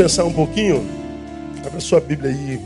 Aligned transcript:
Pensar 0.00 0.24
um 0.24 0.32
pouquinho? 0.32 0.80
Abra 1.62 1.78
sua 1.78 2.00
Bíblia 2.00 2.30
aí. 2.30 2.58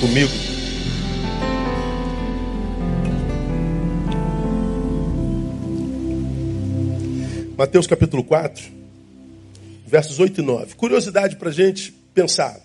Comigo. 0.00 0.30
Mateus 7.58 7.88
capítulo 7.88 8.22
4, 8.22 8.62
versos 9.88 10.20
8 10.20 10.40
e 10.40 10.44
9. 10.44 10.76
Curiosidade 10.76 11.34
para 11.34 11.48
a 11.48 11.52
gente 11.52 11.90
pensar. 12.14 12.60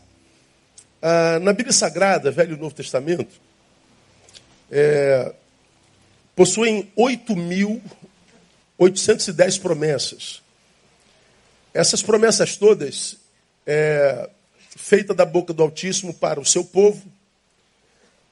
Ah, 1.01 1.39
na 1.41 1.53
Bíblia 1.53 1.73
Sagrada, 1.73 2.29
Velho 2.29 2.55
e 2.55 2.59
Novo 2.59 2.75
Testamento, 2.75 3.41
é, 4.69 5.33
possuem 6.35 6.87
8.810 6.95 9.59
promessas. 9.59 10.44
Essas 11.75 12.01
promessas 12.01 12.55
todas, 12.55 13.17
é, 13.67 14.29
feitas 14.77 15.13
da 15.13 15.25
boca 15.25 15.51
do 15.51 15.61
Altíssimo 15.61 16.13
para 16.13 16.39
o 16.39 16.45
seu 16.45 16.63
povo, 16.63 17.03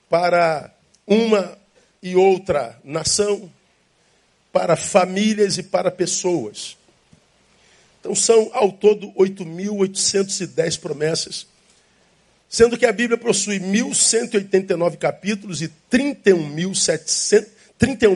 para 0.09 0.73
uma 1.05 1.57
e 2.01 2.15
outra 2.15 2.79
nação, 2.85 3.51
para 4.53 4.77
famílias 4.77 5.57
e 5.57 5.63
para 5.63 5.91
pessoas. 5.91 6.77
Então 7.99 8.15
são 8.15 8.49
ao 8.53 8.71
todo 8.71 9.11
8.810 9.11 10.79
promessas, 10.79 11.45
sendo 12.47 12.77
que 12.77 12.85
a 12.85 12.93
Bíblia 12.93 13.17
possui 13.17 13.59
1.189 13.59 14.95
capítulos 14.97 15.61
e 15.61 15.67
31.173 15.91 17.47
31 17.77 18.15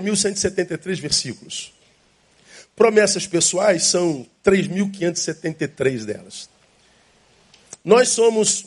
versículos. 1.02 1.77
Promessas 2.78 3.26
pessoais 3.26 3.86
são 3.86 4.24
3.573 4.46 6.06
delas. 6.06 6.48
Nós 7.84 8.10
somos 8.10 8.66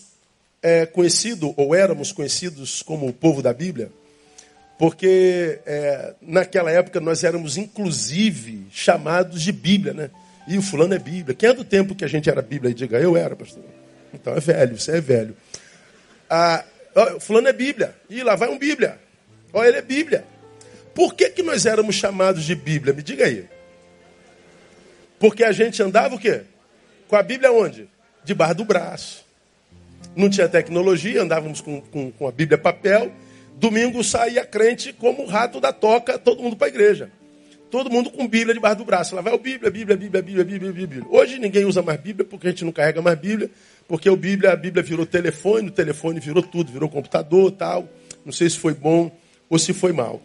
é, 0.60 0.84
conhecidos, 0.84 1.54
ou 1.56 1.72
éramos 1.76 2.10
conhecidos 2.10 2.82
como 2.82 3.06
o 3.06 3.12
povo 3.12 3.40
da 3.40 3.54
Bíblia, 3.54 3.92
porque 4.76 5.60
é, 5.64 6.14
naquela 6.20 6.72
época 6.72 6.98
nós 6.98 7.22
éramos 7.22 7.56
inclusive 7.56 8.66
chamados 8.72 9.42
de 9.42 9.52
Bíblia, 9.52 9.94
né? 9.94 10.10
E 10.48 10.58
o 10.58 10.62
fulano 10.62 10.92
é 10.92 10.98
Bíblia. 10.98 11.36
Quem 11.36 11.50
é 11.50 11.52
do 11.52 11.64
tempo 11.64 11.94
que 11.94 12.04
a 12.04 12.08
gente 12.08 12.28
era 12.28 12.42
Bíblia? 12.42 12.72
E 12.72 12.74
diga, 12.74 12.98
eu 12.98 13.16
era, 13.16 13.36
pastor. 13.36 13.62
Então 14.12 14.34
é 14.34 14.40
velho, 14.40 14.76
você 14.76 14.96
é 14.96 15.00
velho. 15.00 15.36
Ah, 16.28 16.64
fulano 17.20 17.46
é 17.46 17.52
Bíblia. 17.52 17.94
E 18.08 18.24
lá 18.24 18.34
vai 18.34 18.48
um 18.48 18.58
Bíblia. 18.58 18.98
Ó, 19.52 19.62
ele 19.62 19.76
é 19.76 19.82
Bíblia. 19.82 20.24
Por 20.94 21.14
que, 21.14 21.30
que 21.30 21.44
nós 21.44 21.64
éramos 21.64 21.94
chamados 21.94 22.42
de 22.42 22.56
Bíblia? 22.56 22.92
Me 22.92 23.04
diga 23.04 23.26
aí. 23.26 23.48
Porque 25.20 25.44
a 25.44 25.52
gente 25.52 25.82
andava 25.82 26.14
o 26.14 26.18
quê? 26.18 26.40
Com 27.06 27.14
a 27.14 27.22
Bíblia 27.22 27.52
onde? 27.52 27.86
Debaixo 28.24 28.54
do 28.54 28.64
braço. 28.64 29.22
Não 30.16 30.30
tinha 30.30 30.48
tecnologia, 30.48 31.22
andávamos 31.22 31.60
com, 31.60 31.82
com, 31.82 32.10
com 32.10 32.26
a 32.26 32.32
Bíblia 32.32 32.56
papel. 32.56 33.12
Domingo 33.56 34.02
saía 34.02 34.46
crente 34.46 34.94
como 34.94 35.22
o 35.22 35.26
rato 35.26 35.60
da 35.60 35.74
toca, 35.74 36.18
todo 36.18 36.42
mundo 36.42 36.56
para 36.56 36.68
a 36.68 36.70
igreja. 36.70 37.12
Todo 37.70 37.90
mundo 37.90 38.10
com 38.10 38.26
Bíblia 38.26 38.54
debaixo 38.54 38.78
do 38.78 38.84
braço. 38.86 39.14
Lá 39.14 39.20
vai 39.20 39.34
o 39.34 39.38
Bíblia, 39.38 39.70
Bíblia, 39.70 39.94
Bíblia, 39.94 40.22
Bíblia, 40.22 40.44
Bíblia, 40.44 40.72
Bíblia. 40.72 41.04
Hoje 41.10 41.38
ninguém 41.38 41.66
usa 41.66 41.82
mais 41.82 42.00
Bíblia 42.00 42.26
porque 42.26 42.46
a 42.46 42.50
gente 42.50 42.64
não 42.64 42.72
carrega 42.72 43.02
mais 43.02 43.18
Bíblia, 43.18 43.50
porque 43.86 44.08
o 44.08 44.16
Bíblia, 44.16 44.52
a 44.52 44.56
Bíblia 44.56 44.82
virou 44.82 45.04
telefone, 45.04 45.68
o 45.68 45.70
telefone 45.72 46.18
virou 46.18 46.42
tudo, 46.42 46.72
virou 46.72 46.88
computador, 46.88 47.52
tal. 47.52 47.86
Não 48.24 48.32
sei 48.32 48.48
se 48.48 48.58
foi 48.58 48.72
bom 48.72 49.14
ou 49.50 49.58
se 49.58 49.74
foi 49.74 49.92
mal. 49.92 50.22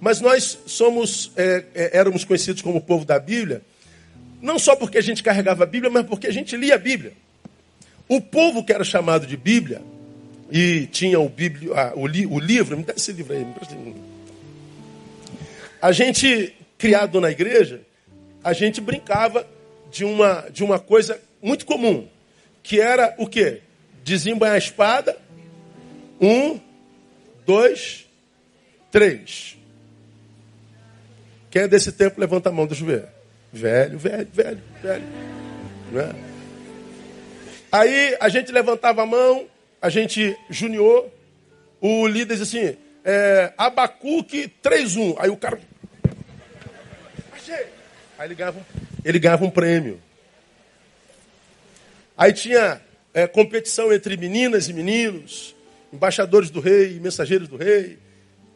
Mas 0.00 0.20
nós 0.20 0.58
somos, 0.66 1.30
é, 1.36 1.64
é, 1.74 1.96
éramos 1.96 2.24
conhecidos 2.24 2.60
como 2.60 2.78
o 2.78 2.82
povo 2.82 3.04
da 3.04 3.20
Bíblia, 3.20 3.62
não 4.40 4.58
só 4.58 4.74
porque 4.74 4.98
a 4.98 5.02
gente 5.02 5.22
carregava 5.22 5.64
a 5.64 5.66
Bíblia, 5.66 5.90
mas 5.90 6.06
porque 6.06 6.26
a 6.26 6.32
gente 6.32 6.56
lia 6.56 6.74
a 6.74 6.78
Bíblia. 6.78 7.12
O 8.08 8.20
povo 8.20 8.64
que 8.64 8.72
era 8.72 8.82
chamado 8.82 9.26
de 9.26 9.36
Bíblia, 9.36 9.82
e 10.50 10.86
tinha 10.86 11.20
o, 11.20 11.28
Bíblia, 11.28 11.72
ah, 11.74 11.92
o, 11.94 12.06
li, 12.06 12.26
o 12.26 12.38
livro, 12.38 12.76
me 12.76 12.82
dá 12.82 12.94
esse 12.96 13.12
livro 13.12 13.34
aí. 13.34 13.46
A 15.80 15.92
gente, 15.92 16.54
criado 16.76 17.20
na 17.20 17.30
igreja, 17.30 17.82
a 18.42 18.52
gente 18.52 18.80
brincava 18.80 19.46
de 19.90 20.04
uma, 20.04 20.46
de 20.50 20.64
uma 20.64 20.78
coisa 20.78 21.20
muito 21.42 21.64
comum, 21.64 22.08
que 22.62 22.80
era 22.80 23.14
o 23.18 23.26
quê? 23.26 23.60
Desembanhar 24.02 24.56
a 24.56 24.58
espada, 24.58 25.16
um, 26.20 26.58
dois, 27.46 28.06
três. 28.90 29.56
Quem 31.50 31.62
é 31.62 31.68
desse 31.68 31.92
tempo, 31.92 32.20
levanta 32.20 32.48
a 32.48 32.52
mão, 32.52 32.66
deixa 32.66 32.82
eu 32.82 32.86
ver. 32.86 33.19
Velho, 33.52 33.98
velho, 33.98 34.28
velho, 34.32 34.60
velho. 34.82 35.04
Né? 35.92 36.14
Aí 37.72 38.16
a 38.20 38.28
gente 38.28 38.52
levantava 38.52 39.02
a 39.02 39.06
mão, 39.06 39.46
a 39.82 39.88
gente 39.88 40.36
junior, 40.48 41.08
o 41.80 42.06
líder 42.06 42.36
disse 42.36 42.56
assim, 42.56 42.76
é, 43.04 43.52
Abacuque 43.56 44.52
3-1. 44.62 45.16
Aí 45.18 45.30
o 45.30 45.36
cara. 45.36 45.60
Achei! 47.32 47.66
Aí 48.18 48.28
ele 48.28 48.34
ganhava, 48.34 48.66
ele 49.04 49.18
ganhava 49.18 49.44
um 49.44 49.50
prêmio. 49.50 50.00
Aí 52.16 52.32
tinha 52.32 52.80
é, 53.14 53.26
competição 53.26 53.92
entre 53.92 54.16
meninas 54.16 54.68
e 54.68 54.72
meninos, 54.72 55.56
embaixadores 55.92 56.50
do 56.50 56.60
rei, 56.60 57.00
mensageiros 57.00 57.48
do 57.48 57.56
rei 57.56 57.98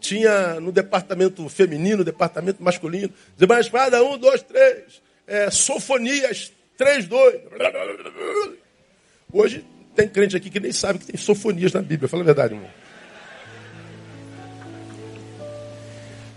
tinha 0.04 0.60
no 0.60 0.70
departamento 0.70 1.48
feminino, 1.48 2.04
departamento 2.04 2.62
masculino, 2.62 3.12
debaixo 3.38 3.68
espada, 3.68 4.04
um, 4.04 4.18
dois, 4.18 4.42
três. 4.42 5.02
É, 5.26 5.50
sofonias, 5.50 6.52
três, 6.76 7.06
dois. 7.06 7.40
Hoje 9.32 9.64
tem 9.96 10.06
crente 10.06 10.36
aqui 10.36 10.50
que 10.50 10.60
nem 10.60 10.72
sabe 10.72 10.98
que 10.98 11.06
tem 11.06 11.16
sofonias 11.16 11.72
na 11.72 11.80
Bíblia, 11.80 12.08
fala 12.08 12.22
a 12.22 12.26
verdade, 12.26 12.54
irmão. 12.54 12.70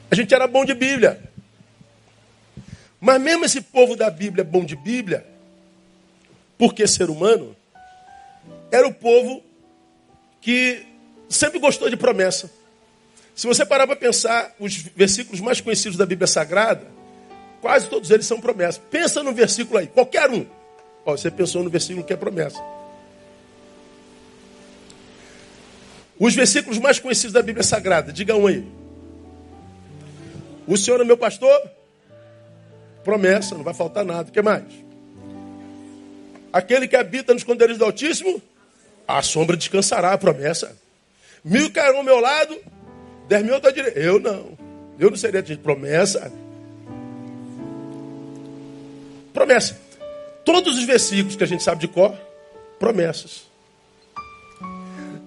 A 0.09 0.15
gente 0.15 0.33
era 0.33 0.47
bom 0.47 0.63
de 0.63 0.73
Bíblia. 0.73 1.19
Mas 3.01 3.21
mesmo 3.21 3.43
esse 3.43 3.59
povo 3.59 3.95
da 3.95 4.09
Bíblia 4.09 4.45
bom 4.45 4.63
de 4.63 4.75
Bíblia, 4.77 5.25
porque 6.57 6.87
ser 6.87 7.09
humano, 7.09 7.55
era 8.71 8.87
o 8.87 8.93
povo 8.93 9.43
que 10.39 10.85
sempre 11.29 11.59
gostou 11.59 11.89
de 11.89 11.97
promessa. 11.97 12.49
Se 13.37 13.45
você 13.45 13.63
parar 13.63 13.85
para 13.85 13.95
pensar, 13.95 14.55
os 14.59 14.77
versículos 14.77 15.39
mais 15.39 15.61
conhecidos 15.61 15.95
da 15.95 16.07
Bíblia 16.07 16.25
Sagrada, 16.25 16.87
quase 17.61 17.87
todos 17.87 18.09
eles 18.09 18.25
são 18.25 18.41
promessas. 18.41 18.81
Pensa 18.89 19.21
no 19.21 19.31
versículo 19.31 19.77
aí, 19.77 19.85
qualquer 19.85 20.27
um. 20.31 20.43
Ó, 21.05 21.15
você 21.15 21.29
pensou 21.29 21.63
no 21.63 21.69
versículo 21.69 22.03
que 22.03 22.11
é 22.11 22.17
promessa. 22.17 22.59
Os 26.17 26.33
versículos 26.33 26.79
mais 26.79 26.97
conhecidos 26.97 27.31
da 27.31 27.43
Bíblia 27.43 27.63
Sagrada, 27.63 28.11
diga 28.11 28.35
um 28.35 28.47
aí. 28.47 28.67
O 30.65 30.75
Senhor 30.75 30.99
é 30.99 31.03
meu 31.03 31.15
pastor? 31.15 31.61
Promessa, 33.03 33.53
não 33.53 33.63
vai 33.63 33.75
faltar 33.75 34.03
nada. 34.03 34.29
O 34.29 34.31
que 34.31 34.41
mais? 34.41 34.65
Aquele 36.51 36.87
que 36.87 36.95
habita 36.95 37.33
nos 37.33 37.43
esconderijos 37.43 37.77
do 37.77 37.85
Altíssimo? 37.85 38.41
A 39.07 39.21
sombra 39.21 39.55
descansará, 39.55 40.17
promessa. 40.17 40.75
Mil 41.43 41.71
cairão 41.71 41.99
ao 41.99 42.03
meu 42.03 42.19
lado, 42.19 42.59
Dez 43.27 43.43
mil 43.43 43.57
está 43.57 43.71
direito. 43.71 43.97
Eu 43.97 44.19
não. 44.19 44.57
Eu 44.99 45.09
não 45.09 45.17
seria 45.17 45.41
de 45.41 45.57
promessa. 45.57 46.31
Promessa. 49.33 49.79
Todos 50.43 50.77
os 50.77 50.83
versículos 50.85 51.35
que 51.35 51.43
a 51.43 51.47
gente 51.47 51.61
sabe 51.61 51.81
de 51.81 51.87
cor, 51.87 52.15
promessas. 52.79 53.45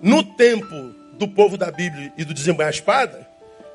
No 0.03 0.25
tempo 0.25 0.95
do 1.19 1.29
povo 1.29 1.59
da 1.59 1.71
Bíblia 1.71 2.13
e 2.17 2.25
do 2.25 2.33
desembanhar 2.33 2.73
a 2.73 2.75
espada, 2.75 3.29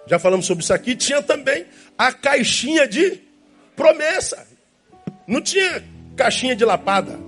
já 0.08 0.18
falamos 0.18 0.46
sobre 0.46 0.64
isso 0.64 0.74
aqui, 0.74 0.96
tinha 0.96 1.22
também 1.22 1.66
a 1.98 2.12
caixinha 2.12 2.88
de 2.88 3.22
promessa. 3.76 4.46
Não 5.28 5.42
tinha 5.42 5.84
caixinha 6.16 6.56
de 6.56 6.66
lapada, 6.66 7.20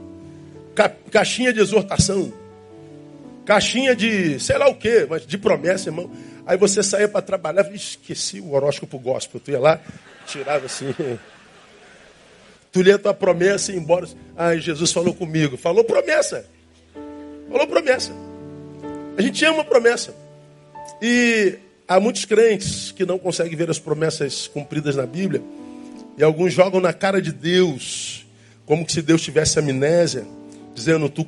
ca 0.74 0.90
caixinha 1.12 1.54
de 1.54 1.60
exortação, 1.60 2.34
caixinha 3.46 3.96
de 3.96 4.40
sei 4.40 4.58
lá 4.58 4.68
o 4.68 4.76
que, 4.76 5.06
mas 5.10 5.26
de 5.26 5.38
promessa, 5.38 5.90
irmão. 5.90 6.10
Aí 6.48 6.56
você 6.58 6.82
saía 6.82 7.10
para 7.10 7.22
trabalhar, 7.22 7.70
esqueci 7.76 8.40
o 8.40 8.54
horóscopo 8.54 8.98
gospel. 8.98 9.42
Tu 9.42 9.52
ia 9.52 9.60
lá, 9.60 9.82
tirava 10.26 10.66
assim. 10.66 10.96
Tu 12.72 12.82
lia 12.82 13.00
tua 13.00 13.14
promessa 13.14 13.72
e 13.72 13.76
ia 13.76 13.82
embora. 13.82 14.08
Ai, 14.36 14.60
Jesus 14.60 14.92
falou 14.92 15.14
comigo. 15.14 15.58
Falou 15.58 15.84
promessa. 15.84 16.46
Falou 17.50 17.66
promessa. 17.66 18.12
A 19.18 19.22
gente 19.22 19.44
ama 19.46 19.64
promessa. 19.64 20.14
E 21.02 21.58
há 21.88 22.00
muitos 22.00 22.26
crentes 22.26 22.92
que 22.92 23.06
não 23.06 23.18
conseguem 23.18 23.56
ver 23.56 23.70
as 23.70 23.80
promessas 23.80 24.48
cumpridas 24.48 24.96
na 24.96 25.06
Bíblia. 25.06 25.42
E 26.18 26.24
alguns 26.24 26.54
jogam 26.54 26.80
na 26.80 26.94
cara 26.94 27.22
de 27.22 27.32
Deus, 27.32 28.28
como 28.66 28.88
se 28.88 29.02
Deus 29.02 29.22
tivesse 29.22 29.58
amnésia, 29.58 30.28
dizendo: 30.76 31.10
Tu 31.10 31.26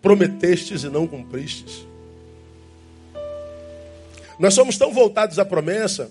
prometestes 0.00 0.84
e 0.84 0.88
não 0.88 1.06
cumpristes. 1.06 1.87
Nós 4.38 4.54
somos 4.54 4.76
tão 4.76 4.92
voltados 4.92 5.38
à 5.38 5.44
promessa 5.44 6.10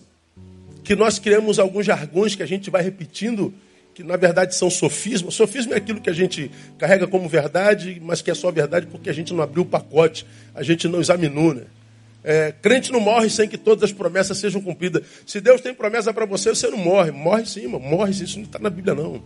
que 0.84 0.96
nós 0.96 1.20
criamos 1.20 1.60
alguns 1.60 1.86
jargões 1.86 2.36
que 2.36 2.44
a 2.44 2.46
gente 2.46 2.70
vai 2.70 2.82
repetindo 2.82 3.54
que 3.94 4.04
na 4.04 4.16
verdade 4.16 4.54
são 4.54 4.70
sofismas. 4.70 5.34
Sofismo 5.34 5.74
é 5.74 5.78
aquilo 5.78 6.00
que 6.00 6.10
a 6.10 6.14
gente 6.14 6.52
carrega 6.78 7.08
como 7.08 7.28
verdade, 7.28 8.00
mas 8.00 8.22
que 8.22 8.30
é 8.30 8.36
só 8.36 8.52
verdade 8.52 8.86
porque 8.86 9.10
a 9.10 9.14
gente 9.14 9.34
não 9.34 9.42
abriu 9.42 9.64
o 9.64 9.66
pacote, 9.66 10.24
a 10.54 10.62
gente 10.62 10.88
não 10.88 11.02
examinou, 11.02 11.54
né? 11.54 11.64
É, 12.24 12.54
crente 12.62 12.92
não 12.92 13.00
morre 13.00 13.30
sem 13.30 13.48
que 13.48 13.58
todas 13.58 13.86
as 13.86 13.92
promessas 13.92 14.38
sejam 14.38 14.62
cumpridas. 14.62 15.02
Se 15.26 15.42
Deus 15.42 15.62
tem 15.62 15.74
promessa 15.74 16.14
para 16.14 16.26
você, 16.26 16.50
você 16.50 16.68
não 16.68 16.78
morre. 16.78 17.10
Morre 17.10 17.46
sim, 17.46 17.66
mano. 17.66 17.84
morre 17.84 18.14
sim. 18.14 18.26
Isso 18.26 18.38
não 18.38 18.46
está 18.46 18.60
na 18.60 18.70
Bíblia, 18.70 18.94
não. 18.94 19.24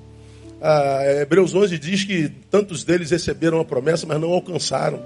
Ah, 0.62 1.02
Hebreus 1.22 1.54
11 1.54 1.78
diz 1.78 2.04
que 2.06 2.30
tantos 2.50 2.84
deles 2.84 3.12
receberam 3.12 3.60
a 3.60 3.66
promessa, 3.66 4.06
mas 4.06 4.22
não 4.22 4.32
alcançaram. 4.32 5.04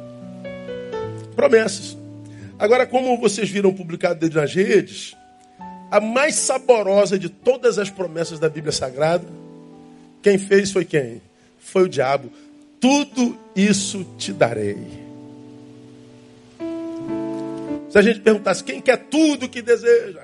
Promessas. 1.35 1.97
Agora, 2.57 2.87
como 2.87 3.17
vocês 3.17 3.49
viram 3.49 3.73
publicado 3.73 4.29
nas 4.29 4.53
redes, 4.53 5.15
a 5.91 5.99
mais 5.99 6.35
saborosa 6.35 7.19
de 7.19 7.29
todas 7.29 7.77
as 7.77 7.89
promessas 7.89 8.39
da 8.39 8.49
Bíblia 8.49 8.71
Sagrada, 8.71 9.27
quem 10.21 10.37
fez 10.37 10.71
foi 10.71 10.85
quem? 10.85 11.21
Foi 11.59 11.83
o 11.83 11.89
diabo. 11.89 12.31
Tudo 12.79 13.37
isso 13.55 14.05
te 14.17 14.31
darei. 14.31 14.77
Se 17.89 17.97
a 17.97 18.01
gente 18.01 18.21
perguntasse 18.21 18.63
quem 18.63 18.81
quer 18.81 18.97
tudo 18.97 19.49
que 19.49 19.61
deseja, 19.61 20.19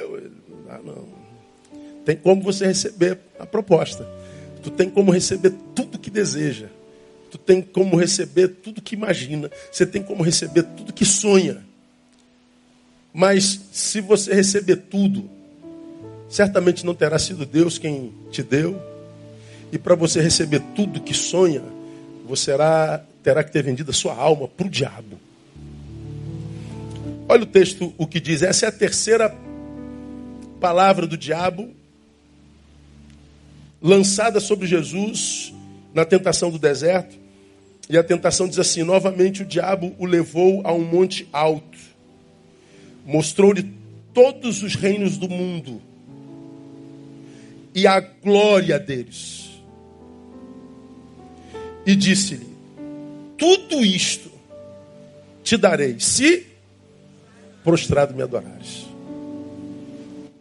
eu, 0.00 0.30
ah, 0.68 0.80
não. 0.84 1.08
Tem 2.04 2.16
como 2.16 2.42
você 2.42 2.66
receber 2.66 3.18
a 3.38 3.46
proposta. 3.46 4.06
Tu 4.62 4.70
tem 4.70 4.90
como 4.90 5.10
receber 5.10 5.52
tudo 5.74 5.98
que 5.98 6.10
deseja. 6.10 6.66
Tu 7.30 7.38
tem 7.38 7.62
como 7.62 7.96
receber 7.96 8.48
tudo 8.48 8.82
que 8.82 8.94
imagina. 8.94 9.50
Você 9.70 9.86
tem 9.86 10.02
como 10.02 10.22
receber 10.22 10.62
tudo 10.62 10.92
que 10.92 11.04
sonha. 11.04 11.69
Mas 13.12 13.60
se 13.72 14.00
você 14.00 14.32
receber 14.34 14.76
tudo, 14.76 15.28
certamente 16.28 16.86
não 16.86 16.94
terá 16.94 17.18
sido 17.18 17.44
Deus 17.44 17.78
quem 17.78 18.12
te 18.30 18.42
deu. 18.42 18.80
E 19.72 19.78
para 19.78 19.94
você 19.94 20.20
receber 20.20 20.62
tudo 20.74 21.00
que 21.00 21.14
sonha, 21.14 21.62
você 22.26 22.52
terá, 23.22 23.44
que 23.44 23.52
ter 23.52 23.62
vendido 23.62 23.90
a 23.90 23.94
sua 23.94 24.14
alma 24.14 24.48
para 24.48 24.66
o 24.66 24.70
diabo. 24.70 25.18
Olha 27.28 27.42
o 27.42 27.46
texto, 27.46 27.92
o 27.96 28.06
que 28.06 28.20
diz. 28.20 28.42
Essa 28.42 28.66
é 28.66 28.68
a 28.68 28.72
terceira 28.72 29.34
palavra 30.60 31.06
do 31.06 31.16
diabo 31.16 31.70
lançada 33.80 34.40
sobre 34.40 34.66
Jesus 34.66 35.54
na 35.94 36.04
tentação 36.04 36.50
do 36.50 36.58
deserto. 36.58 37.16
E 37.88 37.96
a 37.96 38.04
tentação 38.04 38.46
diz 38.48 38.58
assim: 38.58 38.82
novamente 38.82 39.42
o 39.42 39.46
diabo 39.46 39.94
o 39.98 40.06
levou 40.06 40.60
a 40.64 40.72
um 40.72 40.84
monte 40.84 41.28
alto, 41.32 41.78
mostrou-lhe 43.10 43.68
todos 44.14 44.62
os 44.62 44.74
reinos 44.76 45.18
do 45.18 45.28
mundo 45.28 45.82
e 47.74 47.86
a 47.86 48.00
glória 48.00 48.78
deles. 48.78 49.50
E 51.84 51.96
disse-lhe: 51.96 52.46
Tudo 53.36 53.84
isto 53.84 54.30
te 55.42 55.56
darei, 55.56 55.98
se 55.98 56.46
prostrado 57.64 58.14
me 58.14 58.22
adorares. 58.22 58.86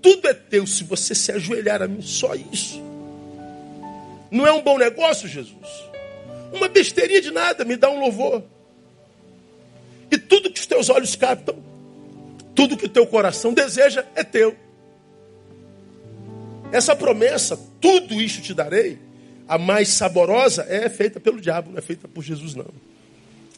Tudo 0.01 0.27
é 0.27 0.33
teu 0.33 0.66
se 0.66 0.83
você 0.83 1.13
se 1.16 1.31
ajoelhar 1.31 1.81
a 1.81 1.88
mim, 1.88 2.01
só 2.01 2.33
isso. 2.36 2.81
Não 4.31 4.45
é 4.45 4.51
um 4.54 4.62
bom 4.62 4.77
negócio, 4.77 5.27
Jesus? 5.27 5.89
Uma 6.54 6.68
besteirinha 6.68 7.21
de 7.21 7.31
nada, 7.31 7.66
me 7.66 7.75
dá 7.75 7.89
um 7.89 8.00
louvor. 8.00 8.44
E 10.12 10.18
tudo 10.18 10.51
que 10.51 10.60
os 10.60 10.66
teus 10.66 10.89
olhos 10.89 11.16
captam, 11.16 11.69
tudo 12.59 12.75
que 12.75 12.88
o 12.88 12.89
teu 12.89 13.07
coração 13.07 13.53
deseja 13.53 14.03
é 14.13 14.21
teu. 14.21 14.53
Essa 16.73 16.94
promessa, 16.94 17.57
tudo 17.79 18.15
isso 18.15 18.41
te 18.41 18.53
darei, 18.53 19.00
a 19.47 19.57
mais 19.57 19.88
saborosa 19.88 20.65
é 20.67 20.89
feita 20.89 21.21
pelo 21.21 21.39
diabo, 21.39 21.71
não 21.71 21.77
é 21.77 21.81
feita 21.81 22.06
por 22.06 22.21
Jesus, 22.21 22.56
não. 22.56 22.67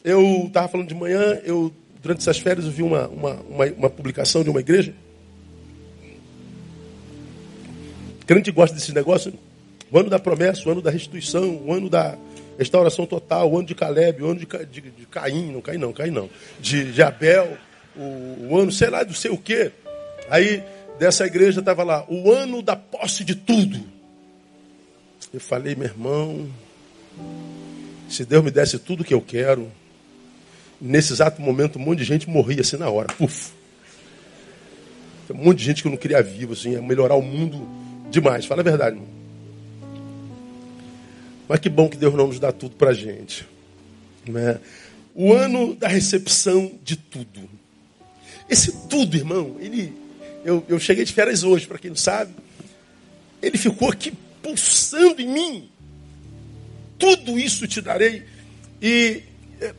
Eu 0.04 0.44
estava 0.46 0.68
falando 0.68 0.86
de 0.86 0.94
manhã, 0.94 1.40
eu 1.42 1.72
durante 2.00 2.20
essas 2.20 2.38
férias 2.38 2.64
eu 2.64 2.70
vi 2.70 2.84
uma, 2.84 3.08
uma, 3.08 3.32
uma, 3.50 3.64
uma 3.72 3.90
publicação 3.90 4.44
de 4.44 4.50
uma 4.50 4.60
igreja. 4.60 4.94
Crente 8.24 8.52
gosta 8.52 8.76
desse 8.76 8.94
negócio. 8.94 9.34
O 9.90 9.98
ano 9.98 10.10
da 10.10 10.20
promessa, 10.20 10.68
o 10.68 10.70
ano 10.70 10.80
da 10.80 10.92
restituição, 10.92 11.60
o 11.66 11.72
ano 11.72 11.90
da 11.90 12.16
restauração 12.56 13.04
total, 13.04 13.50
o 13.50 13.58
ano 13.58 13.66
de 13.66 13.74
Caleb, 13.74 14.22
o 14.22 14.30
ano 14.30 14.38
de, 14.38 14.46
de, 14.66 14.80
de 14.80 15.06
Caim, 15.06 15.50
não 15.50 15.60
Caim 15.60 15.78
não, 15.78 15.92
Caim 15.92 16.12
não, 16.12 16.30
de, 16.60 16.92
de 16.92 17.02
Abel, 17.02 17.58
o, 17.96 18.48
o, 18.50 18.58
ano, 18.58 18.72
sei 18.72 18.90
lá, 18.90 19.02
do 19.02 19.14
sei 19.14 19.30
o 19.30 19.36
quê. 19.36 19.72
Aí, 20.30 20.62
dessa 20.98 21.26
igreja 21.26 21.60
estava 21.60 21.82
lá, 21.82 22.04
o 22.08 22.30
ano 22.30 22.62
da 22.62 22.76
posse 22.76 23.24
de 23.24 23.34
tudo. 23.34 23.80
Eu 25.32 25.40
falei, 25.40 25.74
meu 25.74 25.86
irmão, 25.86 26.48
se 28.08 28.24
Deus 28.24 28.44
me 28.44 28.50
desse 28.50 28.78
tudo 28.78 29.04
que 29.04 29.14
eu 29.14 29.20
quero, 29.20 29.70
nesse 30.80 31.12
exato 31.12 31.40
momento 31.40 31.78
um 31.78 31.82
monte 31.82 31.98
de 31.98 32.04
gente 32.04 32.28
morria 32.28 32.60
assim 32.60 32.76
na 32.76 32.90
hora. 32.90 33.08
Puf. 33.14 33.52
Um 35.30 35.44
monte 35.44 35.58
de 35.58 35.64
gente 35.64 35.82
que 35.82 35.88
eu 35.88 35.92
não 35.92 35.96
queria 35.96 36.22
vivo, 36.22 36.52
assim, 36.52 36.72
ia 36.72 36.82
melhorar 36.82 37.14
o 37.14 37.22
mundo 37.22 37.66
demais. 38.10 38.44
Fala 38.44 38.60
a 38.60 38.64
verdade, 38.64 38.96
irmão. 38.96 39.08
Mas 41.48 41.60
que 41.60 41.68
bom 41.68 41.88
que 41.88 41.96
Deus 41.96 42.14
não 42.14 42.26
nos 42.26 42.38
dá 42.38 42.52
tudo 42.52 42.76
para 42.76 42.90
a 42.90 42.94
gente. 42.94 43.46
Né? 44.26 44.58
O 45.14 45.32
ano 45.32 45.74
da 45.74 45.88
recepção 45.88 46.72
de 46.82 46.96
tudo. 46.96 47.48
Esse 48.48 48.72
tudo, 48.88 49.16
irmão, 49.16 49.56
ele, 49.60 49.92
eu, 50.44 50.64
eu 50.68 50.78
cheguei 50.78 51.04
de 51.04 51.12
férias 51.12 51.42
hoje, 51.42 51.66
para 51.66 51.78
quem 51.78 51.90
não 51.90 51.96
sabe. 51.96 52.34
Ele 53.40 53.58
ficou 53.58 53.90
aqui 53.90 54.12
pulsando 54.42 55.20
em 55.20 55.28
mim. 55.28 55.70
Tudo 56.98 57.38
isso 57.38 57.66
te 57.66 57.80
darei. 57.80 58.24
E 58.80 59.22
é, 59.60 59.74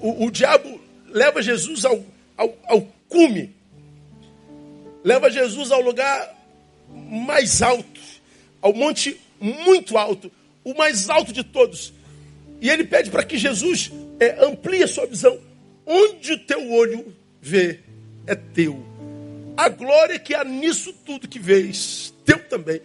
o, 0.00 0.26
o 0.26 0.30
diabo 0.30 0.80
leva 1.08 1.42
Jesus 1.42 1.84
ao, 1.84 2.04
ao, 2.36 2.56
ao 2.66 2.82
cume. 3.08 3.54
Leva 5.02 5.30
Jesus 5.30 5.70
ao 5.70 5.80
lugar 5.80 6.36
mais 7.10 7.62
alto, 7.62 8.00
ao 8.60 8.74
monte 8.74 9.18
muito 9.40 9.96
alto 9.96 10.30
o 10.64 10.74
mais 10.74 11.08
alto 11.08 11.32
de 11.32 11.42
todos. 11.42 11.92
E 12.60 12.68
ele 12.68 12.84
pede 12.84 13.10
para 13.10 13.24
que 13.24 13.38
Jesus 13.38 13.90
é, 14.20 14.44
amplie 14.44 14.82
a 14.82 14.88
sua 14.88 15.06
visão. 15.06 15.38
Onde 15.86 16.32
o 16.32 16.38
teu 16.38 16.70
olho 16.72 17.14
vê, 17.40 17.80
é 18.28 18.34
teu. 18.34 18.84
A 19.56 19.68
glória 19.68 20.18
que 20.18 20.34
há 20.34 20.44
nisso 20.44 20.92
tudo 21.04 21.26
que 21.26 21.38
vês, 21.38 22.14
teu 22.24 22.38
também. 22.48 22.80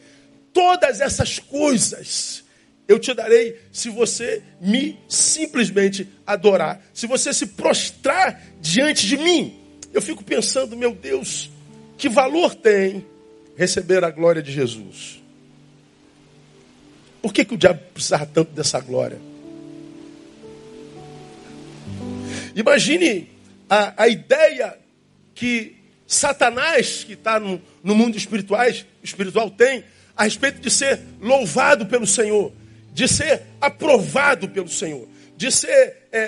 Todas 0.52 1.02
essas 1.02 1.38
coisas 1.38 2.44
eu 2.88 3.00
te 3.00 3.14
darei 3.14 3.60
se 3.72 3.90
você 3.90 4.42
me 4.60 5.00
simplesmente 5.08 6.08
adorar. 6.26 6.82
Se 6.94 7.08
você 7.08 7.34
se 7.34 7.48
prostrar 7.48 8.42
diante 8.60 9.08
de 9.08 9.18
mim. 9.18 9.60
Eu 9.94 10.02
fico 10.02 10.24
pensando, 10.24 10.76
meu 10.76 10.94
Deus, 10.94 11.50
que 11.98 12.10
valor 12.10 12.56
tem 12.56 13.06
receber 13.56 14.04
a 14.04 14.10
glória 14.10 14.42
de 14.42 14.52
Jesus? 14.52 15.22
Por 17.22 17.32
que, 17.34 17.46
que 17.46 17.54
o 17.54 17.58
diabo 17.58 17.80
precisava 17.94 18.26
tanto 18.26 18.52
dessa 18.52 18.80
glória? 18.80 19.20
Imagine 22.56 23.30
a, 23.70 24.04
a 24.04 24.08
ideia 24.08 24.78
que 25.34 25.76
Satanás, 26.08 27.04
que 27.04 27.14
está 27.14 27.40
no, 27.40 27.62
no 27.84 27.96
mundo 27.96 28.18
espirituais, 28.18 28.86
espiritual, 29.02 29.50
tem 29.50 29.84
a 30.16 30.24
respeito 30.24 30.60
de 30.60 30.70
ser 30.70 31.00
louvado 31.20 31.86
pelo 31.86 32.06
Senhor, 32.06 32.52
de 32.94 33.08
ser 33.08 33.44
aprovado 33.60 34.50
pelo 34.50 34.70
Senhor, 34.70 35.08
de 35.36 35.52
ser 35.52 36.08
é, 36.12 36.20
é, 36.20 36.22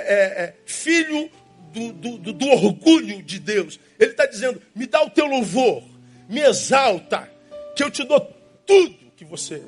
é, 0.44 0.56
filho 0.66 1.30
do, 1.72 1.92
do, 1.94 2.34
do, 2.34 2.48
orgulho 2.48 3.22
de 3.22 3.40
Deus. 3.40 3.80
Ele 4.00 4.12
está 4.12 4.26
dizendo: 4.26 4.62
me 4.74 4.88
dá 4.88 5.04
o 5.04 5.10
teu 5.10 5.28
louvor, 5.28 5.84
me 6.28 6.42
exalta, 6.42 7.30
que 7.76 7.84
eu 7.84 7.92
te 7.92 8.04
dou 8.04 8.22
tudo 8.66 8.96
que 9.16 9.26
você 9.26 9.62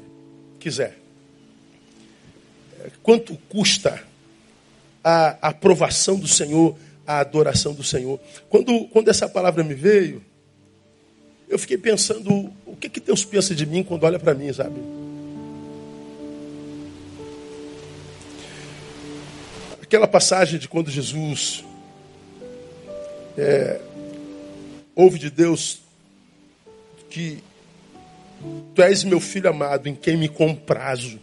quiser 0.59 1.07
quanto 3.03 3.37
custa 3.49 4.03
a 5.03 5.47
aprovação 5.49 6.17
do 6.19 6.27
Senhor, 6.27 6.77
a 7.07 7.19
adoração 7.19 7.73
do 7.73 7.83
Senhor. 7.83 8.19
Quando, 8.49 8.85
quando 8.89 9.07
essa 9.07 9.27
palavra 9.27 9.63
me 9.63 9.73
veio, 9.73 10.23
eu 11.47 11.57
fiquei 11.57 11.77
pensando, 11.77 12.53
o 12.65 12.75
que, 12.75 12.89
que 12.89 12.99
Deus 12.99 13.23
pensa 13.23 13.55
de 13.55 13.65
mim 13.65 13.83
quando 13.83 14.03
olha 14.03 14.19
para 14.19 14.33
mim, 14.33 14.51
sabe? 14.51 14.79
Aquela 19.81 20.07
passagem 20.07 20.59
de 20.59 20.67
quando 20.67 20.91
Jesus 20.91 21.63
é, 23.37 23.79
ouve 24.93 25.17
de 25.17 25.29
Deus 25.29 25.79
que 27.09 27.41
Tu 28.75 28.81
és 28.81 29.03
meu 29.03 29.19
filho 29.19 29.49
amado, 29.49 29.87
em 29.87 29.95
quem 29.95 30.15
me 30.15 30.29
comprazo. 30.29 31.19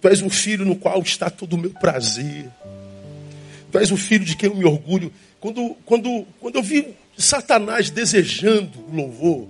Tu 0.00 0.08
és 0.08 0.22
um 0.22 0.30
filho 0.30 0.64
no 0.64 0.76
qual 0.76 1.00
está 1.00 1.30
todo 1.30 1.54
o 1.54 1.58
meu 1.58 1.70
prazer. 1.70 2.48
Tu 3.70 3.78
és 3.78 3.90
um 3.90 3.96
filho 3.96 4.24
de 4.24 4.36
quem 4.36 4.48
eu 4.48 4.56
me 4.56 4.64
orgulho. 4.64 5.12
Quando, 5.40 5.76
quando, 5.84 6.26
quando 6.40 6.56
eu 6.56 6.62
vi 6.62 6.94
Satanás 7.16 7.90
desejando 7.90 8.78
louvor, 8.92 9.46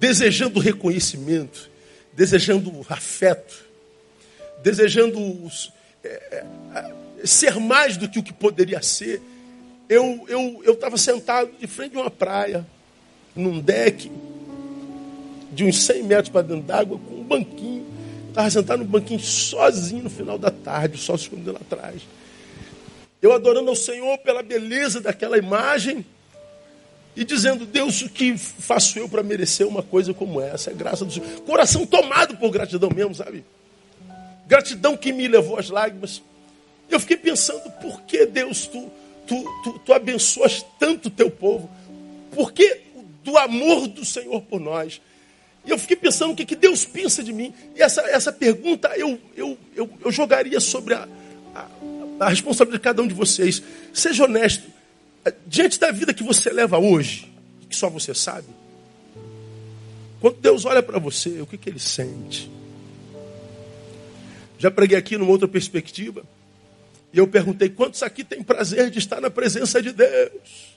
desejando 0.00 0.60
reconhecimento, 0.60 1.70
desejando 2.12 2.84
afeto, 2.88 3.64
desejando 4.62 5.18
é, 6.02 6.44
é, 6.74 6.92
ser 7.24 7.58
mais 7.58 7.96
do 7.96 8.08
que 8.08 8.18
o 8.18 8.22
que 8.22 8.32
poderia 8.32 8.82
ser. 8.82 9.20
Eu 9.88 10.24
estava 10.66 10.86
eu, 10.86 10.90
eu 10.92 10.98
sentado 10.98 11.50
de 11.58 11.66
frente 11.66 11.92
de 11.92 11.98
uma 11.98 12.10
praia, 12.10 12.66
num 13.34 13.60
deck, 13.60 14.10
de 15.52 15.64
uns 15.64 15.82
100 15.82 16.02
metros 16.02 16.28
para 16.28 16.42
dentro 16.42 16.62
d'água, 16.62 16.98
com 16.98 17.14
um 17.14 17.24
banquinho. 17.24 17.86
Estava 18.28 18.50
sentado 18.50 18.80
no 18.80 18.84
banquinho 18.84 19.20
sozinho 19.20 20.04
no 20.04 20.10
final 20.10 20.38
da 20.38 20.50
tarde, 20.50 20.96
o 20.96 20.98
sol 20.98 21.16
se 21.16 21.24
escondendo 21.24 21.56
atrás. 21.56 22.02
Eu 23.20 23.32
adorando 23.32 23.68
ao 23.68 23.76
Senhor 23.76 24.16
pela 24.18 24.42
beleza 24.42 25.00
daquela 25.00 25.36
imagem 25.36 26.04
e 27.16 27.24
dizendo, 27.24 27.66
Deus, 27.66 28.00
o 28.02 28.08
que 28.08 28.38
faço 28.38 28.96
eu 28.96 29.08
para 29.08 29.24
merecer 29.24 29.66
uma 29.66 29.82
coisa 29.82 30.14
como 30.14 30.40
essa? 30.40 30.70
É 30.70 30.74
graça 30.74 31.04
do 31.04 31.12
Senhor. 31.12 31.28
Coração 31.40 31.84
tomado 31.84 32.36
por 32.36 32.50
gratidão 32.50 32.90
mesmo, 32.94 33.14
sabe? 33.14 33.44
Gratidão 34.46 34.96
que 34.96 35.12
me 35.12 35.26
levou 35.26 35.58
às 35.58 35.68
lágrimas. 35.68 36.22
Eu 36.88 37.00
fiquei 37.00 37.16
pensando, 37.16 37.68
por 37.82 38.02
que 38.02 38.24
Deus, 38.24 38.66
tu, 38.68 38.90
tu, 39.26 39.44
tu, 39.64 39.78
tu 39.80 39.92
abençoas 39.92 40.64
tanto 40.78 41.08
o 41.08 41.10
teu 41.10 41.28
povo? 41.28 41.68
Por 42.30 42.52
que 42.52 42.82
do 43.24 43.36
amor 43.36 43.88
do 43.88 44.04
Senhor 44.04 44.40
por 44.42 44.60
nós? 44.60 45.00
E 45.66 45.70
eu 45.70 45.78
fiquei 45.78 45.96
pensando 45.96 46.32
o 46.32 46.36
que, 46.36 46.46
que 46.46 46.56
Deus 46.56 46.84
pensa 46.84 47.22
de 47.22 47.32
mim. 47.32 47.52
E 47.74 47.82
essa, 47.82 48.00
essa 48.02 48.32
pergunta 48.32 48.96
eu, 48.96 49.18
eu, 49.36 49.58
eu, 49.74 49.90
eu 50.04 50.12
jogaria 50.12 50.60
sobre 50.60 50.94
a, 50.94 51.06
a, 51.54 51.66
a 52.18 52.28
responsabilidade 52.28 52.80
de 52.80 52.84
cada 52.84 53.02
um 53.02 53.06
de 53.06 53.14
vocês. 53.14 53.62
Seja 53.92 54.24
honesto 54.24 54.64
diante 55.46 55.78
da 55.78 55.90
vida 55.90 56.14
que 56.14 56.22
você 56.22 56.50
leva 56.50 56.78
hoje, 56.78 57.30
que 57.68 57.76
só 57.76 57.88
você 57.90 58.14
sabe, 58.14 58.46
quando 60.20 60.36
Deus 60.36 60.64
olha 60.64 60.82
para 60.82 60.98
você, 60.98 61.40
o 61.40 61.46
que, 61.46 61.56
que 61.56 61.68
ele 61.68 61.78
sente? 61.78 62.50
Já 64.58 64.70
preguei 64.70 64.98
aqui 64.98 65.16
numa 65.16 65.30
outra 65.30 65.46
perspectiva, 65.46 66.24
e 67.12 67.18
eu 67.18 67.28
perguntei: 67.28 67.68
quantos 67.68 68.02
aqui 68.02 68.24
têm 68.24 68.42
prazer 68.42 68.90
de 68.90 68.98
estar 68.98 69.20
na 69.20 69.30
presença 69.30 69.80
de 69.80 69.92
Deus? 69.92 70.76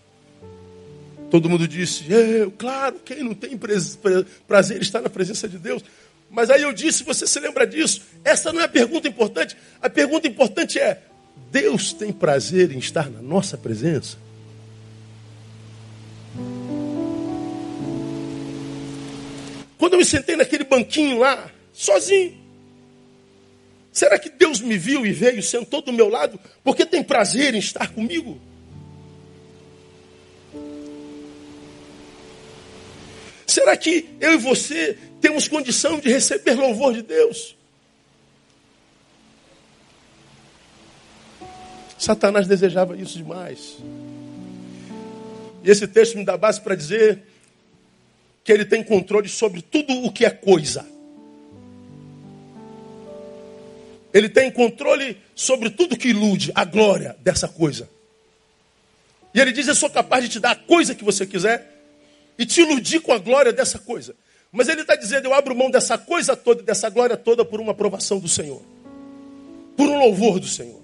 Todo 1.32 1.50
mundo 1.50 1.68
disse: 1.68 2.06
eu, 2.12 2.52
claro, 2.52 3.00
quem 3.04 3.24
não 3.24 3.34
tem 3.34 3.58
prazer 3.58 4.80
de 4.80 4.86
estar 4.86 5.02
na 5.02 5.10
presença 5.10 5.48
de 5.48 5.58
Deus? 5.58 5.84
Mas 6.30 6.50
aí 6.50 6.62
eu 6.62 6.72
disse: 6.72 7.04
você 7.04 7.26
se 7.26 7.40
lembra 7.40 7.66
disso? 7.66 8.02
Essa 8.24 8.54
não 8.54 8.62
é 8.62 8.66
a 8.66 8.70
pergunta 8.70 9.08
importante. 9.08 9.58
A 9.82 9.90
pergunta 9.90 10.28
importante 10.28 10.78
é: 10.78 11.02
Deus 11.50 11.94
tem 11.94 12.12
prazer 12.12 12.72
em 12.72 12.80
estar 12.80 13.10
na 13.10 13.22
nossa 13.22 13.58
presença? 13.58 14.18
Quando 19.78 19.94
eu 19.94 20.00
me 20.00 20.06
sentei 20.06 20.36
naquele 20.36 20.64
banquinho 20.64 21.18
lá, 21.18 21.50
sozinho, 21.74 22.38
será 23.92 24.20
que 24.20 24.30
Deus 24.30 24.62
me 24.62 24.78
viu 24.78 25.06
e 25.06 25.12
veio, 25.12 25.42
sentou 25.42 25.82
do 25.82 25.92
meu 25.92 26.08
lado, 26.08 26.40
porque 26.64 26.86
tem 26.86 27.02
prazer 27.02 27.56
em 27.56 27.60
estar 27.60 27.92
comigo? 27.92 28.40
Será 33.52 33.76
que 33.76 34.08
eu 34.22 34.34
e 34.34 34.38
você 34.38 34.98
temos 35.20 35.48
condição 35.48 36.00
de 36.00 36.10
receber 36.10 36.54
louvor 36.54 36.94
de 36.94 37.02
Deus? 37.02 37.56
Satanás 42.02 42.48
desejava 42.48 42.98
isso 42.98 43.16
demais. 43.16 43.78
E 45.64 45.70
esse 45.70 45.88
texto 45.88 46.18
me 46.18 46.26
dá 46.26 46.36
base 46.36 46.60
para 46.60 46.74
dizer 46.74 47.22
que 48.44 48.52
ele 48.52 48.66
tem 48.66 48.84
controle 48.84 49.30
sobre 49.30 49.62
tudo 49.62 49.94
o 50.04 50.12
que 50.12 50.26
é 50.26 50.32
coisa. 50.32 50.84
Ele 54.12 54.28
tem 54.28 54.50
controle 54.50 55.16
sobre 55.36 55.70
tudo 55.70 55.96
que 55.96 56.08
ilude 56.08 56.52
a 56.56 56.66
glória 56.66 57.16
dessa 57.20 57.48
coisa. 57.48 57.88
E 59.32 59.40
ele 59.40 59.52
diz: 59.52 59.68
Eu 59.68 59.76
sou 59.76 59.90
capaz 59.90 60.24
de 60.24 60.30
te 60.32 60.40
dar 60.40 60.52
a 60.54 60.56
coisa 60.56 60.96
que 60.96 61.04
você 61.04 61.24
quiser 61.24 61.84
e 62.36 62.48
te 62.48 62.62
iludir 62.62 63.00
com 63.02 63.14
a 63.14 63.20
glória 63.20 63.54
dessa 63.54 63.78
coisa. 63.78 64.16
Mas 64.52 64.68
ele 64.68 64.82
está 64.82 64.96
dizendo: 64.96 65.26
Eu 65.28 65.36
abro 65.36 65.56
mão 65.56 65.70
dessa 65.70 66.00
coisa 66.00 66.36
toda, 66.36 66.64
dessa 66.64 66.90
glória 66.90 67.16
toda, 67.16 67.46
por 67.46 67.62
uma 67.62 67.74
aprovação 67.74 68.18
do 68.18 68.28
Senhor, 68.28 68.64
por 69.78 69.88
um 69.88 70.00
louvor 70.00 70.40
do 70.40 70.48
Senhor. 70.48 70.81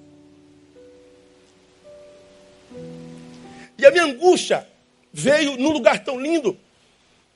E 3.78 3.86
a 3.86 3.92
minha 3.92 4.06
angústia 4.06 4.68
veio 5.14 5.58
num 5.58 5.72
lugar 5.72 6.04
tão 6.04 6.20
lindo 6.20 6.58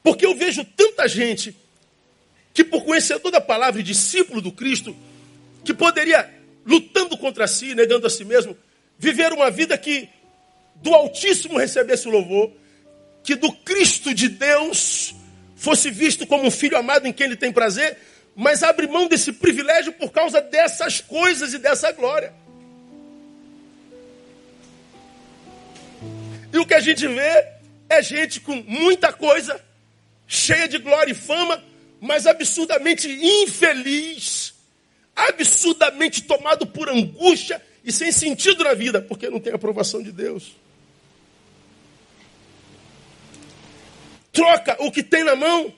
porque 0.03 0.25
eu 0.25 0.36
vejo 0.36 0.65
tanta 0.65 1.07
gente 1.07 1.55
que, 2.53 2.63
por 2.63 2.83
conhecedor 2.83 3.31
da 3.31 3.39
palavra 3.39 3.79
e 3.79 3.83
discípulo 3.83 4.41
do 4.41 4.51
Cristo, 4.51 4.95
que 5.63 5.74
poderia, 5.74 6.29
lutando 6.65 7.17
contra 7.17 7.48
si, 7.48 7.75
negando 7.75 8.07
a 8.07 8.10
si 8.10 8.25
mesmo, 8.25 8.57
viver 8.98 9.31
uma 9.31 9.50
vida 9.51 9.77
que 9.77 10.10
do 10.75 10.93
Altíssimo 10.93 11.57
recebesse 11.57 12.07
o 12.07 12.12
louvor, 12.12 12.51
que 13.24 13.36
do 13.36 13.51
Cristo 13.51 14.13
de 14.13 14.27
Deus 14.27 15.13
fosse 15.55 15.91
visto 15.91 16.25
como 16.25 16.45
um 16.45 16.51
filho 16.51 16.77
amado 16.77 17.07
em 17.07 17.13
quem 17.13 17.27
ele 17.27 17.36
tem 17.36 17.51
prazer, 17.51 17.98
mas 18.36 18.63
abre 18.63 18.88
mão 18.88 19.07
desse 19.07 19.31
privilégio 19.31 19.93
por 19.93 20.12
causa 20.12 20.41
dessas 20.41 21.00
coisas 21.00 21.53
e 21.53 21.60
dessa 21.60 21.91
glória. 21.91 22.33
O 26.62 26.65
que 26.65 26.74
a 26.74 26.80
gente 26.80 27.08
vê 27.08 27.48
é 27.89 28.01
gente 28.01 28.39
com 28.39 28.56
muita 28.56 29.12
coisa, 29.12 29.60
cheia 30.27 30.68
de 30.68 30.77
glória 30.77 31.12
e 31.12 31.15
fama, 31.15 31.62
mas 32.00 32.25
absurdamente 32.25 33.10
infeliz, 33.10 34.53
absurdamente 35.15 36.24
tomado 36.24 36.65
por 36.65 36.89
angústia 36.89 37.62
e 37.84 37.91
sem 37.91 38.12
sentido 38.12 38.63
na 38.63 38.74
vida, 38.74 39.01
porque 39.01 39.30
não 39.30 39.39
tem 39.39 39.53
aprovação 39.53 40.01
de 40.01 40.12
Deus. 40.12 40.56
Troca 44.32 44.77
o 44.80 44.91
que 44.91 45.03
tem 45.03 45.24
na 45.24 45.36
mão 45.36 45.74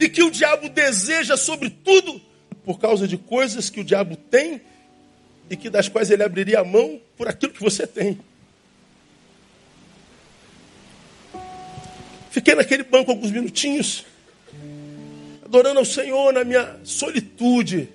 e 0.00 0.08
que 0.08 0.22
o 0.22 0.30
diabo 0.30 0.68
deseja 0.68 1.36
sobre 1.36 1.70
tudo 1.70 2.20
por 2.64 2.80
causa 2.80 3.06
de 3.06 3.16
coisas 3.16 3.70
que 3.70 3.80
o 3.80 3.84
diabo 3.84 4.16
tem 4.16 4.60
e 5.48 5.56
que 5.56 5.70
das 5.70 5.88
quais 5.88 6.10
ele 6.10 6.22
abriria 6.22 6.60
a 6.60 6.64
mão 6.64 7.00
por 7.16 7.28
aquilo 7.28 7.52
que 7.52 7.62
você 7.62 7.86
tem. 7.86 8.18
Fiquei 12.30 12.54
naquele 12.54 12.84
banco 12.84 13.10
alguns 13.10 13.32
minutinhos, 13.32 14.06
adorando 15.44 15.80
ao 15.80 15.84
Senhor 15.84 16.32
na 16.32 16.44
minha 16.44 16.78
solitude, 16.84 17.88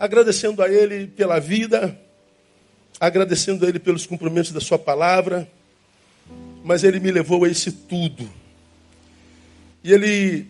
agradecendo 0.00 0.62
a 0.62 0.70
Ele 0.70 1.06
pela 1.06 1.38
vida, 1.38 2.00
agradecendo 2.98 3.66
a 3.66 3.68
Ele 3.68 3.78
pelos 3.78 4.06
cumprimentos 4.06 4.52
da 4.52 4.60
Sua 4.60 4.78
palavra, 4.78 5.46
mas 6.64 6.82
Ele 6.82 6.98
me 6.98 7.10
levou 7.10 7.44
a 7.44 7.48
esse 7.50 7.70
tudo. 7.70 8.26
E 9.84 9.92
Ele 9.92 10.46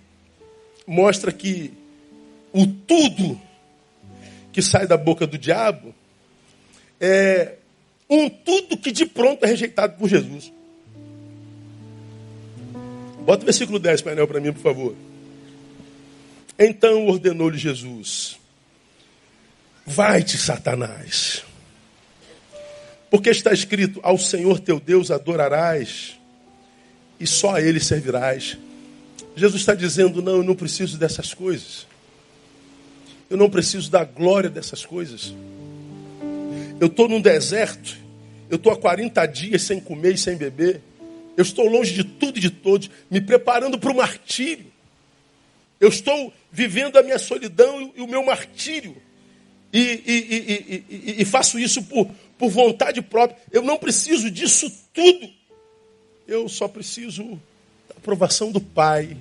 mostra 0.87 1.33
que 1.33 1.73
o 2.53 2.65
tudo 2.67 3.41
que 4.53 4.63
sai 4.63 4.87
da 4.87 4.97
boca 4.97 5.27
do 5.27 5.37
diabo 5.37 5.93
é 7.01 7.57
um 8.09 8.29
tudo 8.29 8.79
que 8.79 8.93
de 8.93 9.07
pronto 9.07 9.45
é 9.45 9.49
rejeitado 9.49 9.97
por 9.99 10.09
Jesus. 10.09 10.53
Bota 13.29 13.43
o 13.43 13.45
versículo 13.45 13.79
10, 13.79 14.01
painel, 14.01 14.27
para 14.27 14.41
mim, 14.41 14.55
por 14.55 14.63
favor. 14.63 14.97
Então 16.59 17.07
ordenou-lhe 17.09 17.59
Jesus: 17.59 18.39
Vai-te, 19.85 20.39
Satanás. 20.39 21.45
Porque 23.11 23.29
está 23.29 23.53
escrito: 23.53 24.01
Ao 24.03 24.17
Senhor 24.17 24.59
teu 24.61 24.81
Deus 24.81 25.11
adorarás, 25.11 26.19
e 27.21 27.27
só 27.27 27.57
a 27.57 27.61
Ele 27.61 27.79
servirás. 27.81 28.57
Jesus 29.37 29.61
está 29.61 29.75
dizendo: 29.75 30.23
Não, 30.23 30.37
eu 30.37 30.43
não 30.43 30.57
preciso 30.57 30.97
dessas 30.97 31.35
coisas. 31.35 31.87
Eu 33.29 33.37
não 33.37 33.51
preciso 33.51 33.91
da 33.91 34.05
glória 34.05 34.49
dessas 34.49 34.87
coisas. 34.87 35.35
Eu 36.81 36.87
estou 36.87 37.07
num 37.07 37.21
deserto. 37.21 37.95
Eu 38.49 38.57
estou 38.57 38.73
há 38.73 38.77
40 38.79 39.27
dias 39.27 39.61
sem 39.61 39.79
comer 39.79 40.15
e 40.15 40.19
sem 40.19 40.35
beber. 40.35 40.81
Eu 41.39 41.43
estou 41.43 41.69
longe 41.69 41.95
de 41.95 42.03
tudo 42.03 42.37
e 42.37 42.41
de 42.41 42.51
todos, 42.51 42.91
me 43.09 43.21
preparando 43.21 43.79
para 43.79 43.93
o 43.93 43.97
martírio. 43.97 44.67
Eu 45.79 45.89
estou 45.89 46.35
vivendo 46.51 46.97
a 46.97 47.03
minha 47.05 47.17
solidão 47.17 47.93
e 47.95 48.01
o 48.01 48.09
meu 48.09 48.25
martírio. 48.25 49.01
E, 49.73 49.79
e, 49.79 50.85
e, 50.91 51.23
e, 51.23 51.25
faço 51.25 51.57
isso 51.57 51.85
por, 51.85 52.11
por 52.37 52.51
vontade 52.51 53.01
própria. 53.01 53.41
Eu 53.53 53.63
não 53.63 53.79
preciso 53.79 54.29
disso 54.29 54.69
tudo. 54.93 55.31
Eu 56.27 56.49
só 56.49 56.67
preciso 56.67 57.41
da 57.89 57.95
aprovação 57.97 58.51
do 58.51 58.61
Pai. 58.61 59.17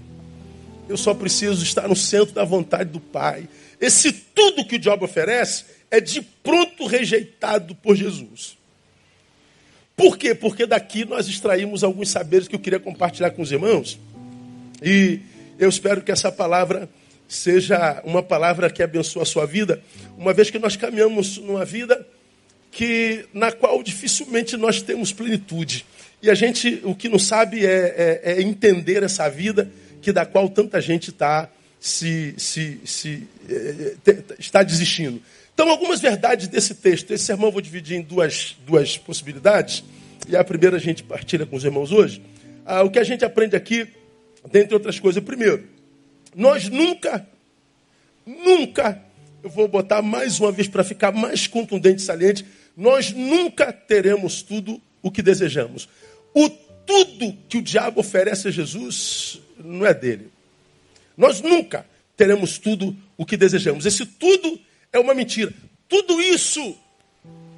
Eu 0.90 0.98
só 0.98 1.14
preciso 1.14 1.62
estar 1.62 1.88
no 1.88 1.96
centro 1.96 2.34
da 2.34 2.44
vontade 2.44 2.90
do 2.90 3.00
Pai. 3.00 3.48
Esse 3.80 4.12
tudo 4.12 4.66
que 4.66 4.78
o 4.78 4.80
diabo 4.80 5.06
oferece 5.06 5.66
é 5.92 6.02
de 6.02 6.24
pronto 6.24 6.88
rejeitado 6.88 7.76
por 7.76 7.96
Jesus. 7.96 8.57
Por 9.98 10.16
quê? 10.16 10.36
Porque 10.36 10.68
daqui 10.68 11.04
nós 11.04 11.28
extraímos 11.28 11.84
alguns 11.84 12.10
saberes 12.12 12.48
que 12.48 12.54
eu 12.54 12.60
queria 12.60 12.80
compartilhar 12.80 13.32
com 13.32 13.42
os 13.42 13.52
irmãos. 13.52 14.00
E 14.82 15.20
Eu 15.60 15.68
espero 15.68 16.04
que 16.04 16.12
essa 16.12 16.32
palavra 16.32 16.88
seja 17.28 18.00
uma 18.06 18.22
palavra 18.22 18.70
que 18.70 18.84
abençoe 18.84 19.24
a 19.24 19.26
sua 19.26 19.46
vida, 19.46 19.82
uma 20.16 20.34
vez 20.34 20.52
que 20.52 20.60
nós 20.60 20.76
caminhamos 20.76 21.40
numa 21.40 21.66
vida 21.66 22.08
que 22.72 23.26
na 23.34 23.52
qual 23.52 23.82
dificilmente 23.82 24.56
nós 24.56 24.84
temos 24.84 25.12
plenitude. 25.12 25.84
E 26.22 26.30
a 26.30 26.36
gente, 26.36 26.80
o 26.84 26.94
que 26.94 27.10
não 27.10 27.18
sabe 27.18 27.66
é, 27.66 28.22
é, 28.24 28.34
é 28.34 28.42
entender 28.44 29.02
essa 29.02 29.28
vida 29.30 29.72
que 30.00 30.12
da 30.12 30.28
qual 30.28 30.48
tanta 30.48 30.80
gente 30.80 31.10
está 31.10 31.50
se, 31.80 32.36
se, 32.38 32.80
se 32.86 33.28
é, 33.50 33.96
está 34.38 34.62
desistindo. 34.62 35.20
Então, 35.58 35.72
algumas 35.72 36.00
verdades 36.00 36.48
desse 36.48 36.76
texto. 36.76 37.10
Esse 37.10 37.24
sermão 37.24 37.48
eu 37.48 37.52
vou 37.52 37.62
dividir 37.62 37.98
em 37.98 38.04
duas, 38.04 38.56
duas 38.64 38.96
possibilidades. 38.96 39.84
E 40.28 40.36
a 40.36 40.44
primeira 40.44 40.78
a 40.78 40.80
gente 40.80 41.02
partilha 41.02 41.48
com 41.48 41.56
os 41.56 41.64
irmãos 41.64 41.92
hoje. 41.92 42.22
Ah, 42.64 42.84
o 42.84 42.92
que 42.92 43.00
a 43.00 43.04
gente 43.04 43.26
aprende 43.26 43.56
aqui, 43.56 43.88
dentre 44.52 44.76
outras 44.76 45.00
coisas. 45.00 45.24
Primeiro, 45.24 45.68
nós 46.36 46.70
nunca, 46.70 47.28
nunca, 48.24 49.02
eu 49.42 49.50
vou 49.50 49.68
botar 49.68 50.04
mais 50.04 50.40
uma 50.40 50.52
vez 50.52 50.68
para 50.68 50.84
ficar 50.84 51.12
mais 51.12 51.48
contundente 51.48 52.04
e 52.04 52.06
saliente, 52.06 52.46
nós 52.76 53.12
nunca 53.12 53.74
teremos 53.74 54.44
tudo 54.44 54.80
o 55.02 55.10
que 55.10 55.24
desejamos. 55.24 55.90
O 56.36 56.50
tudo 56.86 57.36
que 57.50 57.58
o 57.58 57.64
diabo 57.64 58.02
oferece 58.02 58.48
a 58.48 58.52
Jesus 58.52 59.42
não 59.58 59.88
é 59.88 59.94
dele. 59.96 60.30
Nós 61.18 61.42
nunca 61.42 61.84
teremos 62.16 62.60
tudo 62.60 62.96
o 63.18 63.26
que 63.26 63.36
desejamos. 63.36 63.88
Esse 63.88 64.06
tudo 64.06 64.67
é 64.92 65.00
uma 65.00 65.14
mentira. 65.14 65.54
Tudo 65.88 66.22
isso 66.22 66.78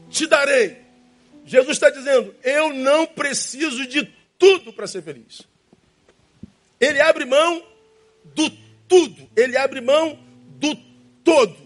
te 0.09 0.27
darei. 0.27 0.77
Jesus 1.45 1.71
está 1.71 1.89
dizendo: 1.89 2.33
eu 2.43 2.73
não 2.73 3.05
preciso 3.05 3.87
de 3.87 4.07
tudo 4.37 4.71
para 4.71 4.87
ser 4.87 5.01
feliz. 5.01 5.41
Ele 6.79 7.01
abre 7.01 7.25
mão 7.25 7.63
do 8.23 8.49
tudo, 8.87 9.29
ele 9.35 9.57
abre 9.57 9.81
mão 9.81 10.17
do 10.59 10.75
todo. 11.23 11.57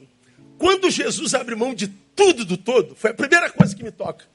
Quando 0.58 0.90
Jesus 0.90 1.34
abre 1.34 1.56
mão 1.56 1.74
de 1.74 1.88
tudo 2.16 2.46
do 2.46 2.58
todo, 2.58 2.96
foi 2.96 3.12
a 3.12 3.14
primeira 3.14 3.50
coisa 3.50 3.76
que 3.76 3.84
me 3.84 3.92
toca. 3.92 4.26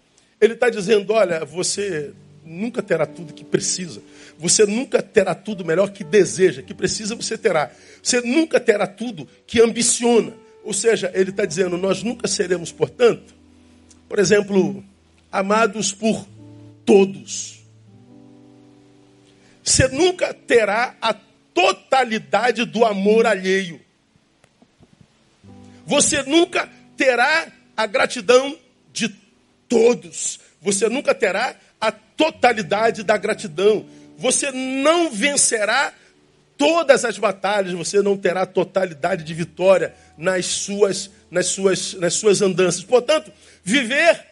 Ele 0.40 0.54
está 0.54 0.70
dizendo: 0.70 1.12
olha, 1.12 1.44
você 1.44 2.12
nunca 2.44 2.82
terá 2.82 3.06
tudo 3.06 3.34
que 3.34 3.44
precisa. 3.44 4.02
Você 4.38 4.64
nunca 4.64 5.02
terá 5.02 5.34
tudo 5.34 5.64
melhor 5.64 5.90
que 5.90 6.04
deseja, 6.04 6.62
que 6.62 6.74
precisa, 6.74 7.14
você 7.14 7.36
terá. 7.36 7.70
Você 8.02 8.20
nunca 8.20 8.60
terá 8.60 8.86
tudo 8.86 9.28
que 9.46 9.60
ambiciona. 9.60 10.32
Ou 10.64 10.72
seja, 10.72 11.10
ele 11.14 11.30
está 11.30 11.44
dizendo: 11.44 11.76
nós 11.76 12.02
nunca 12.02 12.28
seremos, 12.28 12.72
portanto, 12.72 13.34
por 14.08 14.18
exemplo, 14.18 14.84
amados 15.30 15.92
por 15.92 16.26
todos. 16.84 17.58
Você 19.62 19.86
nunca 19.88 20.32
terá 20.32 20.96
a 21.00 21.14
totalidade 21.52 22.64
do 22.64 22.84
amor 22.84 23.26
alheio. 23.26 23.80
Você 25.84 26.22
nunca 26.22 26.68
terá 26.96 27.48
a 27.76 27.86
gratidão 27.86 28.56
de 28.92 29.08
todos. 29.68 30.40
Você 30.60 30.88
nunca 30.88 31.14
terá 31.14 31.54
a 31.80 31.92
totalidade 31.92 33.02
da 33.02 33.16
gratidão. 33.16 33.86
Você 34.16 34.50
não 34.50 35.10
vencerá 35.10 35.92
todas 36.56 37.04
as 37.04 37.16
batalhas, 37.16 37.72
você 37.72 38.02
não 38.02 38.16
terá 38.16 38.44
totalidade 38.44 39.22
de 39.22 39.32
vitória 39.32 39.94
nas 40.18 40.44
suas, 40.44 41.10
nas 41.30 41.46
suas, 41.46 41.94
nas 41.94 42.14
suas 42.14 42.42
andanças. 42.42 42.82
Portanto, 42.82 43.32
viver, 43.62 44.26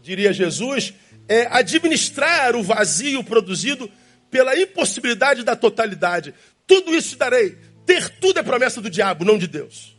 diria 0.00 0.32
Jesus, 0.32 0.94
é 1.28 1.46
administrar 1.50 2.54
o 2.54 2.62
vazio 2.62 3.22
produzido 3.24 3.90
pela 4.30 4.56
impossibilidade 4.56 5.42
da 5.42 5.56
totalidade. 5.56 6.32
Tudo 6.66 6.94
isso 6.94 7.10
te 7.10 7.16
darei. 7.16 7.58
Ter 7.84 8.08
tudo 8.08 8.38
é 8.38 8.42
promessa 8.42 8.80
do 8.80 8.88
diabo, 8.88 9.24
não 9.24 9.36
de 9.36 9.46
Deus. 9.46 9.94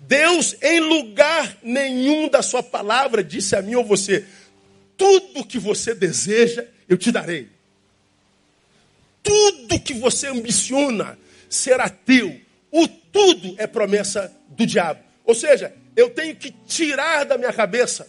Deus, 0.00 0.56
em 0.62 0.80
lugar 0.80 1.58
nenhum 1.62 2.28
da 2.28 2.40
sua 2.42 2.62
palavra, 2.62 3.22
disse 3.22 3.54
a 3.54 3.60
mim 3.60 3.74
ou 3.74 3.84
você: 3.84 4.24
tudo 4.96 5.44
que 5.44 5.58
você 5.58 5.94
deseja, 5.94 6.64
eu 6.88 6.96
te 6.96 7.12
darei. 7.12 7.48
Tudo 9.22 9.78
que 9.80 9.92
você 9.92 10.28
ambiciona 10.28 11.18
será 11.48 11.88
teu. 11.90 12.40
O 12.70 12.86
tudo 12.88 13.54
é 13.58 13.66
promessa 13.66 14.32
do 14.50 14.66
diabo. 14.66 15.00
Ou 15.24 15.34
seja, 15.34 15.72
eu 15.96 16.10
tenho 16.10 16.34
que 16.36 16.50
tirar 16.66 17.24
da 17.24 17.36
minha 17.36 17.52
cabeça 17.52 18.08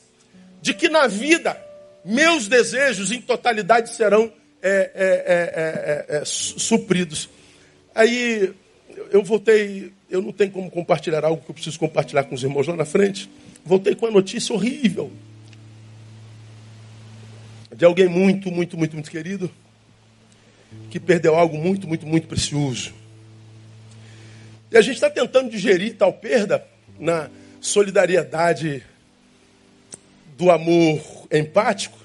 de 0.61 0.73
que 0.73 0.89
na 0.89 1.07
vida 1.07 1.59
meus 2.03 2.47
desejos 2.47 3.11
em 3.11 3.21
totalidade 3.21 3.93
serão 3.93 4.31
é, 4.61 4.91
é, 4.93 6.13
é, 6.13 6.15
é, 6.15 6.21
é 6.21 6.25
supridos. 6.25 7.29
Aí 7.93 8.53
eu 9.11 9.23
voltei, 9.23 9.91
eu 10.09 10.21
não 10.21 10.31
tenho 10.31 10.51
como 10.51 10.69
compartilhar 10.69 11.23
algo 11.23 11.43
que 11.43 11.49
eu 11.49 11.53
preciso 11.53 11.79
compartilhar 11.79 12.23
com 12.23 12.35
os 12.35 12.43
irmãos 12.43 12.67
lá 12.67 12.75
na 12.75 12.85
frente. 12.85 13.29
Voltei 13.65 13.95
com 13.95 14.05
uma 14.05 14.11
notícia 14.11 14.53
horrível 14.53 15.11
de 17.75 17.85
alguém 17.85 18.07
muito, 18.07 18.51
muito, 18.51 18.77
muito, 18.77 18.93
muito 18.93 19.11
querido 19.11 19.49
que 20.89 20.99
perdeu 20.99 21.35
algo 21.35 21.57
muito, 21.57 21.87
muito, 21.87 22.05
muito 22.05 22.27
precioso. 22.27 22.93
E 24.71 24.77
a 24.77 24.81
gente 24.81 24.95
está 24.95 25.09
tentando 25.09 25.49
digerir 25.49 25.95
tal 25.95 26.13
perda 26.13 26.63
na 26.99 27.29
solidariedade 27.59 28.83
do 30.37 30.49
amor 30.51 31.01
empático. 31.31 31.97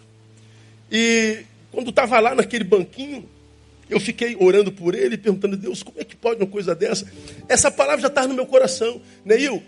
E 0.91 1.45
quando 1.71 1.91
estava 1.91 2.19
lá 2.21 2.35
naquele 2.35 2.65
banquinho, 2.65 3.29
eu 3.89 4.01
fiquei 4.01 4.37
orando 4.39 4.73
por 4.73 4.95
ele, 4.95 5.19
perguntando, 5.19 5.57
Deus, 5.57 5.83
como 5.83 6.01
é 6.01 6.05
que 6.05 6.17
pode 6.17 6.41
uma 6.41 6.47
coisa 6.47 6.75
dessa? 6.75 7.07
Essa 7.49 7.71
palavra 7.71 8.01
já 8.01 8.09
está 8.09 8.27
no 8.27 8.35
meu 8.35 8.47
coração. 8.47 9.01
Neil, 9.25 9.63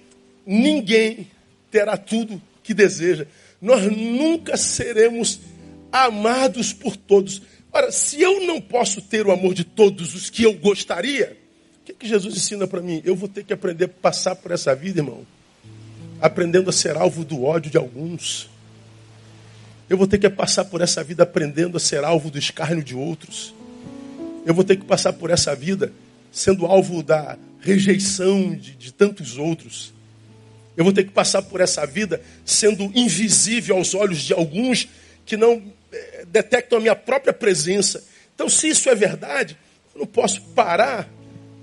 ninguém 0.44 1.30
terá 1.70 1.96
tudo 1.96 2.40
que 2.62 2.72
deseja. 2.72 3.26
Nós 3.60 3.84
nunca 3.84 4.56
seremos 4.56 5.40
amados 5.92 6.72
por 6.72 6.96
todos. 6.96 7.42
Ora, 7.72 7.92
se 7.92 8.20
eu 8.20 8.46
não 8.46 8.60
posso 8.60 9.02
ter 9.02 9.26
o 9.26 9.32
amor 9.32 9.54
de 9.54 9.64
todos 9.64 10.14
os 10.14 10.30
que 10.30 10.42
eu 10.44 10.54
gostaria, 10.54 11.36
que, 11.96 12.08
Jesus 12.08 12.36
ensina 12.36 12.66
para 12.66 12.80
mim? 12.80 13.02
Eu 13.04 13.16
vou 13.16 13.28
ter 13.28 13.44
que 13.44 13.52
aprender 13.52 13.86
a 13.86 13.88
passar 13.88 14.36
por 14.36 14.50
essa 14.50 14.74
vida, 14.74 15.00
irmão, 15.00 15.26
aprendendo 16.20 16.70
a 16.70 16.72
ser 16.72 16.96
alvo 16.96 17.24
do 17.24 17.44
ódio 17.44 17.70
de 17.70 17.76
alguns. 17.76 18.48
Eu 19.88 19.96
vou 19.96 20.06
ter 20.06 20.18
que 20.18 20.28
passar 20.28 20.64
por 20.64 20.80
essa 20.80 21.02
vida 21.02 21.22
aprendendo 21.22 21.76
a 21.76 21.80
ser 21.80 22.04
alvo 22.04 22.30
do 22.30 22.38
escárnio 22.38 22.82
de 22.82 22.94
outros. 22.94 23.54
Eu 24.44 24.54
vou 24.54 24.64
ter 24.64 24.76
que 24.76 24.84
passar 24.84 25.12
por 25.12 25.30
essa 25.30 25.54
vida 25.54 25.92
sendo 26.30 26.66
alvo 26.66 27.02
da 27.02 27.38
rejeição 27.60 28.54
de, 28.54 28.72
de 28.72 28.92
tantos 28.92 29.38
outros. 29.38 29.92
Eu 30.76 30.84
vou 30.84 30.92
ter 30.92 31.04
que 31.04 31.10
passar 31.10 31.42
por 31.42 31.60
essa 31.60 31.86
vida 31.86 32.20
sendo 32.44 32.84
invisível 32.94 33.76
aos 33.76 33.94
olhos 33.94 34.20
de 34.20 34.32
alguns 34.32 34.88
que 35.24 35.36
não 35.36 35.62
detectam 36.28 36.78
a 36.78 36.80
minha 36.80 36.96
própria 36.96 37.32
presença. 37.32 38.04
Então, 38.34 38.48
se 38.48 38.68
isso 38.68 38.88
é 38.88 38.94
verdade, 38.94 39.56
eu 39.94 40.00
não 40.00 40.06
posso 40.06 40.40
parar 40.54 41.08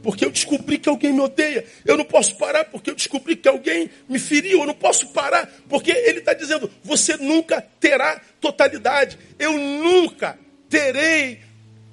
porque 0.03 0.25
eu 0.25 0.29
descobri 0.29 0.77
que 0.77 0.89
alguém 0.89 1.13
me 1.13 1.21
odeia. 1.21 1.65
Eu 1.85 1.97
não 1.97 2.03
posso 2.03 2.35
parar 2.35 2.65
porque 2.65 2.91
eu 2.91 2.95
descobri 2.95 3.37
que 3.37 3.47
alguém 3.47 3.89
me 4.07 4.19
feriu. 4.19 4.59
Eu 4.59 4.67
não 4.67 4.73
posso 4.73 5.07
parar 5.07 5.49
porque 5.69 5.91
ele 5.91 6.19
está 6.19 6.33
dizendo: 6.33 6.69
você 6.83 7.15
nunca 7.15 7.61
terá 7.79 8.21
totalidade. 8.41 9.17
Eu 9.39 9.57
nunca 9.57 10.37
terei 10.69 11.39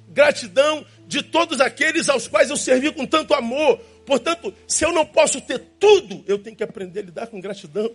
gratidão 0.09 0.85
de 1.07 1.23
todos 1.23 1.61
aqueles 1.61 2.09
aos 2.09 2.27
quais 2.27 2.49
eu 2.49 2.57
servi 2.57 2.91
com 2.91 3.05
tanto 3.05 3.33
amor. 3.33 3.79
Portanto, 4.05 4.53
se 4.67 4.83
eu 4.83 4.91
não 4.91 5.05
posso 5.05 5.39
ter 5.39 5.59
tudo, 5.79 6.21
eu 6.27 6.37
tenho 6.37 6.55
que 6.55 6.63
aprender 6.63 6.99
a 6.99 7.03
lidar 7.03 7.27
com 7.27 7.39
gratidão. 7.39 7.89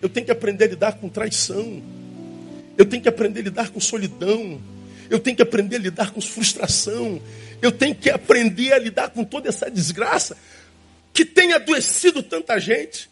Eu 0.00 0.10
tenho 0.10 0.26
que 0.26 0.32
aprender 0.32 0.64
a 0.64 0.68
lidar 0.68 0.92
com 0.98 1.08
traição. 1.08 1.82
Eu 2.76 2.84
tenho 2.84 3.02
que 3.02 3.08
aprender 3.08 3.40
a 3.40 3.44
lidar 3.44 3.70
com 3.70 3.80
solidão. 3.80 4.60
Eu 5.08 5.18
tenho 5.20 5.36
que 5.36 5.42
aprender 5.42 5.76
a 5.76 5.78
lidar 5.78 6.10
com 6.10 6.20
frustração. 6.20 7.20
Eu 7.62 7.70
tenho 7.70 7.94
que 7.94 8.10
aprender 8.10 8.72
a 8.72 8.78
lidar 8.78 9.10
com 9.10 9.24
toda 9.24 9.48
essa 9.48 9.70
desgraça 9.70 10.36
que 11.14 11.24
tem 11.24 11.52
adoecido 11.52 12.22
tanta 12.22 12.58
gente, 12.58 13.08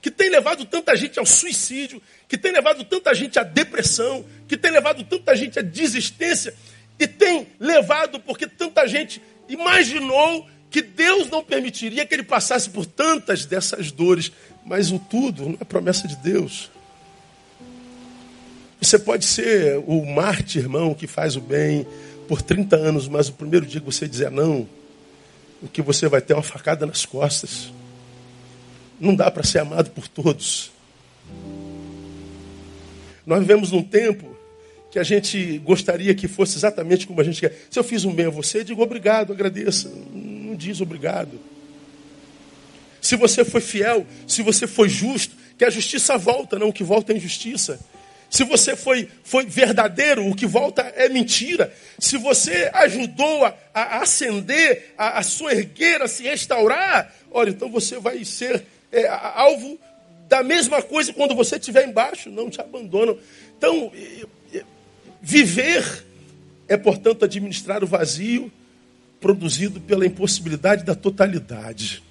que 0.00 0.10
tem 0.10 0.30
levado 0.30 0.64
tanta 0.64 0.94
gente 0.94 1.18
ao 1.18 1.26
suicídio, 1.26 2.00
que 2.28 2.38
tem 2.38 2.52
levado 2.52 2.84
tanta 2.84 3.12
gente 3.12 3.38
à 3.40 3.42
depressão, 3.42 4.24
que 4.46 4.56
tem 4.56 4.70
levado 4.70 5.02
tanta 5.02 5.34
gente 5.34 5.58
à 5.58 5.62
desistência 5.62 6.54
e 6.96 7.08
tem 7.08 7.48
levado 7.58 8.20
porque 8.20 8.46
tanta 8.46 8.86
gente 8.86 9.20
imaginou 9.48 10.48
que 10.70 10.82
Deus 10.82 11.28
não 11.28 11.42
permitiria 11.42 12.06
que 12.06 12.14
ele 12.14 12.22
passasse 12.22 12.70
por 12.70 12.86
tantas 12.86 13.46
dessas 13.46 13.90
dores. 13.90 14.30
Mas 14.64 14.92
o 14.92 14.98
tudo 14.98 15.48
não 15.48 15.58
é 15.60 15.64
promessa 15.64 16.06
de 16.06 16.14
Deus. 16.16 16.70
Você 18.80 18.98
pode 18.98 19.24
ser 19.24 19.82
o 19.86 20.04
Marte, 20.06 20.58
irmão, 20.58 20.94
que 20.94 21.06
faz 21.06 21.34
o 21.34 21.40
bem 21.40 21.86
por 22.28 22.42
30 22.42 22.76
anos, 22.76 23.08
mas 23.08 23.28
o 23.28 23.32
primeiro 23.32 23.66
dia 23.66 23.80
que 23.80 23.86
você 23.86 24.06
dizer 24.06 24.30
não, 24.30 24.68
o 25.62 25.66
que 25.66 25.80
você 25.82 26.06
vai 26.06 26.20
ter 26.20 26.34
é 26.34 26.36
uma 26.36 26.42
facada 26.42 26.86
nas 26.86 27.04
costas. 27.06 27.72
Não 29.00 29.14
dá 29.14 29.30
para 29.30 29.42
ser 29.42 29.60
amado 29.60 29.90
por 29.90 30.06
todos. 30.06 30.70
Nós 33.26 33.40
vivemos 33.40 33.72
num 33.72 33.82
tempo 33.82 34.36
que 34.90 34.98
a 34.98 35.02
gente 35.02 35.58
gostaria 35.58 36.14
que 36.14 36.28
fosse 36.28 36.56
exatamente 36.56 37.06
como 37.06 37.20
a 37.20 37.24
gente 37.24 37.40
quer. 37.40 37.66
Se 37.70 37.78
eu 37.78 37.84
fiz 37.84 38.04
um 38.04 38.14
bem 38.14 38.26
a 38.26 38.30
você, 38.30 38.62
digo 38.62 38.82
obrigado, 38.82 39.32
agradeça. 39.32 39.90
Não 40.12 40.54
diz 40.54 40.80
obrigado. 40.80 41.40
Se 43.00 43.16
você 43.16 43.44
foi 43.44 43.60
fiel, 43.60 44.06
se 44.26 44.42
você 44.42 44.66
foi 44.66 44.88
justo, 44.88 45.34
que 45.56 45.64
a 45.64 45.70
justiça 45.70 46.16
volta, 46.18 46.58
não 46.58 46.70
que 46.70 46.84
volta 46.84 47.12
é 47.12 47.16
injustiça. 47.16 47.80
Se 48.30 48.44
você 48.44 48.76
foi, 48.76 49.08
foi 49.24 49.46
verdadeiro, 49.46 50.26
o 50.28 50.34
que 50.34 50.46
volta 50.46 50.82
é 50.96 51.08
mentira. 51.08 51.72
Se 51.98 52.16
você 52.18 52.70
ajudou 52.74 53.44
a, 53.44 53.54
a 53.72 54.02
acender, 54.02 54.92
a, 54.98 55.18
a 55.18 55.22
sua 55.22 55.52
ergueira, 55.52 56.04
a 56.04 56.08
se 56.08 56.24
restaurar, 56.24 57.14
olha, 57.30 57.50
então 57.50 57.70
você 57.70 57.98
vai 57.98 58.24
ser 58.24 58.64
é, 58.92 59.08
alvo 59.08 59.78
da 60.28 60.42
mesma 60.42 60.82
coisa 60.82 61.12
quando 61.12 61.34
você 61.34 61.56
estiver 61.56 61.88
embaixo. 61.88 62.30
Não 62.30 62.50
te 62.50 62.60
abandonam. 62.60 63.18
Então, 63.56 63.90
viver 65.22 66.04
é, 66.68 66.76
portanto, 66.76 67.24
administrar 67.24 67.82
o 67.82 67.86
vazio 67.86 68.52
produzido 69.18 69.80
pela 69.80 70.06
impossibilidade 70.06 70.84
da 70.84 70.94
totalidade. 70.94 72.02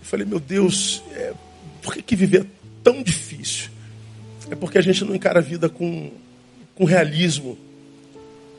Eu 0.00 0.06
falei, 0.06 0.26
meu 0.26 0.40
Deus, 0.40 1.02
é, 1.12 1.34
por 1.82 1.94
que, 1.94 2.02
que 2.02 2.16
viver 2.16 2.42
é 2.42 2.46
tão 2.82 3.02
difícil? 3.02 3.70
É 4.50 4.56
porque 4.56 4.78
a 4.78 4.82
gente 4.82 5.04
não 5.04 5.14
encara 5.14 5.38
a 5.38 5.42
vida 5.42 5.68
com, 5.68 6.10
com 6.74 6.84
realismo. 6.84 7.56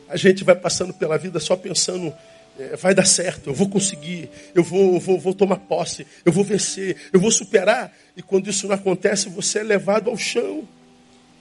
A 0.07 0.15
gente 0.15 0.43
vai 0.43 0.55
passando 0.55 0.93
pela 0.93 1.17
vida 1.17 1.39
só 1.39 1.55
pensando, 1.55 2.13
é, 2.57 2.75
vai 2.75 2.95
dar 2.95 3.05
certo, 3.05 3.49
eu 3.49 3.53
vou 3.53 3.69
conseguir, 3.69 4.29
eu 4.55 4.63
vou, 4.63 4.99
vou, 4.99 5.19
vou 5.19 5.33
tomar 5.33 5.57
posse, 5.57 6.05
eu 6.25 6.31
vou 6.31 6.43
vencer, 6.43 6.95
eu 7.11 7.19
vou 7.19 7.31
superar. 7.31 7.93
E 8.15 8.21
quando 8.21 8.49
isso 8.49 8.67
não 8.67 8.75
acontece, 8.75 9.29
você 9.29 9.59
é 9.59 9.63
levado 9.63 10.09
ao 10.09 10.17
chão. 10.17 10.67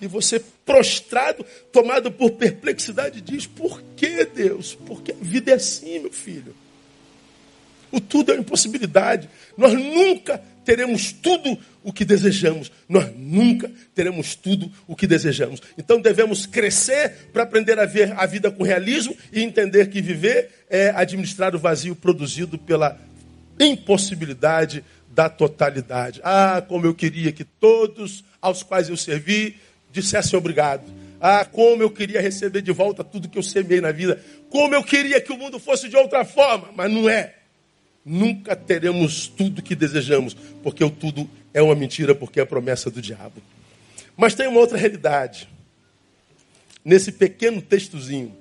E 0.01 0.07
você, 0.07 0.41
prostrado, 0.65 1.45
tomado 1.71 2.11
por 2.11 2.31
perplexidade, 2.33 3.21
diz: 3.21 3.47
Por 3.47 3.83
que 3.97 4.25
Deus? 4.25 4.75
Porque 4.87 5.13
a 5.13 5.17
vida 5.21 5.53
é 5.53 5.55
assim, 5.55 5.99
meu 5.99 6.13
filho. 6.13 6.55
O 7.93 8.01
tudo 8.01 8.31
é 8.31 8.35
uma 8.35 8.41
impossibilidade. 8.41 9.29
Nós 9.57 9.75
nunca 9.75 10.43
teremos 10.71 11.11
tudo 11.11 11.59
o 11.83 11.93
que 11.93 12.05
desejamos. 12.05 12.71
Nós 12.89 13.11
nunca 13.17 13.69
teremos 13.93 14.37
tudo 14.37 14.71
o 14.87 14.95
que 14.95 15.05
desejamos. 15.05 15.61
Então 15.77 16.01
devemos 16.01 16.47
crescer 16.47 17.29
para 17.33 17.43
aprender 17.43 17.77
a 17.81 17.87
ver 17.87 18.13
a 18.17 18.25
vida 18.25 18.53
com 18.53 18.63
realismo 18.63 19.17
e 19.33 19.43
entender 19.43 19.91
que 19.91 20.01
viver 20.01 20.65
é 20.71 20.91
administrar 20.91 21.57
o 21.57 21.59
vazio 21.59 21.97
produzido 21.97 22.57
pela 22.57 22.97
impossibilidade 23.59 24.85
da 25.09 25.29
totalidade. 25.29 26.21
Ah, 26.23 26.63
como 26.63 26.87
eu 26.87 26.95
queria 26.95 27.33
que 27.33 27.43
todos 27.43 28.23
aos 28.41 28.63
quais 28.63 28.89
eu 28.89 28.97
servi 28.97 29.57
dissessem 29.91 30.39
obrigado. 30.39 30.85
Ah, 31.21 31.45
como 31.45 31.83
eu 31.83 31.91
queria 31.91 32.21
receber 32.21 32.63
de 32.63 32.71
volta 32.71 33.03
tudo 33.03 33.29
que 33.29 33.39
eu 33.39 33.43
semeei 33.43 33.81
na 33.81 33.91
vida. 33.91 34.23
Como 34.49 34.73
eu 34.73 34.85
queria 34.85 35.21
que 35.21 35.33
o 35.33 35.37
mundo 35.37 35.59
fosse 35.59 35.89
de 35.89 35.97
outra 35.97 36.25
forma, 36.25 36.69
mas 36.77 36.89
não 36.93 37.11
é. 37.11 37.40
Nunca 38.13 38.57
teremos 38.57 39.29
tudo 39.29 39.63
que 39.63 39.77
desejamos, 39.77 40.35
porque 40.65 40.83
o 40.83 40.91
tudo 40.91 41.31
é 41.55 41.63
uma 41.63 41.77
mentira, 41.77 42.13
porque 42.13 42.41
é 42.41 42.43
a 42.43 42.47
promessa 42.47 42.91
do 42.91 43.01
diabo. 43.01 43.41
Mas 44.17 44.35
tem 44.35 44.49
uma 44.49 44.59
outra 44.59 44.77
realidade. 44.77 45.49
Nesse 46.85 47.13
pequeno 47.13 47.63
textozinho. 47.63 48.37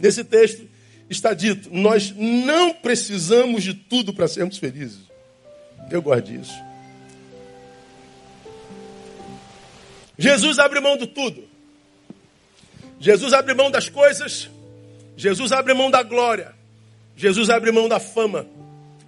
Nesse 0.00 0.22
texto 0.22 0.68
está 1.10 1.34
dito: 1.34 1.68
nós 1.72 2.14
não 2.16 2.72
precisamos 2.74 3.64
de 3.64 3.74
tudo 3.74 4.14
para 4.14 4.28
sermos 4.28 4.56
felizes. 4.56 5.00
Eu 5.90 6.00
gosto 6.00 6.26
disso. 6.26 6.54
Jesus 10.16 10.60
abre 10.60 10.78
mão 10.78 10.96
de 10.96 11.08
tudo. 11.08 11.42
Jesus 13.00 13.32
abre 13.32 13.52
mão 13.52 13.68
das 13.68 13.88
coisas. 13.88 14.48
Jesus 15.16 15.50
abre 15.50 15.74
mão 15.74 15.90
da 15.90 16.04
glória. 16.04 16.54
Jesus 17.16 17.50
abre 17.50 17.72
mão 17.72 17.88
da 17.88 17.98
fama. 17.98 18.46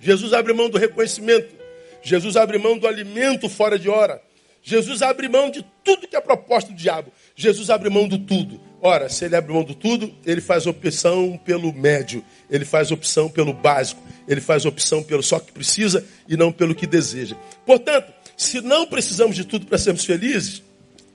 Jesus 0.00 0.32
abre 0.32 0.52
mão 0.52 0.68
do 0.68 0.78
reconhecimento. 0.78 1.54
Jesus 2.02 2.36
abre 2.36 2.58
mão 2.58 2.78
do 2.78 2.86
alimento 2.86 3.48
fora 3.48 3.78
de 3.78 3.88
hora. 3.88 4.22
Jesus 4.62 5.02
abre 5.02 5.28
mão 5.28 5.50
de 5.50 5.64
tudo 5.82 6.06
que 6.06 6.16
é 6.16 6.20
proposta 6.20 6.70
do 6.70 6.76
diabo. 6.76 7.12
Jesus 7.34 7.70
abre 7.70 7.88
mão 7.88 8.06
do 8.06 8.18
tudo. 8.18 8.60
Ora, 8.80 9.08
se 9.08 9.24
ele 9.24 9.34
abre 9.34 9.52
mão 9.52 9.64
do 9.64 9.74
tudo, 9.74 10.14
ele 10.24 10.40
faz 10.40 10.66
opção 10.66 11.40
pelo 11.44 11.72
médio, 11.72 12.24
ele 12.50 12.64
faz 12.64 12.90
opção 12.90 13.28
pelo 13.28 13.52
básico, 13.52 14.00
ele 14.26 14.40
faz 14.40 14.64
opção 14.64 15.02
pelo 15.02 15.22
só 15.22 15.40
que 15.40 15.52
precisa 15.52 16.04
e 16.28 16.36
não 16.36 16.52
pelo 16.52 16.74
que 16.74 16.86
deseja. 16.86 17.34
Portanto, 17.66 18.12
se 18.36 18.60
não 18.60 18.86
precisamos 18.86 19.34
de 19.34 19.44
tudo 19.44 19.66
para 19.66 19.78
sermos 19.78 20.04
felizes, 20.04 20.62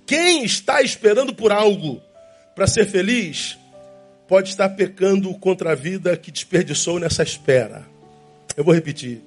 quem 0.06 0.44
está 0.44 0.82
esperando 0.82 1.34
por 1.34 1.52
algo 1.52 2.02
para 2.56 2.68
ser 2.68 2.86
feliz, 2.86 3.58
pode 4.28 4.50
estar 4.50 4.70
pecando 4.70 5.34
contra 5.36 5.72
a 5.72 5.76
vida 5.76 6.18
que 6.18 6.32
desperdiçou 6.32 7.00
nessa 7.00 7.24
espera. 7.24 7.93
Eu 8.56 8.64
vou 8.64 8.74
repetir. 8.74 9.22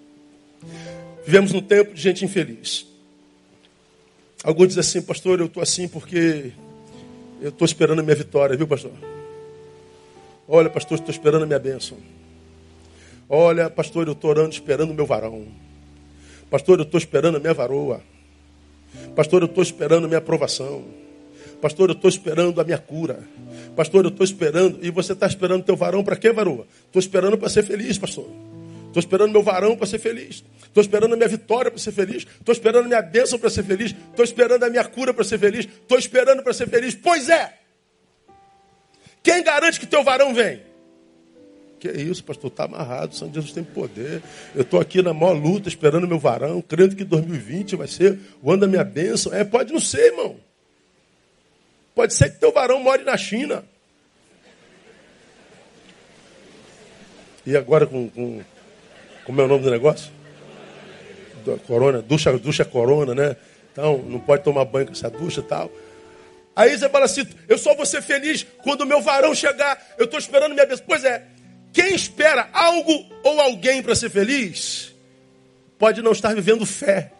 Vivemos 1.24 1.52
num 1.52 1.60
tempo 1.60 1.92
de 1.92 2.00
gente 2.00 2.24
infeliz. 2.24 2.86
Alguns 4.44 4.68
dizem 4.68 4.80
assim, 4.80 5.02
pastor, 5.02 5.40
eu 5.40 5.46
estou 5.46 5.62
assim 5.62 5.88
porque 5.88 6.52
eu 7.40 7.48
estou 7.48 7.64
esperando 7.64 7.98
a 7.98 8.02
minha 8.02 8.14
vitória, 8.14 8.56
viu, 8.56 8.66
pastor? 8.66 8.92
Olha, 10.48 10.70
pastor, 10.70 10.98
estou 10.98 11.10
esperando 11.10 11.42
a 11.42 11.46
minha 11.46 11.58
bênção. 11.58 11.98
Olha, 13.28 13.68
pastor, 13.68 14.06
eu 14.06 14.12
estou 14.12 14.30
orando, 14.30 14.50
esperando 14.50 14.90
o 14.90 14.94
meu 14.94 15.04
varão. 15.04 15.48
Pastor, 16.48 16.78
eu 16.78 16.84
estou 16.84 16.98
esperando 16.98 17.36
a 17.36 17.40
minha 17.40 17.52
varoa. 17.52 18.00
Pastor, 19.16 19.42
eu 19.42 19.46
estou 19.46 19.62
esperando 19.62 20.04
a 20.04 20.08
minha 20.08 20.18
aprovação. 20.18 20.84
Pastor, 21.60 21.88
eu 21.88 21.94
estou 21.94 22.08
esperando 22.08 22.60
a 22.60 22.64
minha 22.64 22.78
cura. 22.78 23.26
Pastor, 23.74 24.04
eu 24.04 24.10
estou 24.10 24.22
esperando. 24.22 24.78
E 24.80 24.90
você 24.90 25.12
está 25.12 25.26
esperando 25.26 25.64
teu 25.64 25.74
varão 25.74 26.04
para 26.04 26.14
quê, 26.14 26.32
varoa? 26.32 26.66
Estou 26.86 27.00
esperando 27.00 27.36
para 27.36 27.48
ser 27.48 27.64
feliz, 27.64 27.98
pastor. 27.98 28.28
Estou 28.96 29.00
esperando 29.06 29.30
meu 29.30 29.42
varão 29.42 29.76
para 29.76 29.86
ser 29.86 29.98
feliz. 29.98 30.42
Estou 30.62 30.80
esperando 30.80 31.12
a 31.12 31.16
minha 31.16 31.28
vitória 31.28 31.70
para 31.70 31.78
ser 31.78 31.92
feliz. 31.92 32.26
Estou 32.40 32.50
esperando 32.54 32.86
a 32.86 32.88
minha 32.88 33.02
bênção 33.02 33.38
para 33.38 33.50
ser 33.50 33.62
feliz. 33.62 33.94
Estou 34.10 34.24
esperando 34.24 34.62
a 34.62 34.70
minha 34.70 34.84
cura 34.84 35.12
para 35.12 35.22
ser 35.22 35.38
feliz. 35.38 35.66
Estou 35.66 35.98
esperando 35.98 36.42
para 36.42 36.54
ser 36.54 36.66
feliz. 36.66 36.94
Pois 36.94 37.28
é. 37.28 37.58
Quem 39.22 39.42
garante 39.42 39.78
que 39.78 39.86
teu 39.86 40.02
varão 40.02 40.32
vem? 40.32 40.62
Que 41.78 41.90
isso, 41.90 42.24
pastor? 42.24 42.50
Está 42.50 42.64
amarrado. 42.64 43.14
São 43.14 43.30
Jesus 43.30 43.52
tem 43.52 43.62
poder. 43.62 44.22
Eu 44.54 44.62
estou 44.62 44.80
aqui 44.80 45.02
na 45.02 45.12
maior 45.12 45.34
luta, 45.34 45.68
esperando 45.68 46.08
meu 46.08 46.18
varão, 46.18 46.62
crendo 46.62 46.96
que 46.96 47.04
2020 47.04 47.76
vai 47.76 47.88
ser 47.88 48.18
o 48.42 48.50
ano 48.50 48.62
da 48.62 48.66
minha 48.66 48.84
bênção. 48.84 49.30
É, 49.34 49.44
pode 49.44 49.74
não 49.74 49.80
ser, 49.80 50.06
irmão. 50.06 50.36
Pode 51.94 52.14
ser 52.14 52.30
que 52.30 52.40
teu 52.40 52.50
varão 52.50 52.80
more 52.80 53.04
na 53.04 53.18
China. 53.18 53.62
E 57.44 57.54
agora 57.54 57.86
com, 57.86 58.08
com 58.08 58.42
como 59.26 59.40
é 59.40 59.44
o 59.44 59.48
nome 59.48 59.64
do 59.64 59.70
negócio? 59.70 60.12
Corona, 61.66 62.00
ducha, 62.00 62.32
ducha 62.38 62.64
corona, 62.64 63.14
né? 63.14 63.36
Então, 63.72 63.98
não 63.98 64.20
pode 64.20 64.44
tomar 64.44 64.64
banho 64.64 64.86
com 64.86 64.92
essa 64.92 65.10
ducha 65.10 65.40
e 65.40 65.42
tal. 65.42 65.70
Aí 66.54 66.78
você 66.78 66.88
fala 66.88 67.04
assim, 67.04 67.26
eu 67.48 67.58
só 67.58 67.74
vou 67.74 67.84
ser 67.84 68.00
feliz 68.02 68.46
quando 68.62 68.82
o 68.82 68.86
meu 68.86 69.02
varão 69.02 69.34
chegar. 69.34 69.94
Eu 69.98 70.06
estou 70.06 70.18
esperando 70.18 70.54
minha 70.54 70.64
bênção. 70.64 70.84
Pois 70.86 71.04
é, 71.04 71.24
quem 71.72 71.94
espera 71.94 72.48
algo 72.52 73.04
ou 73.22 73.40
alguém 73.40 73.82
para 73.82 73.94
ser 73.94 74.10
feliz, 74.10 74.94
pode 75.78 76.00
não 76.00 76.12
estar 76.12 76.34
vivendo 76.34 76.64
fé. 76.64 77.12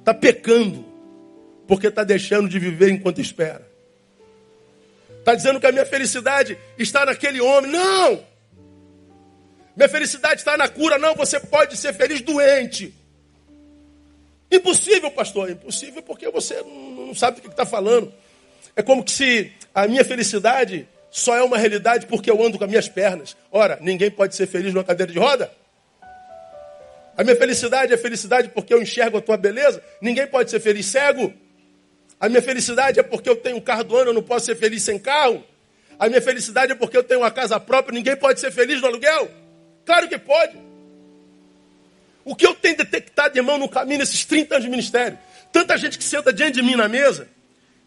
Está 0.00 0.14
pecando, 0.14 0.84
porque 1.68 1.88
está 1.88 2.02
deixando 2.02 2.48
de 2.48 2.58
viver 2.58 2.90
enquanto 2.90 3.20
espera. 3.20 3.66
Está 5.18 5.34
dizendo 5.34 5.60
que 5.60 5.66
a 5.66 5.72
minha 5.72 5.86
felicidade 5.86 6.56
está 6.78 7.04
naquele 7.04 7.40
homem. 7.40 7.70
Não! 7.70 8.35
Minha 9.76 9.88
felicidade 9.90 10.40
está 10.40 10.56
na 10.56 10.68
cura. 10.68 10.98
Não, 10.98 11.14
você 11.14 11.38
pode 11.38 11.76
ser 11.76 11.92
feliz 11.92 12.22
doente. 12.22 12.94
Impossível, 14.50 15.10
pastor. 15.10 15.50
Impossível 15.50 16.02
porque 16.02 16.30
você 16.30 16.62
não 16.62 17.14
sabe 17.14 17.36
do 17.36 17.42
que 17.42 17.48
está 17.48 17.66
falando. 17.66 18.12
É 18.74 18.82
como 18.82 19.06
se 19.06 19.52
a 19.74 19.86
minha 19.86 20.04
felicidade 20.04 20.88
só 21.10 21.36
é 21.36 21.42
uma 21.42 21.58
realidade 21.58 22.06
porque 22.06 22.30
eu 22.30 22.42
ando 22.42 22.56
com 22.56 22.64
as 22.64 22.70
minhas 22.70 22.88
pernas. 22.88 23.36
Ora, 23.52 23.78
ninguém 23.80 24.10
pode 24.10 24.34
ser 24.34 24.46
feliz 24.46 24.72
numa 24.72 24.84
cadeira 24.84 25.12
de 25.12 25.18
roda. 25.18 25.50
A 27.16 27.22
minha 27.22 27.36
felicidade 27.36 27.92
é 27.92 27.96
felicidade 27.96 28.48
porque 28.48 28.72
eu 28.72 28.80
enxergo 28.80 29.18
a 29.18 29.20
tua 29.20 29.36
beleza. 29.36 29.82
Ninguém 30.00 30.26
pode 30.26 30.50
ser 30.50 30.60
feliz 30.60 30.86
cego. 30.86 31.32
A 32.18 32.28
minha 32.28 32.42
felicidade 32.42 32.98
é 32.98 33.02
porque 33.02 33.28
eu 33.28 33.36
tenho 33.36 33.56
um 33.56 33.60
carro 33.60 33.84
do 33.84 33.96
ano, 33.96 34.10
eu 34.10 34.14
não 34.14 34.22
posso 34.22 34.46
ser 34.46 34.56
feliz 34.56 34.82
sem 34.82 34.98
carro. 34.98 35.44
A 35.98 36.08
minha 36.08 36.20
felicidade 36.20 36.72
é 36.72 36.74
porque 36.74 36.96
eu 36.96 37.04
tenho 37.04 37.20
uma 37.20 37.30
casa 37.30 37.58
própria, 37.60 37.94
ninguém 37.94 38.16
pode 38.16 38.40
ser 38.40 38.50
feliz 38.50 38.80
no 38.80 38.86
aluguel. 38.86 39.30
Claro 39.86 40.08
que 40.08 40.18
pode. 40.18 40.58
O 42.24 42.34
que 42.34 42.44
eu 42.44 42.54
tenho 42.54 42.76
detectado, 42.76 43.38
irmão, 43.38 43.56
no 43.56 43.68
caminho 43.68 44.00
nesses 44.00 44.24
30 44.24 44.56
anos 44.56 44.64
de 44.64 44.70
ministério? 44.70 45.16
Tanta 45.52 45.78
gente 45.78 45.96
que 45.96 46.02
senta 46.02 46.32
diante 46.32 46.54
de 46.56 46.62
mim 46.62 46.74
na 46.74 46.88
mesa, 46.88 47.28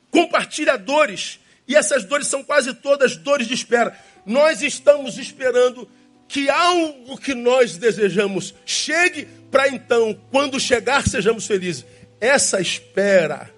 compartilha 0.10 0.78
dores, 0.78 1.40
e 1.68 1.76
essas 1.76 2.06
dores 2.06 2.26
são 2.26 2.42
quase 2.42 2.74
todas 2.74 3.18
dores 3.18 3.48
de 3.48 3.54
espera. 3.54 3.96
Nós 4.26 4.62
estamos 4.62 5.18
esperando 5.18 5.88
que 6.28 6.50
algo 6.50 7.18
que 7.18 7.34
nós 7.34 7.76
desejamos 7.76 8.56
chegue, 8.66 9.28
para 9.52 9.68
então, 9.68 10.18
quando 10.32 10.60
chegar, 10.60 11.06
sejamos 11.06 11.46
felizes. 11.46 11.86
Essa 12.22 12.62
espera 12.62 13.54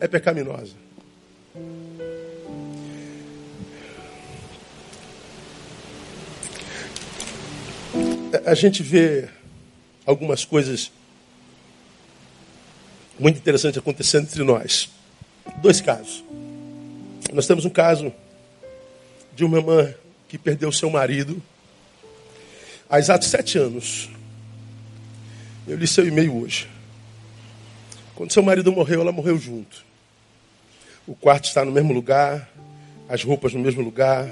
é 0.00 0.08
pecaminosa. 0.08 0.74
A 8.44 8.54
gente 8.54 8.82
vê 8.82 9.28
algumas 10.06 10.44
coisas 10.44 10.90
muito 13.18 13.38
interessantes 13.38 13.78
acontecendo 13.78 14.24
entre 14.24 14.42
nós. 14.42 14.90
Dois 15.60 15.80
casos. 15.80 16.24
Nós 17.32 17.46
temos 17.46 17.64
um 17.64 17.70
caso 17.70 18.12
de 19.34 19.44
uma 19.44 19.58
irmã 19.58 19.94
que 20.28 20.38
perdeu 20.38 20.72
seu 20.72 20.90
marido 20.90 21.42
há 22.88 22.98
exatos 22.98 23.28
sete 23.28 23.58
anos. 23.58 24.08
Eu 25.66 25.76
li 25.76 25.86
seu 25.86 26.06
e-mail 26.06 26.36
hoje. 26.36 26.68
Quando 28.14 28.32
seu 28.32 28.42
marido 28.42 28.72
morreu, 28.72 29.00
ela 29.00 29.12
morreu 29.12 29.38
junto. 29.38 29.84
O 31.06 31.14
quarto 31.14 31.44
está 31.46 31.64
no 31.64 31.72
mesmo 31.72 31.92
lugar, 31.92 32.50
as 33.08 33.22
roupas 33.22 33.52
no 33.52 33.60
mesmo 33.60 33.82
lugar, 33.82 34.30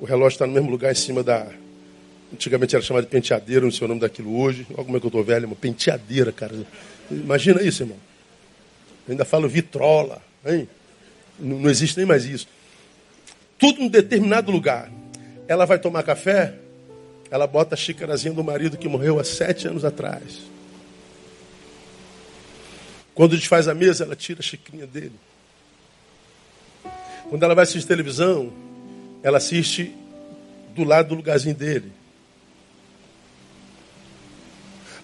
o 0.00 0.04
relógio 0.04 0.34
está 0.34 0.46
no 0.46 0.52
mesmo 0.52 0.70
lugar 0.70 0.92
em 0.92 0.96
cima 0.96 1.22
da. 1.22 1.46
Antigamente 2.32 2.74
era 2.74 2.84
chamado 2.84 3.04
de 3.04 3.10
penteadeira, 3.10 3.64
não 3.64 3.70
sei 3.70 3.84
o 3.84 3.88
nome 3.88 4.00
daquilo 4.00 4.38
hoje. 4.38 4.66
Olha 4.70 4.84
como 4.84 4.96
é 4.96 5.00
que 5.00 5.06
eu 5.06 5.08
estou 5.08 5.24
velho, 5.24 5.46
uma 5.46 5.56
penteadeira, 5.56 6.32
cara. 6.32 6.54
Imagina 7.10 7.62
isso, 7.62 7.82
irmão. 7.82 7.98
Eu 9.06 9.12
ainda 9.12 9.24
falo 9.24 9.48
vitrola, 9.48 10.20
hein? 10.44 10.68
Não, 11.38 11.60
não 11.60 11.70
existe 11.70 11.96
nem 11.96 12.06
mais 12.06 12.24
isso. 12.24 12.48
Tudo 13.58 13.80
em 13.80 13.88
determinado 13.88 14.50
lugar. 14.50 14.90
Ela 15.46 15.64
vai 15.64 15.78
tomar 15.78 16.02
café, 16.02 16.54
ela 17.30 17.46
bota 17.46 17.74
a 17.74 17.78
xícarazinha 17.78 18.34
do 18.34 18.42
marido 18.42 18.76
que 18.76 18.88
morreu 18.88 19.20
há 19.20 19.24
sete 19.24 19.68
anos 19.68 19.84
atrás. 19.84 20.40
Quando 23.14 23.36
desfaz 23.36 23.68
a 23.68 23.74
mesa, 23.74 24.04
ela 24.04 24.16
tira 24.16 24.40
a 24.40 24.42
xicrinha 24.42 24.86
dele. 24.86 25.14
Quando 27.30 27.42
ela 27.42 27.54
vai 27.54 27.62
assistir 27.62 27.86
televisão, 27.86 28.52
ela 29.22 29.38
assiste 29.38 29.94
do 30.74 30.84
lado 30.84 31.08
do 31.08 31.14
lugarzinho 31.14 31.54
dele. 31.54 31.92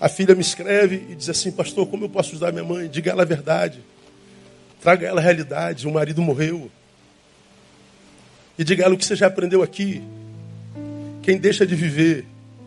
A 0.02 0.08
filha 0.08 0.34
me 0.34 0.40
escreve 0.40 1.06
e 1.10 1.14
diz 1.14 1.28
assim, 1.28 1.52
pastor, 1.52 1.86
como 1.86 2.06
eu 2.06 2.08
posso 2.08 2.30
ajudar 2.30 2.50
minha 2.50 2.64
mãe? 2.64 2.88
Diga 2.88 3.12
ela 3.12 3.22
a 3.22 3.24
verdade. 3.24 3.78
Traga 4.80 5.06
ela 5.06 5.20
a 5.20 5.22
realidade. 5.22 5.86
O 5.86 5.92
marido 5.92 6.20
morreu. 6.20 6.68
E 8.58 8.64
diga 8.64 8.82
ela 8.82 8.94
o 8.94 8.98
que 8.98 9.04
você 9.04 9.14
já 9.14 9.28
aprendeu 9.28 9.62
aqui. 9.62 10.02
Quem 11.22 11.38
deixa 11.38 11.64
de 11.64 11.76
viver 11.76 12.26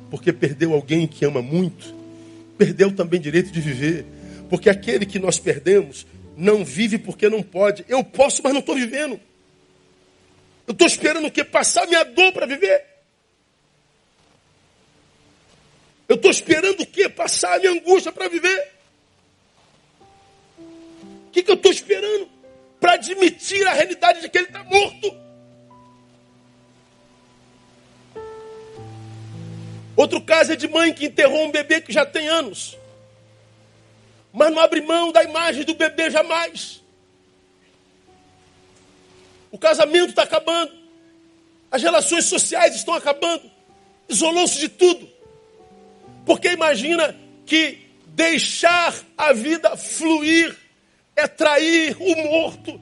porque 0.09 0.31
perdeu 0.31 0.73
alguém 0.73 1.05
que 1.05 1.25
ama 1.25 1.41
muito, 1.41 1.93
perdeu 2.57 2.89
também 2.95 3.19
direito 3.19 3.51
de 3.51 3.59
viver. 3.59 4.05
Porque 4.49 4.69
aquele 4.69 5.05
que 5.05 5.19
nós 5.19 5.37
perdemos 5.37 6.07
não 6.37 6.63
vive 6.63 6.97
porque 6.97 7.27
não 7.27 7.43
pode. 7.43 7.83
Eu 7.89 8.01
posso, 8.01 8.41
mas 8.41 8.53
não 8.53 8.61
estou 8.61 8.75
vivendo. 8.75 9.19
Eu 10.65 10.71
estou 10.71 10.87
esperando 10.87 11.27
o 11.27 11.31
quê? 11.31 11.43
Passar 11.43 11.85
minha 11.85 12.05
dor 12.05 12.31
para 12.31 12.45
viver. 12.45 12.94
Eu 16.07 16.15
estou 16.15 16.29
esperando 16.29 16.81
o 16.81 16.85
quê? 16.85 17.09
Passar 17.09 17.55
a 17.55 17.59
minha 17.59 17.71
angústia 17.71 18.11
para 18.11 18.27
viver. 18.27 18.73
O 20.59 21.31
que, 21.31 21.41
que 21.41 21.51
eu 21.51 21.55
estou 21.55 21.71
esperando? 21.71 22.29
Para 22.79 22.93
admitir 22.93 23.65
a 23.67 23.73
realidade 23.73 24.21
de 24.21 24.29
que 24.29 24.37
ele 24.37 24.47
está 24.47 24.63
morto. 24.63 25.25
Outro 29.95 30.21
caso 30.21 30.51
é 30.51 30.55
de 30.55 30.67
mãe 30.67 30.93
que 30.93 31.05
enterrou 31.05 31.45
um 31.45 31.51
bebê 31.51 31.81
que 31.81 31.91
já 31.91 32.05
tem 32.05 32.27
anos. 32.27 32.77
Mas 34.31 34.51
não 34.51 34.59
abre 34.59 34.81
mão 34.81 35.11
da 35.11 35.23
imagem 35.23 35.63
do 35.63 35.73
bebê 35.73 36.11
jamais. 36.11 36.83
O 39.51 39.57
casamento 39.57 40.09
está 40.09 40.23
acabando. 40.23 40.73
As 41.71 41.81
relações 41.81 42.25
sociais 42.25 42.75
estão 42.75 42.93
acabando. 42.93 43.49
Isolou-se 44.07 44.59
de 44.59 44.69
tudo. 44.69 45.14
Porque 46.25 46.49
imagina 46.51 47.15
que 47.45 47.79
deixar 48.07 48.95
a 49.17 49.31
vida 49.33 49.77
fluir 49.77 50.55
é 51.15 51.27
trair 51.27 51.95
o 51.99 52.15
morto. 52.15 52.81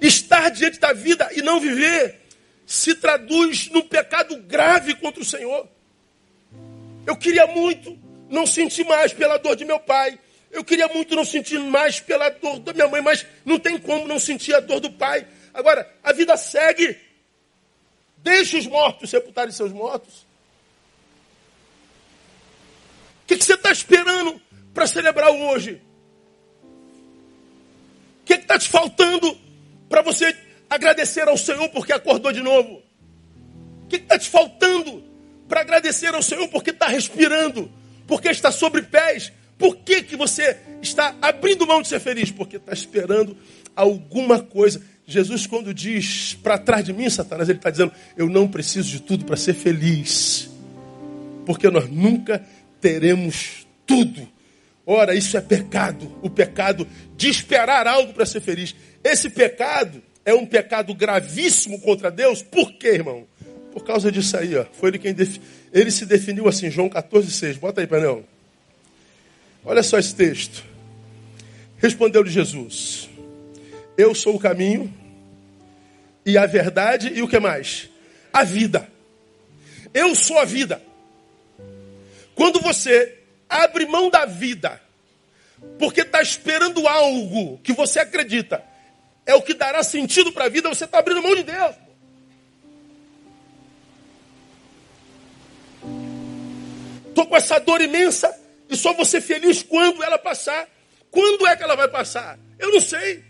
Estar 0.00 0.50
diante 0.50 0.78
da 0.78 0.92
vida 0.92 1.28
e 1.34 1.42
não 1.42 1.58
viver 1.58 2.20
se 2.66 2.94
traduz 2.94 3.70
num 3.70 3.82
pecado 3.82 4.36
grave 4.42 4.94
contra 4.94 5.20
o 5.20 5.24
Senhor. 5.24 5.68
Eu 7.06 7.16
queria 7.16 7.46
muito 7.46 7.96
não 8.28 8.46
sentir 8.46 8.84
mais 8.84 9.12
pela 9.12 9.38
dor 9.38 9.56
de 9.56 9.64
meu 9.64 9.78
pai. 9.78 10.18
Eu 10.50 10.64
queria 10.64 10.88
muito 10.88 11.14
não 11.14 11.24
sentir 11.24 11.58
mais 11.58 12.00
pela 12.00 12.28
dor 12.28 12.58
da 12.60 12.72
minha 12.72 12.88
mãe, 12.88 13.00
mas 13.00 13.26
não 13.44 13.58
tem 13.58 13.78
como 13.78 14.06
não 14.06 14.18
sentir 14.18 14.54
a 14.54 14.60
dor 14.60 14.80
do 14.80 14.90
pai. 14.90 15.26
Agora, 15.54 15.88
a 16.02 16.12
vida 16.12 16.36
segue. 16.36 17.05
Deixe 18.26 18.56
os 18.56 18.66
mortos 18.66 19.08
sepultarem 19.08 19.52
seus 19.52 19.72
mortos. 19.72 20.26
O 23.22 23.26
que, 23.28 23.36
que 23.36 23.44
você 23.44 23.54
está 23.54 23.70
esperando 23.70 24.42
para 24.74 24.84
celebrar 24.84 25.30
hoje? 25.30 25.80
O 28.20 28.24
que 28.24 28.34
está 28.34 28.58
te 28.58 28.68
faltando 28.68 29.38
para 29.88 30.02
você 30.02 30.36
agradecer 30.68 31.28
ao 31.28 31.36
Senhor 31.36 31.68
porque 31.68 31.92
acordou 31.92 32.32
de 32.32 32.42
novo? 32.42 32.82
O 33.84 33.86
que 33.86 33.94
está 33.94 34.18
te 34.18 34.28
faltando 34.28 35.04
para 35.48 35.60
agradecer 35.60 36.12
ao 36.12 36.20
Senhor 36.20 36.48
porque 36.48 36.70
está 36.70 36.88
respirando, 36.88 37.70
porque 38.08 38.28
está 38.28 38.50
sobre 38.50 38.82
pés? 38.82 39.32
Por 39.56 39.76
que, 39.76 40.02
que 40.02 40.16
você 40.16 40.60
está 40.82 41.14
abrindo 41.22 41.64
mão 41.64 41.80
de 41.80 41.86
ser 41.86 42.00
feliz? 42.00 42.32
Porque 42.32 42.56
está 42.56 42.72
esperando 42.72 43.36
alguma 43.76 44.42
coisa. 44.42 44.82
Jesus, 45.06 45.46
quando 45.46 45.72
diz 45.72 46.36
para 46.42 46.58
trás 46.58 46.84
de 46.84 46.92
mim, 46.92 47.08
Satanás, 47.08 47.48
ele 47.48 47.58
está 47.58 47.70
dizendo: 47.70 47.92
Eu 48.16 48.28
não 48.28 48.48
preciso 48.48 48.90
de 48.90 49.00
tudo 49.00 49.24
para 49.24 49.36
ser 49.36 49.54
feliz, 49.54 50.50
porque 51.44 51.70
nós 51.70 51.88
nunca 51.88 52.44
teremos 52.80 53.66
tudo. 53.86 54.28
Ora, 54.84 55.14
isso 55.14 55.36
é 55.36 55.40
pecado, 55.40 56.12
o 56.22 56.30
pecado 56.30 56.86
de 57.16 57.28
esperar 57.28 57.86
algo 57.86 58.12
para 58.12 58.26
ser 58.26 58.40
feliz. 58.40 58.74
Esse 59.02 59.30
pecado 59.30 60.02
é 60.24 60.34
um 60.34 60.44
pecado 60.44 60.92
gravíssimo 60.92 61.80
contra 61.80 62.10
Deus, 62.10 62.42
por 62.42 62.72
quê, 62.72 62.88
irmão? 62.88 63.26
Por 63.72 63.84
causa 63.84 64.10
disso 64.10 64.36
aí, 64.36 64.56
ó. 64.56 64.64
Foi 64.72 64.90
ele 64.90 64.98
quem 64.98 65.12
def... 65.12 65.38
ele 65.72 65.90
se 65.90 66.04
definiu 66.06 66.48
assim, 66.48 66.70
João 66.70 66.88
14, 66.88 67.30
6. 67.30 67.58
Bota 67.58 67.80
aí, 67.80 67.86
painel. 67.86 68.24
Olha 69.64 69.82
só 69.82 69.98
esse 69.98 70.14
texto. 70.14 70.64
Respondeu-lhe 71.78 72.30
Jesus: 72.30 73.08
Eu 73.96 74.14
sou 74.14 74.36
o 74.36 74.38
caminho 74.38 74.92
e 76.24 76.36
a 76.36 76.46
verdade 76.46 77.12
e 77.14 77.22
o 77.22 77.28
que 77.28 77.38
mais? 77.38 77.88
A 78.32 78.44
vida. 78.44 78.88
Eu 79.94 80.14
sou 80.14 80.38
a 80.38 80.44
vida. 80.44 80.82
Quando 82.34 82.60
você 82.60 83.18
abre 83.48 83.86
mão 83.86 84.10
da 84.10 84.26
vida, 84.26 84.80
porque 85.78 86.02
está 86.02 86.20
esperando 86.20 86.86
algo 86.86 87.58
que 87.58 87.72
você 87.72 88.00
acredita 88.00 88.62
é 89.24 89.34
o 89.34 89.42
que 89.42 89.54
dará 89.54 89.82
sentido 89.82 90.32
para 90.32 90.44
a 90.44 90.48
vida, 90.48 90.68
você 90.68 90.84
está 90.84 91.00
abrindo 91.00 91.20
mão 91.20 91.34
de 91.34 91.42
Deus. 91.42 91.74
Estou 97.08 97.26
com 97.26 97.36
essa 97.36 97.58
dor 97.58 97.80
imensa 97.80 98.32
e 98.68 98.76
só 98.76 98.92
vou 98.92 99.04
ser 99.04 99.20
feliz 99.20 99.62
quando 99.62 100.02
ela 100.04 100.18
passar. 100.18 100.68
Quando 101.10 101.46
é 101.46 101.56
que 101.56 101.62
ela 101.62 101.74
vai 101.74 101.88
passar? 101.88 102.38
Eu 102.58 102.70
não 102.70 102.80
sei. 102.80 103.24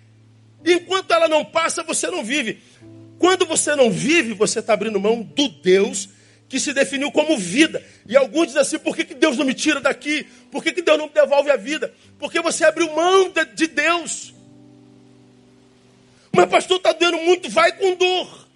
Enquanto 0.67 1.13
ela 1.13 1.29
não 1.29 1.45
passa, 1.45 1.83
você 1.83 2.09
não 2.09 2.25
vive. 2.25 2.61
Quando 3.19 3.47
você 3.47 3.75
não 3.77 3.91
vive, 3.91 4.35
você 4.35 4.59
está 4.59 4.73
abrindo 4.73 5.01
mão 5.01 5.23
do 5.23 5.49
Deus 5.49 6.09
que 6.49 6.61
se 6.61 6.73
definiu 6.73 7.11
como 7.11 7.39
vida. 7.39 7.83
E 8.07 8.17
alguns 8.17 8.49
dizem 8.49 8.63
assim: 8.63 8.79
por 8.79 8.95
que, 8.97 9.05
que 9.05 9.15
Deus 9.15 9.37
não 9.37 9.45
me 9.45 9.55
tira 9.55 9.81
daqui? 9.81 10.27
Por 10.51 10.63
que, 10.63 10.73
que 10.73 10.83
Deus 10.83 10.99
não 10.99 11.07
me 11.07 11.13
devolve 11.13 11.51
a 11.51 11.57
vida? 11.57 11.95
Porque 12.19 12.41
você 12.41 12.65
abriu 12.65 12.93
mão 12.95 13.33
de 13.55 13.67
Deus. 13.67 14.35
Mas, 16.33 16.47
pastor, 16.51 16.77
está 16.77 16.93
doendo 16.93 17.19
muito, 17.19 17.49
vai 17.49 17.73
com 17.73 17.95
dor. 17.95 18.47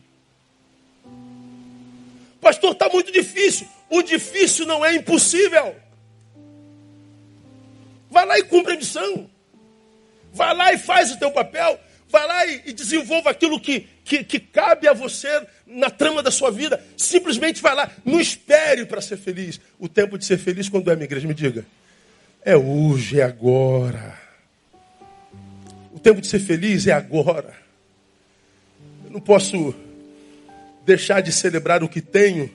Pastor, 2.40 2.72
está 2.72 2.88
muito 2.88 3.12
difícil. 3.12 3.66
O 3.88 4.02
difícil 4.02 4.66
não 4.66 4.84
é 4.84 4.94
impossível. 4.94 5.74
Vai 8.10 8.26
lá 8.26 8.38
e 8.38 8.42
cumpre 8.44 8.74
a 8.74 8.76
missão. 8.76 9.30
Vai 10.32 10.54
lá 10.54 10.72
e 10.72 10.78
faz 10.78 11.12
o 11.12 11.18
teu 11.18 11.30
papel. 11.30 11.80
Vai 12.10 12.26
lá 12.26 12.46
e, 12.46 12.62
e 12.66 12.72
desenvolva 12.72 13.30
aquilo 13.30 13.60
que, 13.60 13.86
que, 14.04 14.24
que 14.24 14.40
cabe 14.40 14.88
a 14.88 14.92
você 14.92 15.28
na 15.66 15.88
trama 15.88 16.22
da 16.22 16.30
sua 16.30 16.50
vida. 16.50 16.82
Simplesmente 16.96 17.62
vai 17.62 17.74
lá. 17.74 17.90
Não 18.04 18.20
espere 18.20 18.84
para 18.84 19.00
ser 19.00 19.16
feliz. 19.16 19.60
O 19.78 19.88
tempo 19.88 20.18
de 20.18 20.24
ser 20.24 20.38
feliz, 20.38 20.68
quando 20.68 20.90
é, 20.90 20.96
minha 20.96 21.04
igreja? 21.04 21.28
Me 21.28 21.34
diga. 21.34 21.64
É 22.44 22.56
hoje, 22.56 23.20
é 23.20 23.22
agora. 23.22 24.18
O 25.92 26.00
tempo 26.00 26.20
de 26.20 26.26
ser 26.26 26.40
feliz 26.40 26.86
é 26.86 26.92
agora. 26.92 27.54
Eu 29.04 29.10
não 29.10 29.20
posso 29.20 29.74
deixar 30.84 31.20
de 31.20 31.30
celebrar 31.30 31.84
o 31.84 31.88
que 31.88 32.00
tenho 32.00 32.50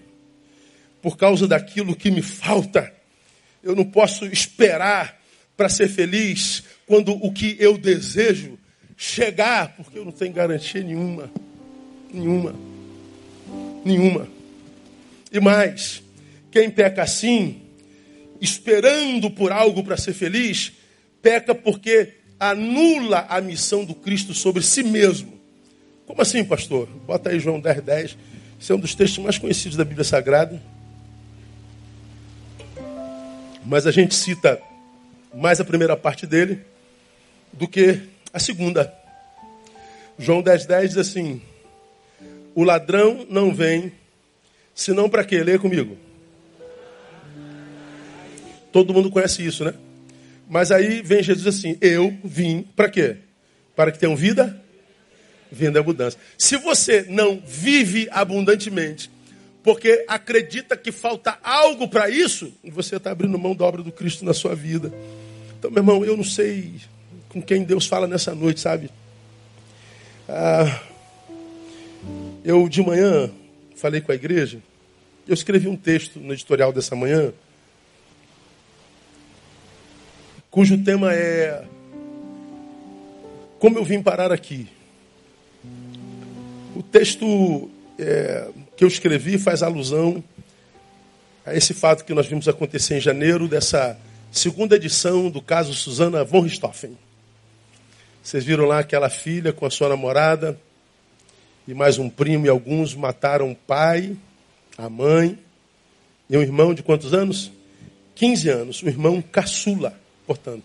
por 1.01 1.15
causa 1.15 1.47
daquilo 1.47 1.95
que 1.95 2.11
me 2.11 2.21
falta. 2.21 2.91
Eu 3.63 3.75
não 3.75 3.85
posso 3.85 4.25
esperar 4.25 5.21
para 5.55 5.69
ser 5.69 5.87
feliz 5.87 6.63
quando 6.85 7.13
o 7.13 7.31
que 7.31 7.55
eu 7.59 7.77
desejo 7.77 8.57
chegar, 8.97 9.75
porque 9.75 9.99
eu 9.99 10.05
não 10.05 10.11
tenho 10.11 10.33
garantia 10.33 10.81
nenhuma. 10.81 11.29
Nenhuma. 12.11 12.55
Nenhuma. 13.83 14.27
E 15.31 15.39
mais, 15.39 16.01
quem 16.51 16.69
peca 16.69 17.03
assim, 17.03 17.61
esperando 18.39 19.29
por 19.29 19.51
algo 19.51 19.83
para 19.83 19.97
ser 19.97 20.13
feliz, 20.13 20.71
peca 21.21 21.53
porque 21.53 22.13
anula 22.39 23.25
a 23.29 23.41
missão 23.41 23.83
do 23.83 23.93
Cristo 23.93 24.33
sobre 24.33 24.61
si 24.61 24.83
mesmo. 24.83 25.33
Como 26.05 26.21
assim, 26.21 26.43
pastor? 26.43 26.87
Bota 27.05 27.29
aí 27.29 27.39
João 27.39 27.59
10, 27.59 27.81
10. 27.81 28.17
Esse 28.61 28.71
é 28.71 28.75
um 28.75 28.79
dos 28.79 28.95
textos 28.95 29.23
mais 29.23 29.37
conhecidos 29.37 29.75
da 29.75 29.83
Bíblia 29.83 30.03
Sagrada. 30.03 30.61
Mas 33.65 33.87
a 33.87 33.91
gente 33.91 34.13
cita 34.13 34.61
mais 35.33 35.59
a 35.59 35.65
primeira 35.65 35.97
parte 35.97 36.25
dele 36.27 36.61
do 37.51 37.67
que 37.67 37.99
a 38.35 38.39
segunda. 38.39 38.93
João 40.19 40.41
10, 40.41 40.65
10 40.65 40.89
diz 40.89 40.97
assim: 40.97 41.41
O 42.53 42.65
ladrão 42.65 43.25
não 43.29 43.53
vem, 43.53 43.93
senão 44.73 45.09
para 45.09 45.23
quê? 45.23 45.41
Leia 45.41 45.57
comigo. 45.57 45.97
Todo 48.73 48.93
mundo 48.93 49.09
conhece 49.09 49.45
isso, 49.45 49.63
né? 49.63 49.73
Mas 50.49 50.69
aí 50.69 51.01
vem 51.01 51.23
Jesus 51.23 51.47
assim: 51.47 51.77
Eu 51.79 52.13
vim 52.25 52.63
para 52.75 52.89
quê? 52.89 53.15
Para 53.73 53.89
que 53.89 53.99
tenham 53.99 54.17
vida, 54.17 54.61
vida 55.49 55.79
abundância. 55.79 56.19
Se 56.37 56.57
você 56.57 57.05
não 57.07 57.41
vive 57.45 58.09
abundantemente, 58.11 59.09
porque 59.63 60.03
acredita 60.09 60.75
que 60.75 60.91
falta 60.91 61.39
algo 61.41 61.87
para 61.87 62.09
isso, 62.09 62.53
você 62.65 62.97
está 62.97 63.11
abrindo 63.11 63.39
mão 63.39 63.55
da 63.55 63.63
obra 63.63 63.81
do 63.81 63.93
Cristo 63.93 64.25
na 64.25 64.33
sua 64.33 64.53
vida. 64.53 64.93
Então, 65.57 65.71
meu 65.71 65.79
irmão, 65.79 66.03
eu 66.03 66.17
não 66.17 66.23
sei 66.23 66.75
com 67.35 67.41
quem 67.41 67.65
Deus 67.65 67.85
fala 67.85 68.07
nessa 68.07 68.33
noite, 68.33 68.61
sabe? 68.61 68.89
Ah, 70.29 70.79
eu 72.45 72.69
de 72.69 72.81
manhã 72.81 73.29
falei 73.75 73.99
com 73.99 74.13
a 74.13 74.15
igreja, 74.15 74.59
eu 75.27 75.33
escrevi 75.33 75.67
um 75.67 75.75
texto 75.75 76.17
no 76.17 76.31
editorial 76.31 76.71
dessa 76.71 76.95
manhã, 76.95 77.33
cujo 80.49 80.81
tema 80.81 81.13
é 81.13 81.65
Como 83.59 83.77
eu 83.77 83.83
vim 83.83 84.01
parar 84.01 84.31
aqui. 84.31 84.69
O 86.73 86.81
texto 86.81 87.69
é, 87.99 88.47
que 88.77 88.83
eu 88.85 88.87
escrevi 88.87 89.37
faz 89.37 89.61
alusão 89.61 90.23
a 91.45 91.53
esse 91.53 91.73
fato 91.73 92.05
que 92.05 92.13
nós 92.13 92.27
vimos 92.27 92.47
acontecer 92.47 92.95
em 92.95 93.01
janeiro, 93.01 93.45
dessa 93.45 93.99
segunda 94.31 94.77
edição 94.77 95.29
do 95.29 95.41
caso 95.41 95.73
Susana 95.73 96.23
von 96.23 96.39
Richthofen. 96.39 96.97
Vocês 98.25 98.43
viram 98.43 98.65
lá 98.65 98.79
aquela 98.79 99.07
filha 99.07 99.53
com 99.53 99.67
a 99.67 99.69
sua 99.69 99.87
namorada 99.87 100.59
e 101.67 101.75
mais 101.75 101.99
um 101.99 102.09
primo 102.09 102.47
e 102.47 102.49
alguns 102.49 102.95
mataram 102.95 103.51
o 103.51 103.55
pai, 103.55 104.17
a 104.75 104.89
mãe 104.89 105.37
e 106.27 106.35
um 106.35 106.41
irmão 106.41 106.73
de 106.73 106.81
quantos 106.81 107.13
anos? 107.13 107.51
15 108.15 108.49
anos, 108.49 108.81
o 108.81 108.87
irmão 108.87 109.21
caçula, 109.21 109.95
portanto. 110.25 110.63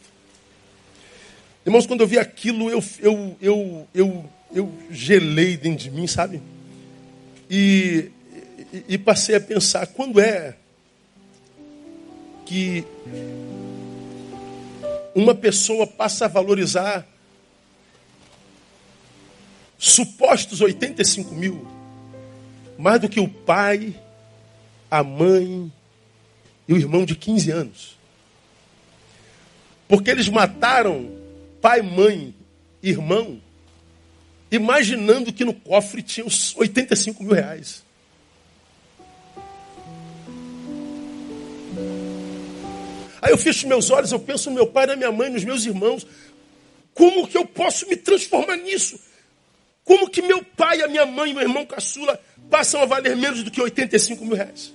Irmãos, 1.67 1.87
quando 1.87 2.01
eu 2.01 2.07
vi 2.07 2.19
aquilo, 2.19 2.71
eu, 2.71 2.83
eu, 2.99 3.37
eu, 3.43 3.89
eu, 3.93 4.31
eu 4.55 4.75
gelei 4.91 5.59
dentro 5.59 5.85
de 5.85 5.91
mim, 5.91 6.07
sabe? 6.07 6.41
E, 7.51 8.11
e, 8.73 8.85
e 8.95 8.99
passei 8.99 9.35
a 9.35 9.41
pensar, 9.41 9.87
quando 9.89 10.19
é 10.19 10.57
que 12.47 12.87
uma 15.15 15.35
pessoa 15.35 15.87
passa 15.87 16.25
a 16.25 16.29
valorizar 16.29 17.07
supostos 19.81 20.61
85 20.61 21.35
mil, 21.35 21.67
mais 22.79 23.01
do 23.01 23.09
que 23.09 23.19
o 23.19 23.27
pai, 23.27 23.99
a 24.91 25.03
mãe 25.03 25.73
e 26.69 26.75
o 26.75 26.77
irmão 26.77 27.07
de 27.07 27.17
15 27.17 27.51
anos. 27.51 27.99
Porque 29.89 30.11
eles 30.11 30.29
mataram 30.29 31.11
pai, 31.63 31.81
mãe, 31.81 32.35
irmão, 32.83 33.41
imaginando 34.53 35.33
que 35.33 35.47
no 35.47 35.55
cofre 35.55 36.03
tinha 36.03 36.27
uns 36.27 36.55
85 36.57 37.25
mil 37.25 37.33
reais. 37.33 37.83
Aí 43.23 43.33
eu 43.33 43.39
fecho 43.39 43.67
meus 43.67 43.91
olhos, 43.91 44.13
eu 44.13 44.21
penso 44.21 44.51
no 44.51 44.57
meu 44.57 44.67
pai, 44.67 44.87
na 44.87 44.97
minha 44.97 45.11
mãe, 45.11 45.31
nos 45.31 45.45
meus 45.45 45.65
irmãos. 45.65 46.07
Como 46.93 47.27
que 47.27 47.39
eu 47.39 47.47
posso 47.47 47.89
me 47.89 47.97
transformar 47.97 48.57
nisso? 48.57 48.99
Como 49.91 50.09
que 50.09 50.23
meu 50.23 50.41
pai, 50.45 50.81
a 50.83 50.87
minha 50.87 51.05
mãe 51.05 51.33
e 51.33 51.35
meu 51.35 51.43
irmão 51.43 51.67
caçula 51.67 52.17
passam 52.49 52.81
a 52.81 52.87
valer 52.87 53.17
menos 53.17 53.43
do 53.43 53.51
que 53.51 53.61
85 53.61 54.25
mil 54.25 54.37
reais? 54.37 54.73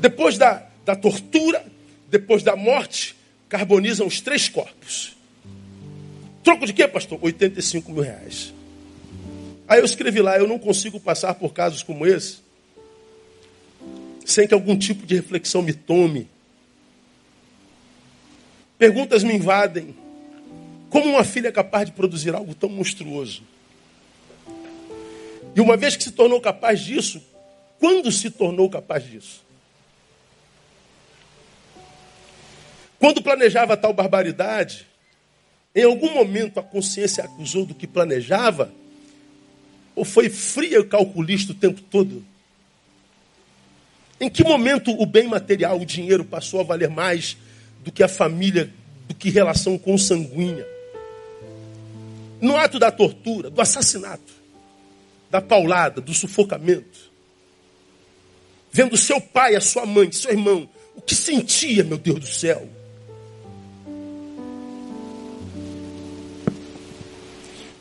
Depois 0.00 0.36
da, 0.36 0.66
da 0.84 0.96
tortura, 0.96 1.64
depois 2.10 2.42
da 2.42 2.56
morte, 2.56 3.14
carbonizam 3.48 4.04
os 4.04 4.20
três 4.20 4.48
corpos. 4.48 5.16
Troco 6.42 6.66
de 6.66 6.72
quê, 6.72 6.88
pastor? 6.88 7.20
85 7.22 7.92
mil 7.92 8.02
reais. 8.02 8.52
Aí 9.68 9.78
eu 9.78 9.84
escrevi 9.84 10.20
lá, 10.20 10.36
eu 10.38 10.48
não 10.48 10.58
consigo 10.58 10.98
passar 10.98 11.36
por 11.36 11.52
casos 11.52 11.84
como 11.84 12.04
esse 12.04 12.38
sem 14.24 14.48
que 14.48 14.54
algum 14.54 14.76
tipo 14.76 15.06
de 15.06 15.14
reflexão 15.14 15.62
me 15.62 15.72
tome 15.72 16.31
Perguntas 18.82 19.22
me 19.22 19.32
invadem. 19.32 19.94
Como 20.90 21.10
uma 21.10 21.22
filha 21.22 21.46
é 21.46 21.52
capaz 21.52 21.86
de 21.86 21.92
produzir 21.92 22.34
algo 22.34 22.52
tão 22.52 22.68
monstruoso? 22.68 23.44
E 25.54 25.60
uma 25.60 25.76
vez 25.76 25.94
que 25.94 26.02
se 26.02 26.10
tornou 26.10 26.40
capaz 26.40 26.80
disso, 26.80 27.22
quando 27.78 28.10
se 28.10 28.28
tornou 28.28 28.68
capaz 28.68 29.08
disso? 29.08 29.44
Quando 32.98 33.22
planejava 33.22 33.76
tal 33.76 33.92
barbaridade, 33.92 34.84
em 35.72 35.84
algum 35.84 36.12
momento 36.12 36.58
a 36.58 36.62
consciência 36.64 37.22
acusou 37.22 37.64
do 37.64 37.76
que 37.76 37.86
planejava? 37.86 38.74
Ou 39.94 40.04
foi 40.04 40.28
fria 40.28 40.80
e 40.80 40.84
calculista 40.84 41.52
o 41.52 41.54
tempo 41.54 41.80
todo? 41.82 42.24
Em 44.20 44.28
que 44.28 44.42
momento 44.42 44.90
o 44.90 45.06
bem 45.06 45.28
material, 45.28 45.80
o 45.80 45.86
dinheiro, 45.86 46.24
passou 46.24 46.58
a 46.58 46.64
valer 46.64 46.90
mais 46.90 47.36
do 47.84 47.90
que 47.90 48.02
a 48.02 48.08
família, 48.08 48.72
do 49.08 49.14
que 49.14 49.30
relação 49.30 49.76
consanguínea. 49.76 50.66
No 52.40 52.56
ato 52.56 52.78
da 52.78 52.90
tortura, 52.90 53.50
do 53.50 53.60
assassinato, 53.60 54.32
da 55.30 55.40
paulada, 55.40 56.00
do 56.00 56.12
sufocamento. 56.12 57.10
Vendo 58.72 58.96
seu 58.96 59.20
pai, 59.20 59.54
a 59.54 59.60
sua 59.60 59.84
mãe, 59.84 60.10
seu 60.12 60.30
irmão, 60.30 60.68
o 60.94 61.00
que 61.00 61.14
sentia, 61.14 61.84
meu 61.84 61.98
Deus 61.98 62.20
do 62.20 62.26
céu? 62.26 62.68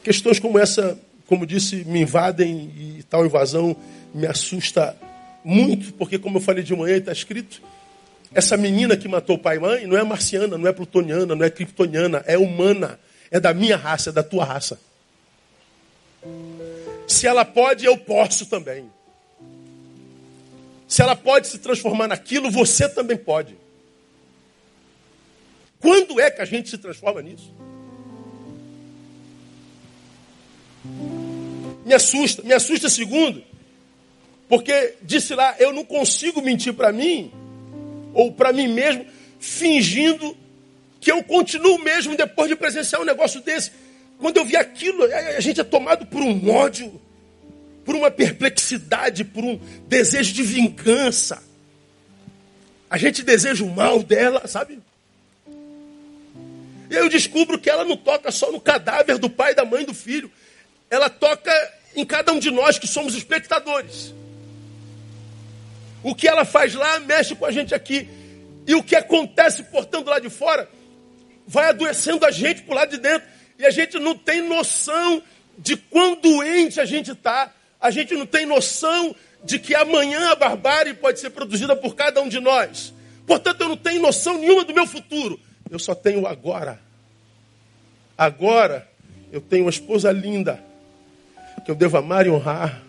Questões 0.04 0.40
como 0.40 0.58
essa, 0.58 1.00
como 1.28 1.46
disse, 1.46 1.84
me 1.86 2.02
invadem 2.02 2.98
e 2.98 3.04
tal 3.04 3.26
invasão 3.26 3.76
me 4.14 4.26
assusta 4.26 4.98
muito, 5.44 5.94
porque, 5.94 6.20
como 6.20 6.38
eu 6.38 6.42
falei 6.42 6.64
de 6.64 6.76
manhã, 6.76 6.98
está 6.98 7.12
escrito 7.12 7.62
essa 8.34 8.56
menina 8.56 8.96
que 8.96 9.08
matou 9.08 9.38
pai 9.38 9.58
e 9.58 9.60
mãe 9.60 9.88
não 9.88 9.98
é 9.98 10.04
marciana, 10.04 10.58
não 10.58 10.68
é 10.68 10.72
plutoniana, 10.72 11.36
não 11.36 11.46
é 11.46 11.50
kryptoniana, 11.50 12.24
é 12.26 12.38
humana. 12.38 13.00
É 13.30 13.40
da 13.40 13.54
minha 13.54 13.78
raça, 13.78 14.10
é 14.10 14.14
da 14.14 14.24
tua 14.24 14.46
raça. 14.46 14.80
Se 17.08 17.28
ela 17.28 17.44
pode, 17.44 17.86
eu 17.86 17.98
posso 17.98 18.46
também. 18.46 18.90
Se 20.88 21.02
ela 21.02 21.16
pode 21.16 21.48
se 21.48 21.60
transformar 21.60 22.08
naquilo, 22.08 22.50
você 22.50 22.88
também 22.88 23.18
pode. 23.18 23.58
Quando 25.80 26.20
é 26.20 26.30
que 26.30 26.42
a 26.42 26.46
gente 26.46 26.70
se 26.70 26.78
transforma 26.78 27.22
nisso? 27.22 27.54
Me 31.86 31.94
assusta, 31.94 32.44
me 32.44 32.54
assusta 32.54 32.90
segundo, 32.90 33.44
porque 34.48 34.96
disse 35.02 35.34
lá, 35.34 35.56
eu 35.60 35.74
não 35.74 35.84
consigo 35.84 36.42
mentir 36.42 36.74
para 36.74 36.92
mim 36.92 37.32
ou 38.14 38.32
para 38.32 38.52
mim 38.54 38.68
mesmo, 38.68 39.06
fingindo 39.40 40.38
que 41.00 41.12
eu 41.12 41.24
continuo 41.24 41.80
mesmo 41.80 42.16
depois 42.16 42.50
de 42.50 42.56
presenciar 42.56 43.02
um 43.02 43.06
negócio 43.06 43.42
desse. 43.42 43.72
Quando 44.20 44.38
eu 44.38 44.46
vi 44.46 44.56
aquilo, 44.56 45.04
a 45.04 45.40
gente 45.40 45.60
é 45.60 45.64
tomado 45.64 46.06
por 46.06 46.22
um 46.22 46.50
ódio, 46.50 47.02
por 47.84 47.96
uma 47.96 48.12
perplexidade, 48.12 49.24
por 49.24 49.44
um 49.44 49.60
desejo 49.88 50.34
de 50.34 50.44
vingança. 50.44 51.42
A 52.90 52.98
gente 52.98 53.24
deseja 53.24 53.64
o 53.64 53.70
mal 53.70 54.04
dela, 54.04 54.48
sabe? 54.48 54.80
E 56.90 56.94
eu 56.94 57.10
descubro 57.10 57.58
que 57.58 57.70
ela 57.70 57.86
não 57.86 57.96
toca 57.96 58.30
só 58.32 58.52
no 58.52 58.60
cadáver 58.60 59.18
do 59.18 59.30
pai, 59.30 59.56
da 59.56 59.66
mãe, 59.66 59.86
do 59.86 59.94
filho. 59.94 60.30
Ela 60.90 61.10
toca 61.10 61.52
em 61.96 62.06
cada 62.06 62.34
um 62.34 62.40
de 62.40 62.52
nós 62.52 62.78
que 62.78 62.88
somos 62.88 63.16
espectadores. 63.16 64.14
O 66.04 66.16
que 66.16 66.28
ela 66.28 66.46
faz 66.46 66.74
lá 66.74 67.00
mexe 67.00 67.36
com 67.36 67.46
a 67.46 67.52
gente 67.52 67.74
aqui. 67.76 68.08
E 68.66 68.76
o 68.76 68.84
que 68.84 68.96
acontece, 68.96 69.64
portanto, 69.64 70.08
lá 70.08 70.20
de 70.20 70.30
fora, 70.30 70.70
vai 71.48 71.70
adoecendo 71.70 72.26
a 72.26 72.32
gente 72.32 72.64
por 72.64 72.76
lá 72.76 72.86
de 72.86 72.98
dentro. 72.98 73.28
E 73.58 73.66
a 73.66 73.70
gente 73.70 74.00
não 74.00 74.16
tem 74.16 74.42
noção 74.42 75.22
de 75.58 75.78
quão 75.78 76.16
doente 76.16 76.80
a 76.80 76.86
gente 76.86 77.12
está. 77.12 77.54
A 77.80 77.92
gente 77.92 78.14
não 78.16 78.26
tem 78.26 78.46
noção 78.46 79.16
de 79.44 79.60
que 79.60 79.76
amanhã 79.76 80.32
a 80.32 80.36
barbárie 80.36 80.94
pode 80.94 81.20
ser 81.20 81.32
produzida 81.32 81.76
por 81.76 81.96
cada 81.96 82.22
um 82.22 82.30
de 82.30 82.40
nós. 82.40 82.94
Portanto, 83.26 83.62
eu 83.62 83.70
não 83.70 83.78
tenho 83.78 84.02
noção 84.02 84.38
nenhuma 84.38 84.64
do 84.64 84.74
meu 84.74 84.86
futuro. 84.86 85.40
Eu 85.70 85.80
só 85.80 85.96
tenho 85.96 86.28
agora. 86.28 86.80
Agora, 88.18 88.88
eu 89.32 89.42
tenho 89.42 89.66
uma 89.66 89.70
esposa 89.70 90.12
linda, 90.12 90.62
que 91.66 91.72
eu 91.72 91.76
devo 91.76 91.98
amar 91.98 92.28
e 92.28 92.30
honrar. 92.30 92.84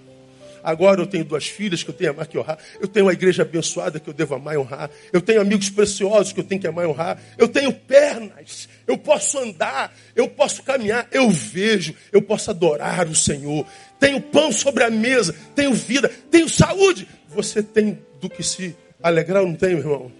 Agora 0.62 1.00
eu 1.00 1.06
tenho 1.06 1.24
duas 1.24 1.46
filhas 1.46 1.82
que 1.82 1.90
eu 1.90 1.94
tenho 1.94 2.12
que 2.12 2.20
amar 2.20 2.28
e 2.32 2.38
honrar. 2.38 2.58
Eu 2.80 2.86
tenho 2.86 3.06
uma 3.06 3.12
igreja 3.12 3.42
abençoada 3.42 3.98
que 3.98 4.08
eu 4.08 4.14
devo 4.14 4.34
amar 4.34 4.54
e 4.54 4.58
honrar. 4.58 4.90
Eu 5.12 5.20
tenho 5.20 5.40
amigos 5.40 5.68
preciosos 5.68 6.32
que 6.32 6.40
eu 6.40 6.44
tenho 6.44 6.60
que 6.60 6.66
amar 6.66 6.84
e 6.84 6.88
honrar. 6.88 7.20
Eu 7.36 7.48
tenho 7.48 7.72
pernas. 7.72 8.68
Eu 8.86 8.96
posso 8.96 9.38
andar. 9.38 9.92
Eu 10.14 10.28
posso 10.28 10.62
caminhar. 10.62 11.08
Eu 11.10 11.28
vejo. 11.30 11.94
Eu 12.12 12.22
posso 12.22 12.50
adorar 12.50 13.08
o 13.08 13.14
Senhor. 13.14 13.66
Tenho 13.98 14.20
pão 14.20 14.52
sobre 14.52 14.84
a 14.84 14.90
mesa. 14.90 15.34
Tenho 15.54 15.74
vida. 15.74 16.08
Tenho 16.30 16.48
saúde. 16.48 17.08
Você 17.28 17.62
tem 17.62 17.98
do 18.20 18.30
que 18.30 18.42
se 18.42 18.76
alegrar 19.02 19.42
ou 19.42 19.48
não 19.48 19.56
tem, 19.56 19.70
meu 19.70 19.78
irmão? 19.78 20.12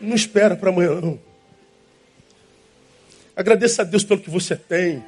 Não 0.00 0.14
espera 0.14 0.54
para 0.54 0.70
amanhã, 0.70 1.00
não. 1.00 1.18
Agradeça 3.34 3.82
a 3.82 3.84
Deus 3.84 4.04
pelo 4.04 4.20
que 4.20 4.30
você 4.30 4.54
tem. 4.54 5.02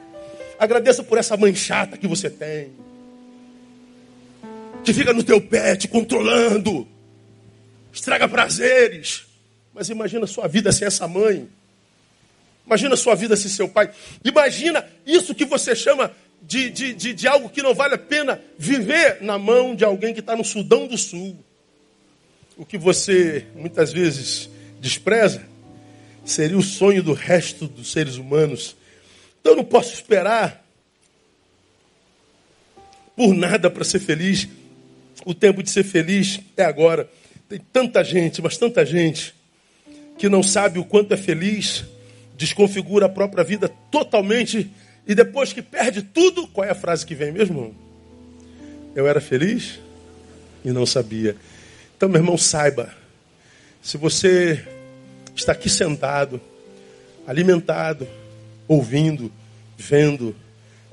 Agradeça 0.58 1.04
por 1.04 1.18
essa 1.18 1.36
manchata 1.36 1.96
que 1.96 2.08
você 2.08 2.28
tem 2.28 2.85
que 4.86 4.94
fica 4.94 5.12
no 5.12 5.24
teu 5.24 5.40
pé 5.40 5.74
te 5.74 5.88
controlando, 5.88 6.86
estraga 7.92 8.28
prazeres. 8.28 9.26
Mas 9.74 9.90
imagina 9.90 10.26
sua 10.28 10.46
vida 10.46 10.70
sem 10.70 10.86
essa 10.86 11.08
mãe. 11.08 11.48
Imagina 12.64 12.96
sua 12.96 13.16
vida 13.16 13.36
sem 13.36 13.50
seu 13.50 13.68
pai. 13.68 13.90
Imagina 14.24 14.86
isso 15.04 15.34
que 15.34 15.44
você 15.44 15.74
chama 15.74 16.12
de, 16.40 16.70
de, 16.70 16.94
de, 16.94 17.12
de 17.14 17.28
algo 17.28 17.48
que 17.48 17.62
não 17.62 17.74
vale 17.74 17.94
a 17.94 17.98
pena 17.98 18.40
viver 18.56 19.18
na 19.22 19.36
mão 19.36 19.74
de 19.74 19.84
alguém 19.84 20.14
que 20.14 20.20
está 20.20 20.36
no 20.36 20.44
Sudão 20.44 20.86
do 20.86 20.96
Sul. 20.96 21.36
O 22.56 22.64
que 22.64 22.78
você 22.78 23.44
muitas 23.56 23.92
vezes 23.92 24.48
despreza 24.80 25.44
seria 26.24 26.56
o 26.56 26.62
sonho 26.62 27.02
do 27.02 27.12
resto 27.12 27.66
dos 27.66 27.90
seres 27.90 28.16
humanos. 28.16 28.76
Então 29.40 29.52
eu 29.52 29.56
não 29.56 29.64
posso 29.64 29.92
esperar 29.92 30.64
por 33.16 33.34
nada 33.34 33.68
para 33.68 33.84
ser 33.84 33.98
feliz. 33.98 34.48
O 35.26 35.34
tempo 35.34 35.60
de 35.60 35.70
ser 35.70 35.82
feliz 35.82 36.38
é 36.56 36.62
agora. 36.64 37.10
Tem 37.48 37.60
tanta 37.72 38.04
gente, 38.04 38.40
mas 38.40 38.56
tanta 38.56 38.86
gente, 38.86 39.34
que 40.16 40.28
não 40.28 40.40
sabe 40.40 40.78
o 40.78 40.84
quanto 40.84 41.12
é 41.12 41.16
feliz, 41.16 41.84
desconfigura 42.36 43.06
a 43.06 43.08
própria 43.08 43.42
vida 43.42 43.68
totalmente 43.90 44.70
e 45.04 45.16
depois 45.16 45.52
que 45.52 45.60
perde 45.60 46.00
tudo, 46.00 46.46
qual 46.46 46.64
é 46.64 46.70
a 46.70 46.76
frase 46.76 47.04
que 47.04 47.14
vem 47.14 47.32
mesmo? 47.32 47.74
Eu 48.94 49.08
era 49.08 49.20
feliz 49.20 49.80
e 50.64 50.70
não 50.70 50.86
sabia. 50.86 51.36
Então, 51.96 52.08
meu 52.08 52.20
irmão, 52.20 52.38
saiba, 52.38 52.94
se 53.82 53.96
você 53.96 54.64
está 55.34 55.50
aqui 55.50 55.68
sentado, 55.68 56.40
alimentado, 57.26 58.06
ouvindo, 58.68 59.32
vendo, 59.76 60.36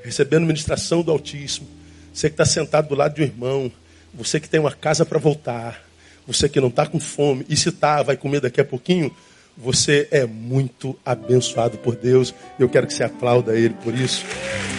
recebendo 0.04 0.48
ministração 0.48 1.04
do 1.04 1.12
Altíssimo, 1.12 1.68
você 2.12 2.30
que 2.30 2.34
está 2.34 2.46
sentado 2.46 2.90
do 2.90 2.96
lado 2.96 3.14
de 3.14 3.22
um 3.22 3.26
irmão, 3.26 3.72
você 4.14 4.40
que 4.40 4.48
tem 4.48 4.60
uma 4.60 4.72
casa 4.72 5.06
para 5.06 5.20
voltar, 5.20 5.84
você 6.28 6.48
que 6.48 6.60
não 6.62 6.68
está 6.68 6.86
com 6.86 7.00
fome, 7.00 7.46
e 7.50 7.58
se 7.58 7.70
está, 7.70 8.04
vai 8.04 8.16
comer 8.16 8.40
daqui 8.42 8.62
a 8.62 8.66
pouquinho, 8.66 9.14
você 9.58 10.08
é 10.12 10.26
muito 10.26 10.98
abençoado 11.06 11.78
por 11.78 11.96
Deus. 11.96 12.34
Eu 12.60 12.70
quero 12.70 12.88
que 12.88 12.94
você 12.94 13.04
aplauda 13.04 13.56
Ele 13.56 13.76
por 13.84 13.94
isso. 13.94 14.26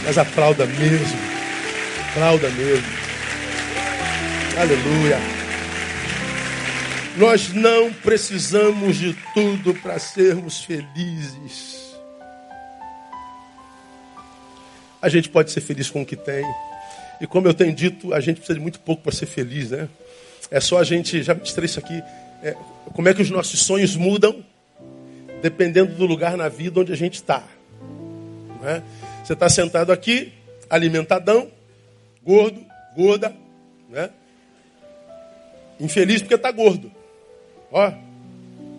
Mas 0.05 0.19
aplauda 0.19 0.67
mesmo. 0.67 1.19
Aplauda 2.11 2.49
mesmo. 2.51 2.87
Aleluia. 4.59 5.19
Nós 7.17 7.53
não 7.53 7.93
precisamos 7.93 8.97
de 8.97 9.17
tudo 9.33 9.75
para 9.75 9.99
sermos 9.99 10.65
felizes. 10.65 11.95
A 15.01 15.09
gente 15.09 15.29
pode 15.29 15.53
ser 15.53 15.61
feliz 15.61 15.89
com 15.91 16.03
o 16.03 16.07
que 16.07 16.17
tem. 16.17 16.45
E 17.21 17.27
como 17.27 17.47
eu 17.47 17.55
tenho 17.55 17.73
dito, 17.73 18.13
a 18.13 18.21
gente 18.21 18.37
precisa 18.37 18.59
de 18.59 18.61
muito 18.61 18.81
pouco 18.81 19.03
para 19.03 19.13
ser 19.13 19.27
feliz, 19.27 19.71
né? 19.71 19.89
É 20.51 20.61
só 20.61 20.79
a 20.79 20.85
gente, 20.85 21.23
já 21.23 21.35
mostrei 21.35 21.67
isso 21.67 21.79
aqui, 21.79 22.03
é, 22.43 22.55
como 22.93 23.09
é 23.09 23.15
que 23.15 23.23
os 23.23 23.31
nossos 23.31 23.61
sonhos 23.61 23.97
mudam 23.97 24.45
dependendo 25.41 25.95
do 25.95 26.07
lugar 26.07 26.37
na 26.37 26.49
vida 26.49 26.81
onde 26.81 26.93
a 26.93 26.97
gente 26.97 27.15
está. 27.15 27.45
É? 28.65 28.81
Você 29.23 29.35
está 29.35 29.49
sentado 29.49 29.93
aqui, 29.93 30.33
alimentadão, 30.71 31.51
gordo, 32.25 32.65
gorda, 32.97 33.35
né? 33.91 34.09
infeliz 35.79 36.23
porque 36.23 36.35
está 36.35 36.51
gordo. 36.51 36.91
Ó, 37.71 37.93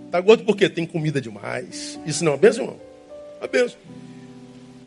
está 0.05 0.19
gordo 0.21 0.43
porque 0.43 0.67
tem 0.69 0.85
comida 0.85 1.21
demais. 1.21 1.99
Isso 2.05 2.23
não 2.23 2.31
é 2.31 2.35
uma 2.35 2.41
benção, 2.41 2.63
irmão? 2.63 2.79
É 3.35 3.43
uma 3.43 3.47
benção. 3.47 3.77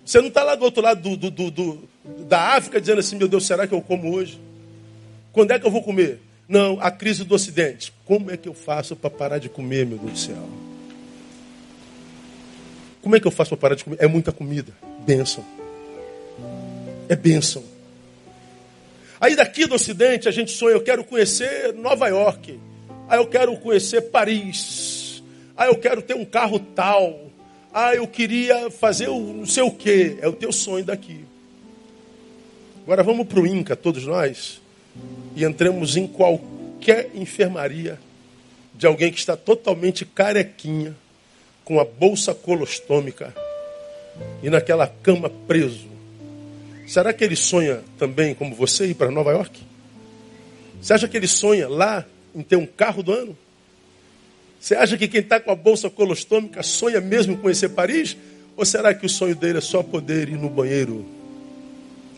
Você 0.05 0.21
não 0.21 0.29
está 0.29 0.43
lá 0.43 0.55
do 0.55 0.65
outro 0.65 0.83
lado 0.83 1.17
do, 1.17 1.31
do, 1.31 1.31
do, 1.31 1.51
do 1.51 1.89
da 2.27 2.57
África 2.57 2.81
dizendo 2.81 3.01
assim: 3.01 3.17
meu 3.17 3.29
Deus, 3.29 3.47
será 3.47 3.67
que 3.67 3.75
eu 3.75 3.81
como 3.81 4.15
hoje? 4.15 4.41
Quando 5.33 5.53
é 5.53 5.59
que 5.59 5.67
eu 5.67 5.71
vou 5.71 5.83
comer? 5.83 6.21
Não, 6.49 6.79
a 6.81 6.91
crise 6.91 7.25
do 7.25 7.35
Ocidente. 7.35 7.93
Como 8.07 8.31
é 8.31 8.37
que 8.37 8.49
eu 8.49 8.55
faço 8.55 8.97
para 8.97 9.11
parar 9.11 9.39
de 9.39 9.49
comer, 9.49 9.85
meu 9.85 9.99
Deus 9.99 10.13
do 10.13 10.19
céu? 10.19 10.49
Como 13.03 13.15
é 13.15 13.21
que 13.21 13.27
eu 13.27 13.31
faço 13.31 13.51
para 13.51 13.59
parar 13.59 13.75
de 13.75 13.85
comer? 13.85 13.99
É 14.01 14.07
muita 14.07 14.33
comida. 14.33 14.73
Bênção. 15.07 15.45
É 17.09 17.15
bênção. 17.15 17.63
Aí 19.21 19.37
daqui 19.37 19.67
do 19.67 19.75
Ocidente 19.75 20.29
a 20.29 20.31
gente 20.31 20.53
sonha, 20.53 20.75
eu 20.75 20.83
quero 20.83 21.05
conhecer 21.05 21.75
Nova 21.75 22.09
York. 22.09 22.59
Aí 23.09 23.19
eu 23.19 23.27
quero 23.27 23.57
conhecer 23.59 24.03
Paris. 24.03 25.23
Aí 25.57 25.69
eu 25.69 25.77
quero 25.77 26.01
ter 26.01 26.15
um 26.15 26.25
carro 26.25 26.59
tal. 26.59 27.29
Ah, 27.73 27.95
eu 27.95 28.07
queria 28.07 28.71
fazer 28.71 29.09
o 29.09 29.19
não 29.19 29.47
sei 29.47 29.63
o 29.63 29.71
que. 29.71 30.17
É 30.21 30.29
o 30.29 30.33
teu 30.33 30.53
sonho 30.53 30.85
daqui. 30.85 31.28
Agora 32.89 33.03
vamos 33.03 33.27
para 33.27 33.39
o 33.39 33.47
INCA, 33.47 33.77
todos 33.77 34.07
nós, 34.07 34.63
e 35.37 35.45
entremos 35.45 35.99
em 35.99 36.07
qualquer 36.07 37.11
enfermaria 37.15 38.01
de 38.75 38.87
alguém 38.87 39.13
que 39.13 39.19
está 39.19 39.37
totalmente 39.37 40.07
carequinha, 40.07 40.97
com 41.67 41.79
a 41.79 41.85
bolsa 41.85 42.35
colostômica 42.35 43.35
e 44.43 44.49
naquela 44.49 44.87
cama 44.87 45.29
preso. 45.29 45.87
Será 46.87 47.13
que 47.13 47.23
ele 47.23 47.37
sonha 47.37 47.83
também, 47.99 48.35
como 48.35 48.55
você, 48.55 48.87
ir 48.87 48.95
para 48.95 49.11
Nova 49.11 49.33
York? 49.33 49.61
Você 50.81 50.95
acha 50.95 51.07
que 51.07 51.19
ele 51.19 51.29
sonha 51.29 51.69
lá 51.69 52.07
em 52.35 52.41
ter 52.41 52.57
um 52.57 52.65
carro 52.65 53.03
do 53.03 53.13
ano? 53.13 53.37
Você 54.59 54.75
acha 54.75 54.97
que 54.97 55.07
quem 55.07 55.21
está 55.21 55.39
com 55.39 55.51
a 55.51 55.55
bolsa 55.55 55.91
colostômica 55.91 56.63
sonha 56.63 57.03
mesmo 57.03 57.35
em 57.35 57.37
conhecer 57.37 57.69
Paris? 57.69 58.17
Ou 58.57 58.65
será 58.65 58.95
que 58.95 59.05
o 59.05 59.11
sonho 59.11 59.37
dele 59.37 59.59
é 59.59 59.61
só 59.61 59.83
poder 59.83 60.31
ir 60.31 60.39
no 60.39 60.49
banheiro 60.49 61.18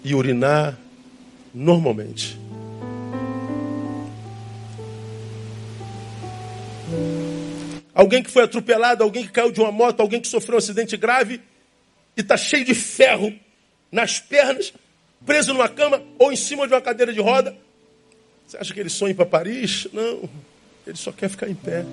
e 0.04 0.14
urinar 0.14 0.78
normalmente. 1.54 2.38
Alguém 7.94 8.22
que 8.22 8.30
foi 8.30 8.44
atropelado, 8.44 9.02
alguém 9.02 9.26
que 9.26 9.32
caiu 9.32 9.52
de 9.52 9.60
uma 9.60 9.70
moto, 9.70 10.00
alguém 10.00 10.20
que 10.20 10.28
sofreu 10.28 10.54
um 10.54 10.58
acidente 10.58 10.96
grave 10.96 11.40
e 12.16 12.20
está 12.20 12.36
cheio 12.36 12.64
de 12.64 12.74
ferro 12.74 13.32
nas 13.92 14.18
pernas, 14.18 14.72
preso 15.26 15.52
numa 15.52 15.68
cama 15.68 16.02
ou 16.18 16.32
em 16.32 16.36
cima 16.36 16.66
de 16.66 16.72
uma 16.72 16.80
cadeira 16.80 17.12
de 17.12 17.20
roda. 17.20 17.54
Você 18.46 18.56
acha 18.56 18.72
que 18.72 18.80
ele 18.80 18.88
sonha 18.88 19.14
para 19.14 19.26
Paris? 19.26 19.86
Não, 19.92 20.28
ele 20.86 20.96
só 20.96 21.12
quer 21.12 21.28
ficar 21.28 21.48
em 21.48 21.54
pé. 21.54 21.84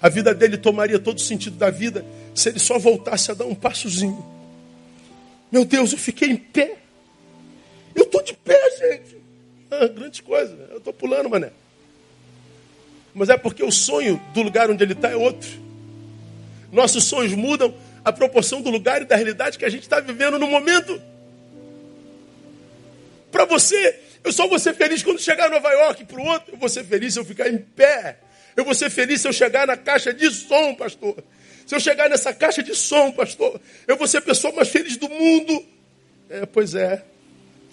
A 0.00 0.08
vida 0.08 0.34
dele 0.34 0.58
tomaria 0.58 0.98
todo 0.98 1.16
o 1.16 1.20
sentido 1.20 1.56
da 1.56 1.70
vida 1.70 2.04
se 2.36 2.50
ele 2.50 2.58
só 2.58 2.78
voltasse 2.78 3.30
a 3.30 3.34
dar 3.34 3.46
um 3.46 3.54
passozinho. 3.54 4.24
Meu 5.50 5.64
Deus, 5.64 5.92
eu 5.92 5.98
fiquei 5.98 6.28
em 6.28 6.36
pé. 6.36 6.76
Eu 7.94 8.04
estou 8.04 8.22
de 8.22 8.34
pé, 8.34 8.60
gente. 8.78 9.16
Ah, 9.70 9.86
grande 9.88 10.22
coisa. 10.22 10.54
Eu 10.70 10.76
estou 10.78 10.92
pulando, 10.92 11.30
mané. 11.30 11.50
Mas 13.14 13.30
é 13.30 13.38
porque 13.38 13.64
o 13.64 13.72
sonho 13.72 14.22
do 14.34 14.42
lugar 14.42 14.70
onde 14.70 14.84
ele 14.84 14.92
está 14.92 15.08
é 15.08 15.16
outro. 15.16 15.48
Nossos 16.70 17.04
sonhos 17.04 17.32
mudam 17.32 17.74
a 18.04 18.12
proporção 18.12 18.60
do 18.60 18.68
lugar 18.68 19.00
e 19.00 19.06
da 19.06 19.16
realidade 19.16 19.56
que 19.56 19.64
a 19.64 19.70
gente 19.70 19.82
está 19.82 19.98
vivendo 19.98 20.38
no 20.38 20.46
momento. 20.46 21.00
Para 23.32 23.46
você, 23.46 23.98
eu 24.22 24.30
só 24.30 24.46
vou 24.46 24.58
ser 24.58 24.74
feliz 24.74 25.02
quando 25.02 25.18
chegar 25.18 25.46
a 25.46 25.50
Nova 25.50 25.70
York. 25.70 26.04
Para 26.04 26.20
o 26.20 26.26
outro, 26.26 26.54
eu 26.54 26.58
vou 26.58 26.68
ser 26.68 26.84
feliz 26.84 27.14
se 27.14 27.18
eu 27.18 27.24
ficar 27.24 27.48
em 27.48 27.56
pé. 27.56 28.18
Eu 28.54 28.64
vou 28.64 28.74
ser 28.74 28.90
feliz 28.90 29.22
se 29.22 29.28
eu 29.28 29.32
chegar 29.32 29.66
na 29.66 29.76
caixa 29.76 30.12
de 30.12 30.30
som, 30.30 30.74
pastor. 30.74 31.16
Se 31.66 31.74
eu 31.74 31.80
chegar 31.80 32.08
nessa 32.08 32.32
caixa 32.32 32.62
de 32.62 32.74
som, 32.74 33.10
pastor, 33.10 33.60
eu 33.88 33.96
vou 33.96 34.06
ser 34.06 34.18
a 34.18 34.22
pessoa 34.22 34.54
mais 34.54 34.68
feliz 34.68 34.96
do 34.96 35.08
mundo. 35.08 35.66
É, 36.30 36.46
pois 36.46 36.74
é. 36.74 37.04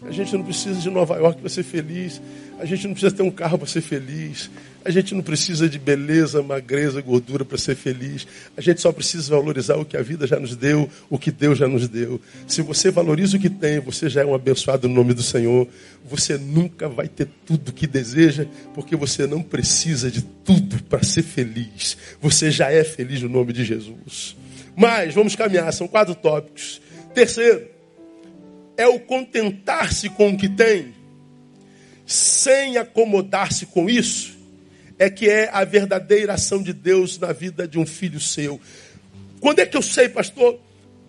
A 0.06 0.12
gente 0.12 0.34
não 0.34 0.44
precisa 0.44 0.80
de 0.80 0.90
Nova 0.90 1.16
York 1.16 1.40
para 1.40 1.50
ser 1.50 1.64
feliz. 1.64 2.22
A 2.60 2.66
gente 2.66 2.88
não 2.88 2.94
precisa 2.94 3.16
ter 3.16 3.24
um 3.24 3.32
carro 3.32 3.58
para 3.58 3.68
ser 3.68 3.82
feliz. 3.82 4.50
A 4.86 4.92
gente 4.92 5.16
não 5.16 5.22
precisa 5.22 5.70
de 5.70 5.80
beleza, 5.80 6.44
magreza, 6.44 7.02
gordura 7.02 7.46
para 7.46 7.58
ser 7.58 7.76
feliz. 7.76 8.28
A 8.56 8.62
gente 8.62 8.82
só 8.82 8.92
precisa 8.92 9.34
valorizar 9.34 9.76
o 9.78 9.86
que 9.86 9.96
a 9.96 10.02
vida 10.02 10.28
já 10.28 10.38
nos 10.38 10.56
deu, 10.58 10.90
o 11.10 11.18
que 11.18 11.32
Deus 11.32 11.58
já 11.58 11.68
nos 11.70 11.88
deu. 11.88 12.20
Se 12.46 12.62
você 12.62 12.92
valoriza 12.92 13.38
o 13.38 13.40
que 13.40 13.50
tem, 13.50 13.80
você 13.80 14.10
já 14.10 14.22
é 14.22 14.26
um 14.26 14.36
abençoado 14.36 14.90
no 14.90 14.94
nome 14.94 15.14
do 15.14 15.24
Senhor. 15.24 15.68
Você 16.04 16.38
nunca 16.38 16.90
vai 16.90 17.08
ter 17.08 17.30
tudo 17.46 17.70
o 17.70 17.74
que 17.74 17.88
deseja, 17.88 18.46
porque 18.74 18.96
você 18.96 19.26
não 19.26 19.42
precisa 19.42 20.12
de 20.12 20.22
tudo 20.22 20.84
para 20.84 21.02
ser 21.02 21.24
feliz. 21.24 21.98
Você 22.22 22.52
já 22.52 22.70
é 22.70 22.84
feliz 22.84 23.22
no 23.22 23.30
nome 23.30 23.54
de 23.54 23.64
Jesus. 23.64 24.36
Mas 24.76 25.14
vamos 25.14 25.36
caminhar, 25.36 25.72
são 25.72 25.88
quatro 25.88 26.14
tópicos. 26.14 26.82
Terceiro, 27.14 27.73
é 28.78 28.88
o 28.88 29.00
contentar-se 29.00 30.10
com 30.10 30.30
o 30.30 30.38
que 30.38 30.50
tem, 30.50 30.94
sem 32.06 32.78
acomodar-se 32.78 33.66
com 33.68 33.90
isso, 33.90 34.38
é 34.98 35.10
que 35.10 35.30
é 35.30 35.50
a 35.52 35.64
verdadeira 35.64 36.34
ação 36.34 36.62
de 36.62 36.74
Deus 36.74 37.18
na 37.18 37.32
vida 37.32 37.68
de 37.68 37.80
um 37.80 37.86
filho 37.86 38.20
seu. 38.20 38.60
Quando 39.40 39.60
é 39.60 39.66
que 39.66 39.76
eu 39.76 39.82
sei, 39.82 40.10
pastor, 40.10 40.60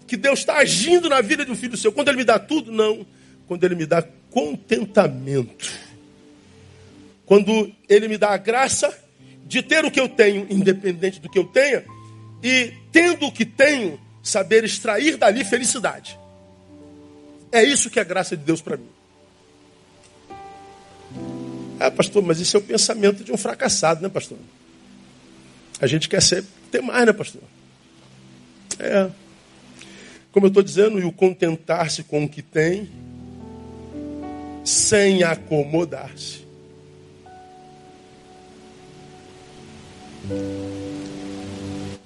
que 0.06 0.16
Deus 0.16 0.40
está 0.40 0.56
agindo 0.56 1.08
na 1.08 1.20
vida 1.20 1.44
de 1.44 1.50
um 1.50 1.56
filho 1.56 1.76
seu? 1.76 1.92
Quando 1.92 2.08
Ele 2.08 2.18
me 2.18 2.24
dá 2.24 2.38
tudo? 2.38 2.72
Não. 2.72 3.06
Quando 3.46 3.64
Ele 3.64 3.74
me 3.74 3.86
dá 3.86 4.02
contentamento. 4.30 5.72
Quando 7.26 7.72
Ele 7.88 8.08
me 8.08 8.18
dá 8.18 8.30
a 8.30 8.36
graça 8.36 8.92
de 9.46 9.62
ter 9.62 9.84
o 9.84 9.90
que 9.90 10.00
eu 10.00 10.08
tenho, 10.08 10.46
independente 10.50 11.20
do 11.20 11.28
que 11.28 11.38
eu 11.38 11.44
tenha, 11.44 11.84
e 12.42 12.72
tendo 12.90 13.26
o 13.26 13.32
que 13.32 13.44
tenho, 13.44 14.00
saber 14.22 14.64
extrair 14.64 15.16
dali 15.16 15.44
felicidade. 15.44 16.18
É 17.54 17.62
isso 17.62 17.88
que 17.88 18.00
é 18.00 18.02
a 18.02 18.04
graça 18.04 18.36
de 18.36 18.42
Deus 18.42 18.60
para 18.60 18.76
mim. 18.76 18.88
Ah, 21.78 21.88
pastor, 21.88 22.20
mas 22.20 22.40
isso 22.40 22.56
é 22.56 22.58
o 22.58 22.62
pensamento 22.62 23.22
de 23.22 23.30
um 23.30 23.36
fracassado, 23.36 24.02
né, 24.02 24.08
pastor? 24.08 24.38
A 25.80 25.86
gente 25.86 26.08
quer 26.08 26.20
ser, 26.20 26.44
ter 26.72 26.82
mais, 26.82 27.06
né, 27.06 27.12
pastor? 27.12 27.42
É. 28.76 29.08
Como 30.32 30.46
eu 30.46 30.48
estou 30.48 30.64
dizendo, 30.64 30.98
e 30.98 31.04
o 31.04 31.12
contentar-se 31.12 32.02
com 32.02 32.24
o 32.24 32.28
que 32.28 32.42
tem, 32.42 32.90
sem 34.64 35.22
acomodar-se. 35.22 36.44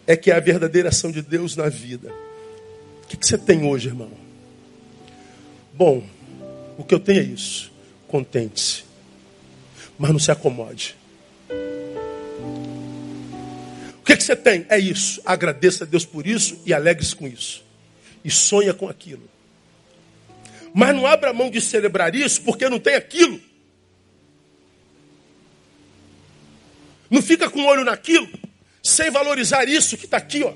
É 0.07 0.15
que 0.15 0.31
é 0.31 0.37
a 0.37 0.41
verdadeira 0.41 0.91
ação 0.91 1.11
de 1.11 1.23
Deus 1.23 1.57
na 1.57 1.71
vida. 1.71 2.13
O 3.03 3.07
que, 3.07 3.17
que 3.17 3.27
você 3.27 3.39
tem 3.39 3.65
hoje, 3.65 3.89
irmão? 3.89 4.28
Bom, 5.73 6.05
o 6.77 6.85
que 6.85 6.95
eu 6.95 7.01
tenho 7.01 7.21
é 7.21 7.25
isso. 7.25 7.73
Contente-se. 8.07 8.85
Mas 9.99 10.11
não 10.11 10.19
se 10.19 10.31
acomode. 10.31 10.97
O 14.01 14.05
que, 14.05 14.17
que 14.17 14.23
você 14.23 14.37
tem? 14.37 14.65
É 14.69 14.79
isso. 14.79 15.21
Agradeça 15.25 15.85
a 15.85 15.87
Deus 15.87 16.05
por 16.05 16.27
isso 16.27 16.61
e 16.65 16.73
alegre-se 16.73 17.15
com 17.15 17.27
isso. 17.27 17.65
E 18.25 18.31
sonha 18.31 18.73
com 18.73 18.89
aquilo. 18.89 19.29
Mas 20.75 20.95
não 20.95 21.07
abra 21.07 21.33
mão 21.33 21.51
de 21.51 21.61
celebrar 21.61 22.15
isso 22.15 22.43
porque 22.43 22.69
não 22.69 22.79
tem 22.79 22.95
aquilo. 22.95 23.41
Não 27.11 27.23
fica 27.23 27.49
com 27.49 27.61
o 27.61 27.67
olho 27.67 27.85
naquilo, 27.85 28.29
sem 28.83 29.11
valorizar 29.11 29.67
isso 29.67 29.97
que 29.97 30.05
está 30.05 30.19
aqui, 30.19 30.45
ó. 30.45 30.53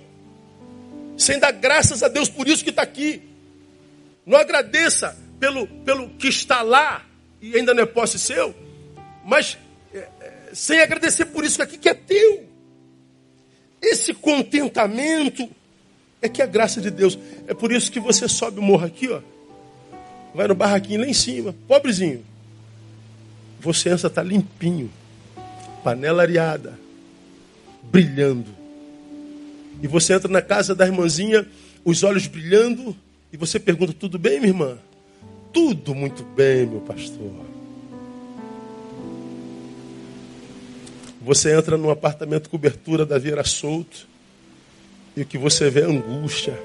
Sem 1.17 1.39
dar 1.39 1.53
graças 1.53 2.03
a 2.03 2.09
Deus 2.09 2.29
por 2.29 2.47
isso 2.47 2.63
que 2.63 2.71
está 2.71 2.83
aqui. 2.83 3.23
Não 4.25 4.39
agradeça 4.39 5.16
pelo, 5.41 5.66
pelo 5.66 6.09
que 6.11 6.29
está 6.29 6.62
lá 6.62 7.05
e 7.41 7.57
ainda 7.57 7.75
não 7.75 7.83
é 7.83 7.87
posse 7.87 8.18
seu, 8.18 8.55
mas 9.25 9.59
é, 9.93 9.99
é, 9.99 10.51
sem 10.53 10.81
agradecer 10.81 11.27
por 11.27 11.45
isso 11.45 11.61
aqui 11.61 11.77
que 11.77 11.89
é 11.89 11.95
teu. 11.95 12.47
Esse 13.83 14.14
contentamento 14.14 15.49
é 16.20 16.29
que 16.29 16.41
é 16.41 16.45
a 16.45 16.49
graça 16.49 16.81
de 16.81 16.91
Deus. 16.91 17.18
É 17.49 17.55
por 17.55 17.73
isso 17.73 17.91
que 17.91 17.99
você 17.99 18.29
sobe 18.29 18.61
o 18.61 18.62
morro 18.62 18.87
aqui, 18.87 19.09
ó. 19.09 19.20
Vai 20.33 20.47
no 20.47 20.55
barraquinho 20.55 21.01
lá 21.01 21.07
em 21.07 21.12
cima, 21.12 21.55
pobrezinho. 21.66 22.25
Você 23.61 23.91
entra, 23.91 24.09
tá 24.09 24.23
limpinho. 24.23 24.91
Panela 25.83 26.23
areada. 26.23 26.79
Brilhando. 27.83 28.55
E 29.83 29.89
você 29.89 30.14
entra 30.14 30.31
na 30.31 30.41
casa 30.41 30.75
da 30.75 30.87
irmãzinha, 30.87 31.47
os 31.85 32.05
olhos 32.05 32.29
brilhando, 32.29 32.97
e 33.33 33.37
você 33.37 33.59
pergunta: 33.59 33.93
tudo 33.93 34.18
bem, 34.18 34.39
minha 34.39 34.51
irmã? 34.51 34.78
Tudo 35.53 35.95
muito 35.95 36.22
bem, 36.22 36.66
meu 36.66 36.80
pastor. 36.80 37.30
Você 41.20 41.57
entra 41.57 41.76
num 41.76 41.91
apartamento 41.91 42.51
cobertura 42.51 43.07
da 43.07 43.16
Vieira 43.18 43.45
Solto 43.45 44.09
e 45.16 45.22
o 45.22 45.26
que 45.26 45.39
você 45.39 45.70
vê 45.70 45.83
é 45.83 45.85
angústia. 45.85 46.59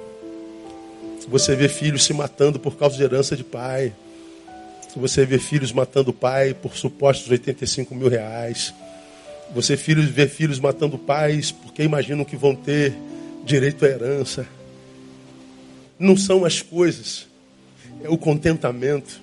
Você 1.27 1.55
vê 1.55 1.67
filhos 1.67 2.05
se 2.05 2.13
matando 2.13 2.57
por 2.57 2.75
causa 2.75 2.97
de 2.97 3.03
herança 3.03 3.35
de 3.35 3.43
pai. 3.43 3.93
Você 4.95 5.25
vê 5.25 5.37
filhos 5.37 5.71
matando 5.71 6.09
o 6.09 6.13
pai 6.13 6.53
por 6.53 6.75
supostos 6.75 7.29
85 7.29 7.93
mil 7.93 8.07
reais. 8.07 8.73
Você 9.53 9.77
filhos, 9.77 10.05
vê 10.05 10.27
filhos 10.27 10.59
matando 10.59 10.97
pais 10.97 11.51
porque 11.51 11.83
imaginam 11.83 12.25
que 12.25 12.35
vão 12.35 12.55
ter 12.55 12.95
direito 13.45 13.85
à 13.85 13.89
herança 13.89 14.47
não 15.99 16.15
são 16.15 16.45
as 16.45 16.61
coisas, 16.61 17.27
é 18.03 18.09
o 18.09 18.17
contentamento. 18.17 19.21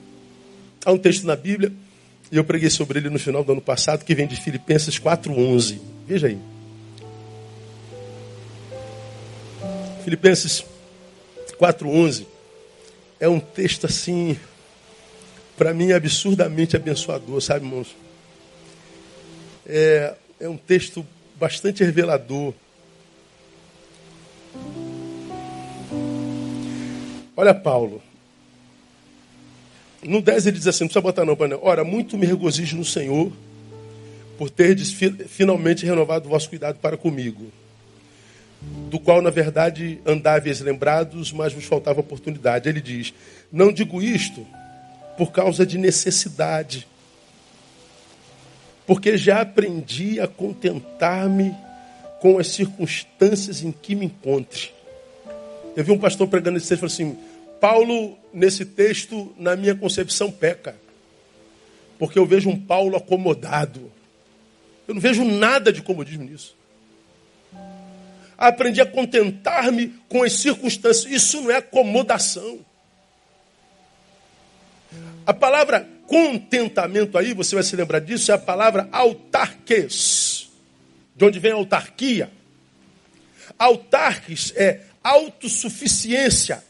Há 0.85 0.93
um 0.93 0.99
texto 0.99 1.25
na 1.27 1.37
Bíblia, 1.37 1.73
e 2.31 2.37
eu 2.37 2.45
preguei 2.45 2.71
sobre 2.71 2.99
ele 2.99 3.11
no 3.11 3.19
final 3.19 3.45
do 3.45 3.53
ano 3.53 3.61
passado, 3.61 4.05
que 4.05 4.15
vem 4.15 4.27
de 4.27 4.37
Filipenses 4.37 4.99
4,11. 4.99 5.79
Veja 6.07 6.27
aí. 6.27 6.39
Filipenses 10.05 10.65
4,11 11.59 12.27
é 13.19 13.29
um 13.29 13.41
texto 13.41 13.87
assim, 13.87 14.39
para 15.57 15.73
mim, 15.73 15.93
absurdamente 15.93 16.77
abençoador, 16.77 17.41
sabe, 17.41 17.65
irmãos? 17.65 17.97
É, 19.65 20.15
é 20.41 20.49
um 20.49 20.57
texto 20.57 21.07
bastante 21.37 21.83
revelador. 21.83 22.53
Olha 27.37 27.55
Paulo. 27.55 28.03
No 30.03 30.21
10 30.21 30.47
ele 30.47 30.59
diz 30.59 30.67
assim, 30.67 30.85
não 30.85 30.89
precisa 30.89 31.01
botar 31.01 31.25
não, 31.25 31.35
painel. 31.35 31.61
Ora, 31.63 31.83
muito 31.83 32.19
me 32.19 32.27
regozijo 32.27 32.77
no 32.77 32.85
Senhor, 32.85 33.33
por 34.37 34.51
terdes 34.51 34.93
finalmente 35.29 35.87
renovado 35.87 36.27
o 36.27 36.31
vosso 36.31 36.49
cuidado 36.49 36.79
para 36.79 36.97
comigo, 36.97 37.51
do 38.91 38.99
qual, 38.99 39.23
na 39.23 39.31
verdade, 39.31 39.99
andáveis 40.05 40.61
lembrados, 40.61 41.33
mas 41.33 41.53
vos 41.53 41.65
faltava 41.65 42.01
oportunidade. 42.01 42.69
Ele 42.69 42.83
diz, 42.83 43.15
não 43.51 43.73
digo 43.73 44.03
isto 44.03 44.47
por 45.17 45.33
causa 45.33 45.65
de 45.65 45.79
necessidade, 45.79 46.87
porque 48.87 49.17
já 49.17 49.41
aprendi 49.41 50.21
a 50.21 50.29
contentar-me 50.29 51.55
com 52.21 52.39
as 52.39 52.49
circunstâncias 52.49 53.63
em 53.63 53.73
que 53.73 53.95
me 53.95 54.07
encontre. 54.07 54.74
Eu 55.77 55.85
vi 55.85 55.93
um 55.93 55.99
pastor 55.99 56.29
pregando 56.29 56.59
esse 56.59 56.69
texto 56.69 56.85
e 56.85 56.89
falou 56.89 56.93
assim: 56.93 57.19
Paulo, 57.61 58.19
nesse 58.33 58.65
texto, 58.65 59.35
na 59.39 59.57
minha 59.57 59.75
concepção, 59.75 60.31
peca. 60.31 60.77
Porque 61.99 62.19
eu 62.19 62.27
vejo 62.27 62.49
um 62.49 62.61
Paulo 62.61 62.97
acomodado. 62.97 63.91
Eu 64.87 64.95
não 64.95 65.01
vejo 65.01 65.25
nada 65.25 65.73
de 65.73 65.81
comodismo 65.83 66.25
nisso. 66.25 66.57
Aprendi 68.37 68.81
a 68.81 68.87
contentar-me 68.87 69.95
com 70.09 70.23
as 70.23 70.33
circunstâncias. 70.35 71.11
Isso 71.11 71.41
não 71.41 71.51
é 71.51 71.57
acomodação. 71.57 72.59
A 75.27 75.33
palavra 75.33 75.89
contentamento 76.07 77.17
aí, 77.17 77.33
você 77.33 77.55
vai 77.55 77.65
se 77.65 77.75
lembrar 77.75 78.01
disso, 78.01 78.31
é 78.31 78.35
a 78.35 78.39
palavra 78.39 78.89
autarques. 78.93 80.51
De 81.17 81.25
onde 81.25 81.39
vem 81.39 81.53
autarquia? 81.53 82.31
Autarques 83.59 84.53
é 84.57 84.81
autossuficiência. 85.05 86.65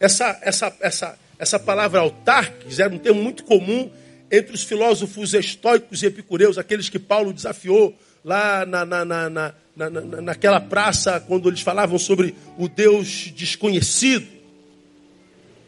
Essa, 0.00 0.38
essa, 0.42 0.76
essa, 0.80 1.18
essa 1.38 1.58
palavra 1.58 2.00
autarques 2.00 2.80
era 2.80 2.92
um 2.92 2.98
termo 2.98 3.22
muito 3.22 3.44
comum 3.44 3.90
entre 4.30 4.54
os 4.54 4.64
filósofos 4.64 5.34
estoicos 5.34 6.02
e 6.02 6.06
epicureus, 6.06 6.58
aqueles 6.58 6.88
que 6.88 6.98
Paulo 6.98 7.32
desafiou 7.32 7.96
lá 8.24 8.66
na, 8.66 8.84
na, 8.84 9.04
na, 9.04 9.30
na, 9.30 9.54
na, 9.76 9.90
naquela 10.22 10.60
praça, 10.60 11.20
quando 11.20 11.48
eles 11.48 11.60
falavam 11.60 11.98
sobre 11.98 12.34
o 12.58 12.68
Deus 12.68 13.30
desconhecido. 13.36 14.26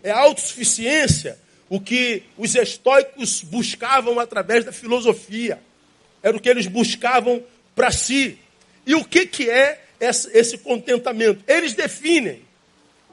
É 0.03 0.11
autossuficiência 0.11 1.39
o 1.69 1.81
que 1.81 2.23
os 2.37 2.55
estoicos 2.55 3.43
buscavam 3.43 4.19
através 4.19 4.65
da 4.65 4.73
filosofia. 4.73 5.61
Era 6.23 6.37
o 6.37 6.41
que 6.41 6.49
eles 6.49 6.67
buscavam 6.67 7.43
para 7.77 7.91
si. 7.91 8.39
E 8.87 8.95
o 8.95 9.05
que, 9.05 9.27
que 9.27 9.49
é 9.49 9.88
esse 10.01 10.59
contentamento. 10.59 11.43
Eles 11.47 11.75
definem 11.75 12.43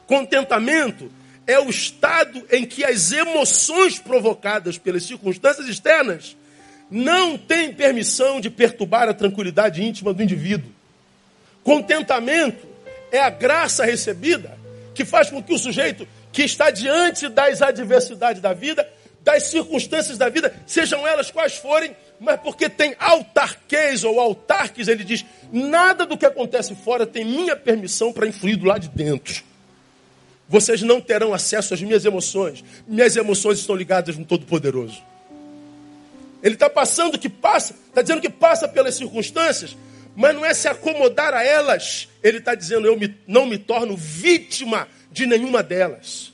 contentamento 0.08 1.12
é 1.48 1.60
o 1.60 1.70
estado 1.70 2.44
em 2.52 2.66
que 2.66 2.84
as 2.84 3.12
emoções 3.12 4.00
provocadas 4.00 4.78
pelas 4.78 5.04
circunstâncias 5.04 5.68
externas 5.68 6.36
não 6.90 7.38
têm 7.38 7.74
permissão 7.74 8.40
de 8.40 8.50
perturbar 8.50 9.10
a 9.10 9.14
tranquilidade 9.14 9.84
íntima 9.84 10.14
do 10.14 10.24
indivíduo. 10.24 10.72
Contentamento 11.64 12.68
é 13.12 13.20
a 13.20 13.30
graça 13.30 13.86
recebida 13.86 14.58
que 14.94 15.06
faz 15.06 15.30
com 15.30 15.42
que 15.42 15.54
o 15.54 15.58
sujeito 15.58 16.08
que 16.32 16.44
está 16.44 16.70
diante 16.70 17.28
das 17.30 17.62
adversidades 17.62 18.42
da 18.42 18.54
vida, 18.54 18.88
das 19.22 19.44
circunstâncias 19.44 20.18
da 20.18 20.30
vida, 20.30 20.56
sejam 20.66 21.08
elas 21.08 21.32
quais 21.32 21.56
forem, 21.56 21.96
mas 22.20 22.40
porque 22.40 22.70
tem 22.70 22.96
autarquês 23.00 24.04
ou 24.04 24.20
autarques, 24.20 24.88
ele 24.88 25.04
diz: 25.04 25.26
nada 25.52 26.06
do 26.06 26.18
que 26.18 26.26
acontece 26.26 26.76
fora 26.76 27.06
tem 27.06 27.26
minha 27.26 27.56
permissão 27.56 28.12
para 28.14 28.28
influir 28.28 28.56
do 28.56 28.66
lado 28.66 28.82
de 28.82 28.90
dentro. 28.90 29.44
Vocês 30.48 30.82
não 30.82 31.02
terão 31.02 31.34
acesso 31.34 31.74
às 31.74 31.82
minhas 31.82 32.06
emoções. 32.06 32.64
Minhas 32.88 33.16
emoções 33.16 33.60
estão 33.60 33.76
ligadas 33.76 34.16
no 34.16 34.26
Todo-Poderoso. 34.26 35.02
Ele 36.44 36.54
está 36.54 36.70
passando 36.70 37.18
que 37.18 37.28
passa, 37.28 37.74
está 37.88 38.04
dizendo 38.04 38.22
que 38.22 38.30
passa 38.30 38.68
pelas 38.68 38.94
circunstâncias, 38.94 39.76
mas 40.16 40.36
não 40.36 40.46
é 40.46 40.54
se 40.54 40.68
acomodar 40.68 41.34
a 41.34 41.44
elas. 41.44 42.08
Ele 42.22 42.38
está 42.38 42.54
dizendo, 42.54 42.86
eu 42.86 42.98
me, 42.98 43.16
não 43.28 43.48
me 43.48 43.58
torno 43.58 43.98
vítima 43.98 44.88
de 45.12 45.26
nenhuma 45.26 45.64
delas. 45.64 46.32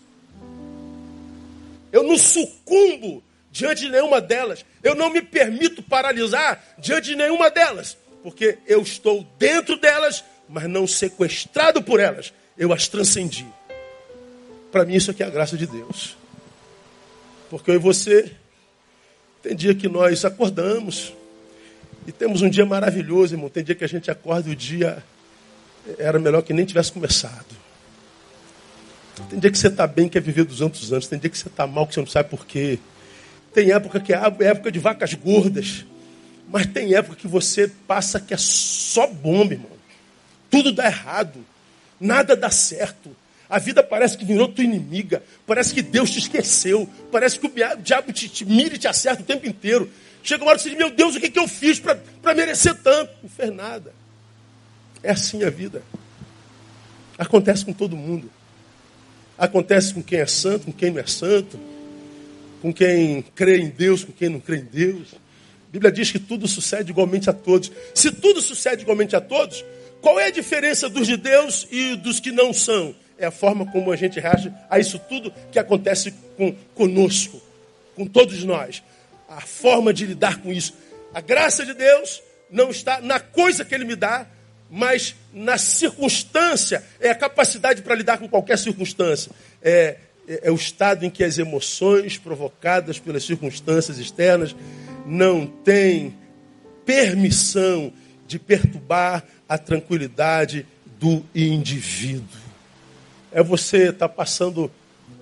Eu 1.91 2.03
não 2.03 2.17
sucumbo 2.17 3.23
diante 3.51 3.81
de 3.81 3.89
nenhuma 3.89 4.21
delas. 4.21 4.65
Eu 4.81 4.95
não 4.95 5.09
me 5.09 5.21
permito 5.21 5.83
paralisar 5.83 6.75
diante 6.77 7.09
de 7.09 7.15
nenhuma 7.15 7.49
delas. 7.49 7.97
Porque 8.23 8.57
eu 8.67 8.81
estou 8.81 9.27
dentro 9.37 9.77
delas, 9.77 10.23
mas 10.47 10.69
não 10.69 10.87
sequestrado 10.87 11.81
por 11.81 11.99
elas. 11.99 12.33
Eu 12.57 12.71
as 12.71 12.87
transcendi. 12.87 13.45
Para 14.71 14.85
mim, 14.85 14.95
isso 14.95 15.11
aqui 15.11 15.23
é 15.23 15.25
a 15.25 15.29
graça 15.29 15.57
de 15.57 15.67
Deus. 15.67 16.15
Porque 17.49 17.69
eu 17.69 17.75
e 17.75 17.79
você, 17.79 18.31
tem 19.43 19.55
dia 19.55 19.75
que 19.75 19.89
nós 19.89 20.23
acordamos 20.23 21.13
e 22.07 22.11
temos 22.11 22.41
um 22.41 22.49
dia 22.49 22.65
maravilhoso, 22.65 23.33
irmão. 23.33 23.49
Tem 23.49 23.63
dia 23.63 23.75
que 23.75 23.83
a 23.83 23.89
gente 23.89 24.09
acorda 24.09 24.49
e 24.49 24.53
o 24.53 24.55
dia 24.55 25.03
era 25.97 26.17
melhor 26.19 26.41
que 26.41 26.53
nem 26.53 26.65
tivesse 26.65 26.91
começado. 26.91 27.61
Tem 29.29 29.39
dia 29.39 29.51
que 29.51 29.57
você 29.57 29.67
está 29.67 29.85
bem, 29.85 30.07
quer 30.07 30.21
viver 30.21 30.45
200 30.45 30.93
anos. 30.93 31.07
Tem 31.07 31.19
dia 31.19 31.29
que 31.29 31.37
você 31.37 31.47
está 31.47 31.67
mal, 31.67 31.85
que 31.85 31.93
você 31.93 31.99
não 31.99 32.07
sabe 32.07 32.29
por 32.29 32.45
quê. 32.45 32.79
Tem 33.53 33.71
época 33.71 33.99
que 33.99 34.13
é 34.13 34.17
época 34.41 34.71
de 34.71 34.79
vacas 34.79 35.13
gordas. 35.13 35.85
Mas 36.47 36.65
tem 36.65 36.93
época 36.95 37.15
que 37.15 37.27
você 37.27 37.67
passa 37.87 38.19
que 38.19 38.33
é 38.33 38.37
só 38.37 39.07
bomba, 39.07 39.53
irmão. 39.53 39.71
Tudo 40.49 40.71
dá 40.71 40.85
errado. 40.85 41.45
Nada 41.99 42.35
dá 42.35 42.49
certo. 42.49 43.15
A 43.49 43.59
vida 43.59 43.83
parece 43.83 44.17
que 44.17 44.25
virou 44.25 44.47
tua 44.47 44.63
inimiga. 44.63 45.23
Parece 45.45 45.73
que 45.73 45.81
Deus 45.81 46.09
te 46.09 46.19
esqueceu. 46.19 46.89
Parece 47.11 47.39
que 47.39 47.47
o 47.47 47.51
diabo 47.81 48.11
te, 48.11 48.27
te 48.27 48.45
mira 48.45 48.75
e 48.75 48.77
te 48.77 48.87
acerta 48.87 49.21
o 49.21 49.25
tempo 49.25 49.47
inteiro. 49.47 49.89
Chega 50.23 50.43
uma 50.43 50.51
hora 50.51 50.57
que 50.57 50.63
você 50.63 50.69
diz, 50.69 50.77
meu 50.77 50.89
Deus, 50.89 51.15
o 51.15 51.19
que, 51.19 51.29
que 51.29 51.39
eu 51.39 51.47
fiz 51.47 51.79
para 51.79 52.33
merecer 52.35 52.75
tanto? 52.75 53.11
Não 53.23 53.29
fez 53.29 53.53
nada. 53.53 53.93
É 55.03 55.11
assim 55.11 55.43
a 55.43 55.49
vida. 55.49 55.81
Acontece 57.17 57.65
com 57.65 57.73
todo 57.73 57.95
mundo. 57.95 58.29
Acontece 59.37 59.93
com 59.93 60.03
quem 60.03 60.19
é 60.19 60.27
santo, 60.27 60.65
com 60.65 60.71
quem 60.71 60.91
não 60.91 60.99
é 60.99 61.07
santo. 61.07 61.59
Com 62.61 62.73
quem 62.73 63.23
crê 63.35 63.57
em 63.57 63.69
Deus, 63.69 64.03
com 64.03 64.11
quem 64.11 64.29
não 64.29 64.39
crê 64.39 64.57
em 64.57 64.65
Deus. 64.65 65.13
A 65.13 65.71
Bíblia 65.71 65.91
diz 65.91 66.11
que 66.11 66.19
tudo 66.19 66.47
sucede 66.47 66.91
igualmente 66.91 67.29
a 67.29 67.33
todos. 67.33 67.71
Se 67.93 68.11
tudo 68.11 68.41
sucede 68.41 68.83
igualmente 68.83 69.15
a 69.15 69.21
todos, 69.21 69.65
qual 70.01 70.19
é 70.19 70.27
a 70.27 70.31
diferença 70.31 70.87
dos 70.87 71.07
de 71.07 71.17
Deus 71.17 71.67
e 71.71 71.95
dos 71.95 72.19
que 72.19 72.31
não 72.31 72.53
são? 72.53 72.95
é 73.21 73.27
a 73.27 73.31
forma 73.31 73.71
como 73.71 73.91
a 73.91 73.95
gente 73.95 74.19
reage 74.19 74.51
a 74.67 74.79
isso 74.79 74.97
tudo 74.97 75.31
que 75.51 75.59
acontece 75.59 76.11
com, 76.35 76.53
conosco, 76.73 77.39
com 77.95 78.05
todos 78.05 78.43
nós. 78.43 78.83
A 79.29 79.39
forma 79.39 79.93
de 79.93 80.07
lidar 80.07 80.41
com 80.41 80.51
isso. 80.51 80.73
A 81.13 81.21
graça 81.21 81.63
de 81.63 81.73
Deus 81.73 82.21
não 82.49 82.71
está 82.71 82.99
na 82.99 83.19
coisa 83.19 83.63
que 83.63 83.75
Ele 83.75 83.85
me 83.85 83.95
dá, 83.95 84.25
mas 84.69 85.15
na 85.31 85.57
circunstância. 85.57 86.83
É 86.99 87.11
a 87.11 87.15
capacidade 87.15 87.83
para 87.83 87.93
lidar 87.93 88.17
com 88.17 88.27
qualquer 88.27 88.57
circunstância. 88.57 89.31
É, 89.61 89.97
é, 90.33 90.47
é 90.47 90.51
o 90.51 90.55
estado 90.55 91.05
em 91.05 91.09
que 91.09 91.23
as 91.23 91.37
emoções 91.37 92.17
provocadas 92.17 92.99
pelas 92.99 93.23
circunstâncias 93.23 93.97
externas 93.97 94.55
não 95.05 95.45
têm 95.45 96.15
permissão 96.85 97.91
de 98.27 98.39
perturbar 98.39 99.23
a 99.47 99.57
tranquilidade 99.57 100.65
do 100.99 101.23
indivíduo 101.35 102.51
é 103.31 103.41
você 103.41 103.89
estar 103.89 104.07
tá 104.07 104.09
passando 104.09 104.69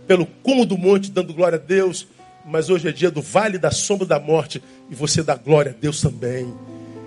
pelo 0.07 0.25
cume 0.25 0.65
do 0.65 0.77
monte 0.77 1.11
dando 1.11 1.33
glória 1.33 1.57
a 1.57 1.61
Deus, 1.61 2.07
mas 2.45 2.69
hoje 2.69 2.87
é 2.87 2.91
dia 2.91 3.11
do 3.11 3.21
vale 3.21 3.57
da 3.57 3.69
sombra 3.69 4.07
da 4.07 4.19
morte 4.19 4.61
e 4.89 4.95
você 4.95 5.21
dá 5.21 5.35
glória 5.35 5.71
a 5.71 5.79
Deus 5.79 6.01
também. 6.01 6.51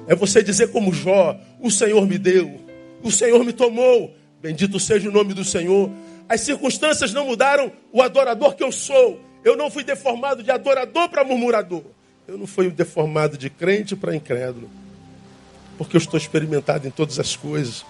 É 0.07 0.14
você 0.14 0.42
dizer 0.42 0.70
como 0.70 0.92
Jó: 0.92 1.36
O 1.61 1.70
Senhor 1.70 2.07
me 2.07 2.18
deu, 2.18 2.61
o 3.03 3.11
Senhor 3.11 3.44
me 3.44 3.53
tomou, 3.53 4.14
bendito 4.40 4.78
seja 4.78 5.09
o 5.09 5.12
nome 5.12 5.34
do 5.34 5.44
Senhor. 5.44 5.90
As 6.32 6.40
circunstâncias 6.40 7.12
não 7.12 7.26
mudaram 7.26 7.70
o 7.92 8.00
adorador 8.00 8.54
que 8.54 8.64
eu 8.64 8.72
sou. 8.72 9.20
Eu 9.44 9.54
não 9.54 9.70
fui 9.70 9.84
deformado 9.84 10.42
de 10.42 10.50
adorador 10.50 11.10
para 11.10 11.22
murmurador. 11.22 11.82
Eu 12.26 12.38
não 12.38 12.46
fui 12.46 12.70
deformado 12.70 13.36
de 13.36 13.50
crente 13.50 13.94
para 13.94 14.16
incrédulo. 14.16 14.70
Porque 15.76 15.94
eu 15.94 15.98
estou 15.98 16.16
experimentado 16.16 16.88
em 16.88 16.90
todas 16.90 17.18
as 17.18 17.36
coisas. 17.36 17.84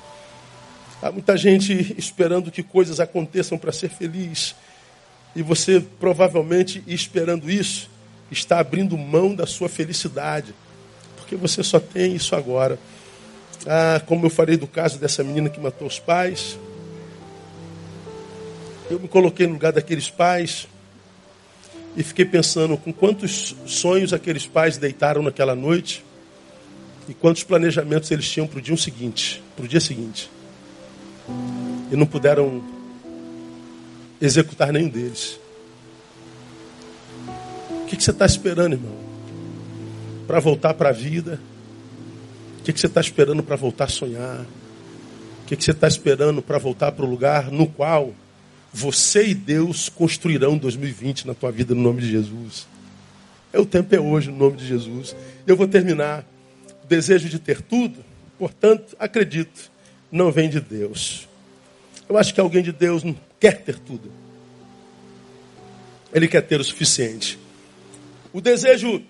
Há 1.01 1.13
muita 1.13 1.37
gente 1.37 1.95
esperando 1.97 2.51
que 2.51 2.65
coisas 2.65 2.99
aconteçam 2.99 3.57
para 3.57 3.71
ser 3.71 3.91
feliz. 3.91 4.57
E 5.37 5.43
você, 5.43 5.81
provavelmente, 6.01 6.83
esperando 6.89 7.49
isso, 7.49 7.89
está 8.29 8.59
abrindo 8.59 8.99
mão 8.99 9.37
da 9.37 9.47
sua 9.47 9.69
felicidade. 9.69 10.53
Porque 11.15 11.37
você 11.37 11.63
só 11.63 11.79
tem 11.79 12.17
isso 12.17 12.35
agora. 12.35 12.77
Ah, 13.65 14.03
como 14.05 14.27
eu 14.27 14.31
falei 14.31 14.57
do 14.57 14.67
caso 14.67 14.99
dessa 14.99 15.23
menina 15.23 15.49
que 15.49 15.61
matou 15.61 15.87
os 15.87 16.01
pais. 16.01 16.59
Eu 18.93 19.01
me 19.01 19.09
coloquei 19.09 19.47
no 19.47 19.55
lugar 19.55 19.73
daqueles 19.73 20.11
pais 20.11 20.69
e 21.97 22.03
fiquei 22.03 22.27
pensando 22.27 22.77
com 22.77 22.93
quantos 22.93 23.57
sonhos 23.65 24.13
aqueles 24.13 24.47
pais 24.47 24.77
deitaram 24.77 25.23
naquela 25.23 25.55
noite 25.55 26.05
e 27.09 27.15
quantos 27.15 27.43
planejamentos 27.43 28.11
eles 28.11 28.29
tinham 28.29 28.47
para 28.47 28.59
o 28.59 28.61
dia 28.61 28.77
seguinte, 28.77 29.43
para 29.57 29.65
o 29.65 29.69
dia 29.69 29.81
seguinte 29.81 30.31
e 31.91 31.97
não 31.97 32.05
puderam 32.05 32.63
executar 34.21 34.71
nenhum 34.71 34.91
deles. 34.91 35.41
O 37.71 37.87
que, 37.87 37.97
você 37.97 38.11
está 38.11 38.27
esperando, 38.27 38.75
irmão? 38.75 38.97
Para 40.27 40.39
voltar 40.39 40.75
para 40.75 40.91
a 40.91 40.93
vida? 40.93 41.41
O 42.61 42.63
que, 42.63 42.79
você 42.79 42.89
está 42.89 43.01
esperando 43.01 43.43
para 43.43 43.57
voltar 43.57 43.85
a 43.85 43.89
sonhar? 43.89 44.41
O 45.43 45.47
que, 45.47 45.57
você 45.57 45.71
está 45.71 45.89
esperando 45.89 46.43
para 46.43 46.59
voltar 46.59 46.93
para 46.93 47.07
o 47.07 47.09
lugar 47.09 47.51
no 47.51 47.67
qual 47.67 48.13
você 48.73 49.27
e 49.27 49.35
Deus 49.35 49.89
construirão 49.89 50.57
2020 50.57 51.27
na 51.27 51.35
tua 51.35 51.53
vida 51.53 51.75
no 51.75 51.83
nome 51.83 52.01
de 52.01 52.11
Jesus? 52.11 52.67
É 53.53 53.61
o 53.61 53.67
tempo 53.67 53.95
é 53.95 54.01
hoje 54.01 54.31
no 54.31 54.39
nome 54.39 54.57
de 54.57 54.67
Jesus. 54.67 55.15
Eu 55.47 55.57
vou 55.57 55.69
terminar. 55.69 56.25
O 56.83 56.87
desejo 56.87 57.29
de 57.29 57.39
ter 57.39 57.63
tudo, 57.63 58.05
portanto, 58.39 58.97
acredito, 58.99 59.71
não 60.11 60.33
vem 60.33 60.51
de 60.51 60.61
Deus. 60.61 61.29
Eu 62.09 62.19
acho 62.19 62.35
que 62.35 62.41
alguém 62.41 62.63
de 62.63 62.73
Deus 62.73 63.05
não 63.05 63.17
quer 63.39 63.63
ter 63.63 63.79
tudo. 63.79 64.11
Ele 66.13 66.27
quer 66.27 66.43
ter 66.43 66.61
o 66.61 66.65
suficiente. 66.65 67.39
O 68.33 68.41
desejo 68.41 69.03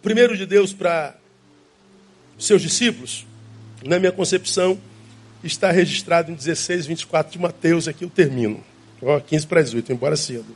primeiro 0.00 0.36
de 0.36 0.46
Deus 0.46 0.72
para 0.72 1.16
seus 2.38 2.62
discípulos, 2.62 3.26
na 3.84 3.98
minha 3.98 4.10
concepção, 4.10 4.78
está 5.44 5.70
registrado 5.70 6.30
em 6.30 6.34
16, 6.34 6.86
24 6.86 7.32
de 7.32 7.38
Mateus. 7.38 7.86
Aqui 7.88 8.04
eu 8.04 8.10
termino. 8.10 8.64
Ó, 9.02 9.18
15 9.20 9.46
para 9.46 9.62
18, 9.62 9.92
embora 9.92 10.16
cedo. 10.16 10.46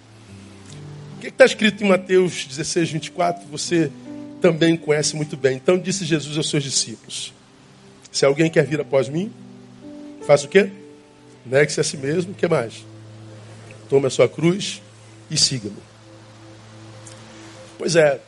O 1.16 1.20
que 1.20 1.28
está 1.28 1.44
escrito 1.44 1.82
em 1.82 1.88
Mateus 1.88 2.44
16, 2.47 2.90
24? 2.90 3.47
Você 3.49 3.90
também 4.40 4.76
conhece 4.76 5.16
muito 5.16 5.36
bem. 5.36 5.57
Então 5.57 5.78
disse 5.78 6.05
Jesus 6.05 6.36
aos 6.36 6.49
seus 6.49 6.62
discípulos: 6.62 7.32
Se 8.12 8.24
alguém 8.24 8.49
quer 8.49 8.64
vir 8.64 8.80
após 8.80 9.09
mim, 9.09 9.32
Faça 10.26 10.44
o 10.44 10.49
quê? 10.49 10.70
Negue-se 11.44 11.80
a 11.80 11.84
si 11.84 11.97
mesmo. 11.97 12.32
O 12.32 12.34
que 12.34 12.49
mais? 12.49 12.84
Tome 13.88 14.09
a 14.09 14.11
sua 14.11 14.28
cruz 14.28 14.82
e 15.30 15.38
siga-me. 15.38 15.76
Pois 17.78 17.94
é, 17.94 18.20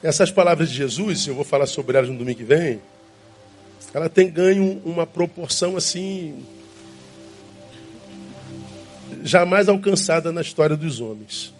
essas 0.00 0.30
palavras 0.30 0.70
de 0.70 0.76
Jesus, 0.76 1.26
eu 1.26 1.34
vou 1.34 1.44
falar 1.44 1.66
sobre 1.66 1.98
elas 1.98 2.08
no 2.08 2.16
domingo 2.16 2.38
que 2.38 2.44
vem, 2.44 2.80
ela 3.92 4.08
tem 4.08 4.30
ganho 4.30 4.80
uma 4.84 5.04
proporção 5.04 5.76
assim 5.76 6.44
jamais 9.22 9.68
alcançada 9.68 10.32
na 10.32 10.40
história 10.40 10.76
dos 10.76 11.00
homens. 11.00 11.54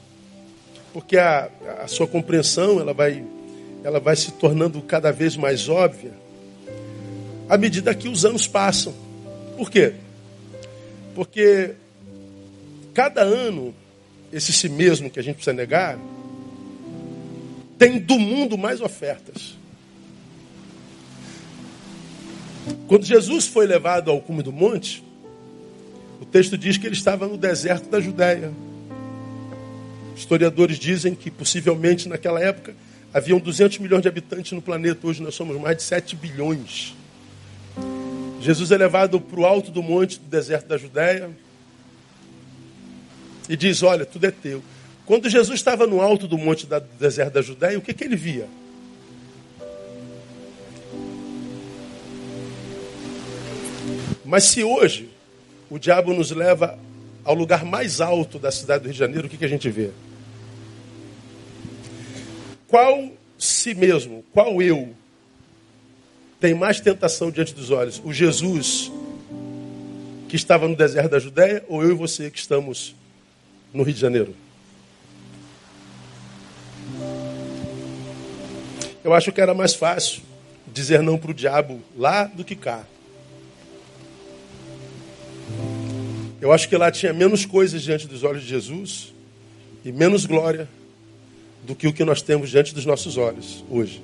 Porque 0.92 1.16
a, 1.16 1.50
a 1.82 1.88
sua 1.88 2.06
compreensão 2.06 2.80
ela 2.80 2.94
vai, 2.94 3.24
ela 3.84 4.00
vai 4.00 4.16
se 4.16 4.32
tornando 4.32 4.80
cada 4.82 5.12
vez 5.12 5.36
mais 5.36 5.68
óbvia 5.68 6.12
à 7.48 7.56
medida 7.56 7.94
que 7.94 8.08
os 8.08 8.24
anos 8.24 8.46
passam. 8.46 8.94
Por 9.56 9.70
quê? 9.70 9.94
Porque 11.14 11.74
cada 12.92 13.22
ano 13.22 13.74
esse 14.32 14.52
si 14.52 14.68
mesmo 14.68 15.10
que 15.10 15.20
a 15.20 15.22
gente 15.22 15.36
precisa 15.36 15.54
negar, 15.54 15.98
tem 17.78 17.98
do 17.98 18.18
mundo 18.18 18.58
mais 18.58 18.80
ofertas. 18.80 19.56
Quando 22.88 23.04
Jesus 23.04 23.46
foi 23.46 23.66
levado 23.66 24.10
ao 24.10 24.20
cume 24.20 24.42
do 24.42 24.52
monte, 24.52 25.04
o 26.20 26.24
texto 26.24 26.56
diz 26.56 26.76
que 26.78 26.86
ele 26.86 26.94
estava 26.94 27.26
no 27.26 27.36
deserto 27.36 27.88
da 27.88 28.00
Judéia. 28.00 28.52
Historiadores 30.16 30.78
dizem 30.78 31.14
que 31.14 31.30
possivelmente 31.30 32.08
naquela 32.08 32.40
época 32.40 32.74
haviam 33.12 33.38
200 33.38 33.78
milhões 33.78 34.02
de 34.02 34.08
habitantes 34.08 34.52
no 34.52 34.62
planeta, 34.62 35.06
hoje 35.06 35.22
nós 35.22 35.34
somos 35.34 35.60
mais 35.60 35.76
de 35.76 35.82
7 35.82 36.16
bilhões. 36.16 36.94
Jesus 38.40 38.70
é 38.70 38.76
levado 38.76 39.20
para 39.20 39.40
o 39.40 39.44
alto 39.44 39.70
do 39.70 39.82
monte 39.82 40.18
do 40.18 40.26
deserto 40.26 40.66
da 40.66 40.76
Judéia 40.76 41.30
e 43.48 43.56
diz: 43.56 43.82
Olha, 43.82 44.06
tudo 44.06 44.26
é 44.26 44.30
teu. 44.30 44.62
Quando 45.04 45.28
Jesus 45.28 45.58
estava 45.58 45.86
no 45.86 46.00
alto 46.00 46.26
do 46.26 46.38
monte 46.38 46.66
do 46.66 46.80
deserto 46.98 47.34
da 47.34 47.42
Judéia, 47.42 47.78
o 47.78 47.82
que, 47.82 47.92
que 47.92 48.04
ele 48.04 48.16
via? 48.16 48.48
Mas 54.24 54.44
se 54.44 54.64
hoje 54.64 55.15
o 55.70 55.78
diabo 55.78 56.12
nos 56.12 56.30
leva 56.30 56.78
ao 57.24 57.34
lugar 57.34 57.64
mais 57.64 58.00
alto 58.00 58.38
da 58.38 58.50
cidade 58.50 58.84
do 58.84 58.86
Rio 58.86 58.92
de 58.92 58.98
Janeiro, 58.98 59.26
o 59.26 59.30
que, 59.30 59.36
que 59.36 59.44
a 59.44 59.48
gente 59.48 59.68
vê? 59.68 59.90
Qual 62.68 63.10
si 63.38 63.74
mesmo, 63.74 64.24
qual 64.32 64.60
eu, 64.62 64.94
tem 66.40 66.54
mais 66.54 66.80
tentação 66.80 67.30
diante 67.30 67.54
dos 67.54 67.70
olhos? 67.70 68.00
O 68.04 68.12
Jesus 68.12 68.90
que 70.28 70.36
estava 70.36 70.66
no 70.68 70.76
deserto 70.76 71.10
da 71.10 71.18
Judéia 71.18 71.64
ou 71.68 71.82
eu 71.82 71.90
e 71.90 71.94
você 71.94 72.30
que 72.30 72.38
estamos 72.38 72.94
no 73.72 73.82
Rio 73.82 73.94
de 73.94 74.00
Janeiro? 74.00 74.34
Eu 79.04 79.14
acho 79.14 79.30
que 79.30 79.40
era 79.40 79.54
mais 79.54 79.74
fácil 79.74 80.22
dizer 80.66 81.00
não 81.00 81.16
para 81.16 81.30
o 81.30 81.34
diabo 81.34 81.80
lá 81.96 82.24
do 82.24 82.44
que 82.44 82.56
cá. 82.56 82.84
Eu 86.46 86.52
acho 86.52 86.68
que 86.68 86.76
lá 86.76 86.92
tinha 86.92 87.12
menos 87.12 87.44
coisas 87.44 87.82
diante 87.82 88.06
dos 88.06 88.22
olhos 88.22 88.42
de 88.44 88.48
Jesus 88.48 89.12
e 89.84 89.90
menos 89.90 90.26
glória 90.26 90.68
do 91.64 91.74
que 91.74 91.88
o 91.88 91.92
que 91.92 92.04
nós 92.04 92.22
temos 92.22 92.50
diante 92.50 92.72
dos 92.72 92.86
nossos 92.86 93.16
olhos 93.16 93.64
hoje. 93.68 94.00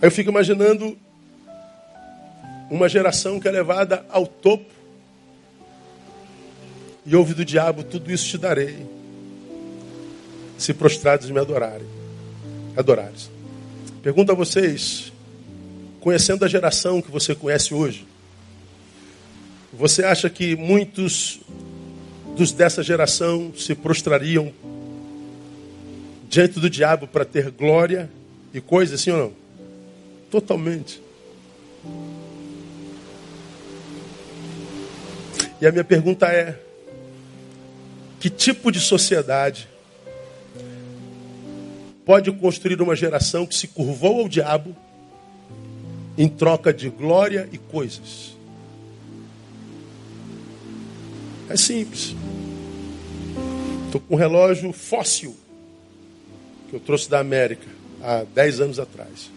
Aí 0.00 0.08
eu 0.08 0.10
fico 0.10 0.30
imaginando 0.30 0.98
uma 2.68 2.88
geração 2.88 3.38
que 3.38 3.46
é 3.46 3.52
levada 3.52 4.04
ao 4.08 4.26
topo 4.26 4.72
e 7.06 7.14
ouve 7.14 7.34
do 7.34 7.44
diabo: 7.44 7.84
tudo 7.84 8.10
isso 8.10 8.26
te 8.26 8.36
darei, 8.36 8.84
se 10.58 10.74
prostrados 10.74 11.30
me 11.30 11.38
adorarem. 11.38 11.86
Adorares. 12.76 13.30
Pergunto 14.02 14.32
a 14.32 14.34
vocês, 14.34 15.11
conhecendo 16.02 16.44
a 16.44 16.48
geração 16.48 17.00
que 17.00 17.12
você 17.12 17.32
conhece 17.32 17.72
hoje, 17.72 18.04
você 19.72 20.04
acha 20.04 20.28
que 20.28 20.56
muitos 20.56 21.40
dos 22.36 22.50
dessa 22.50 22.82
geração 22.82 23.54
se 23.56 23.72
prostrariam 23.72 24.52
diante 26.28 26.58
do 26.58 26.68
diabo 26.68 27.06
para 27.06 27.24
ter 27.24 27.52
glória 27.52 28.10
e 28.52 28.60
coisa 28.60 28.96
assim 28.96 29.12
ou 29.12 29.16
não? 29.16 29.32
Totalmente. 30.28 31.00
E 35.60 35.66
a 35.66 35.70
minha 35.70 35.84
pergunta 35.84 36.26
é: 36.26 36.58
que 38.18 38.28
tipo 38.28 38.72
de 38.72 38.80
sociedade 38.80 39.68
pode 42.04 42.32
construir 42.32 42.82
uma 42.82 42.96
geração 42.96 43.46
que 43.46 43.54
se 43.54 43.68
curvou 43.68 44.22
ao 44.22 44.28
diabo 44.28 44.74
em 46.16 46.28
troca 46.28 46.72
de 46.72 46.88
glória 46.88 47.48
e 47.52 47.58
coisas. 47.58 48.36
É 51.48 51.56
simples. 51.56 52.14
Estou 53.86 54.00
com 54.00 54.14
um 54.14 54.18
relógio 54.18 54.72
fóssil 54.72 55.36
que 56.68 56.76
eu 56.76 56.80
trouxe 56.80 57.10
da 57.10 57.18
América 57.18 57.68
há 58.02 58.24
10 58.24 58.60
anos 58.60 58.78
atrás. 58.78 59.30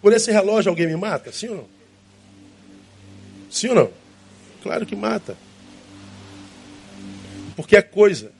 Por 0.00 0.12
esse 0.12 0.30
relógio 0.30 0.70
alguém 0.70 0.86
me 0.86 0.96
mata? 0.96 1.32
Sim 1.32 1.48
ou 1.48 1.56
não? 1.56 1.66
Sim 3.50 3.68
ou 3.68 3.74
não? 3.74 3.90
Claro 4.62 4.86
que 4.86 4.96
mata. 4.96 5.36
Porque 7.56 7.76
é 7.76 7.82
coisa. 7.82 8.32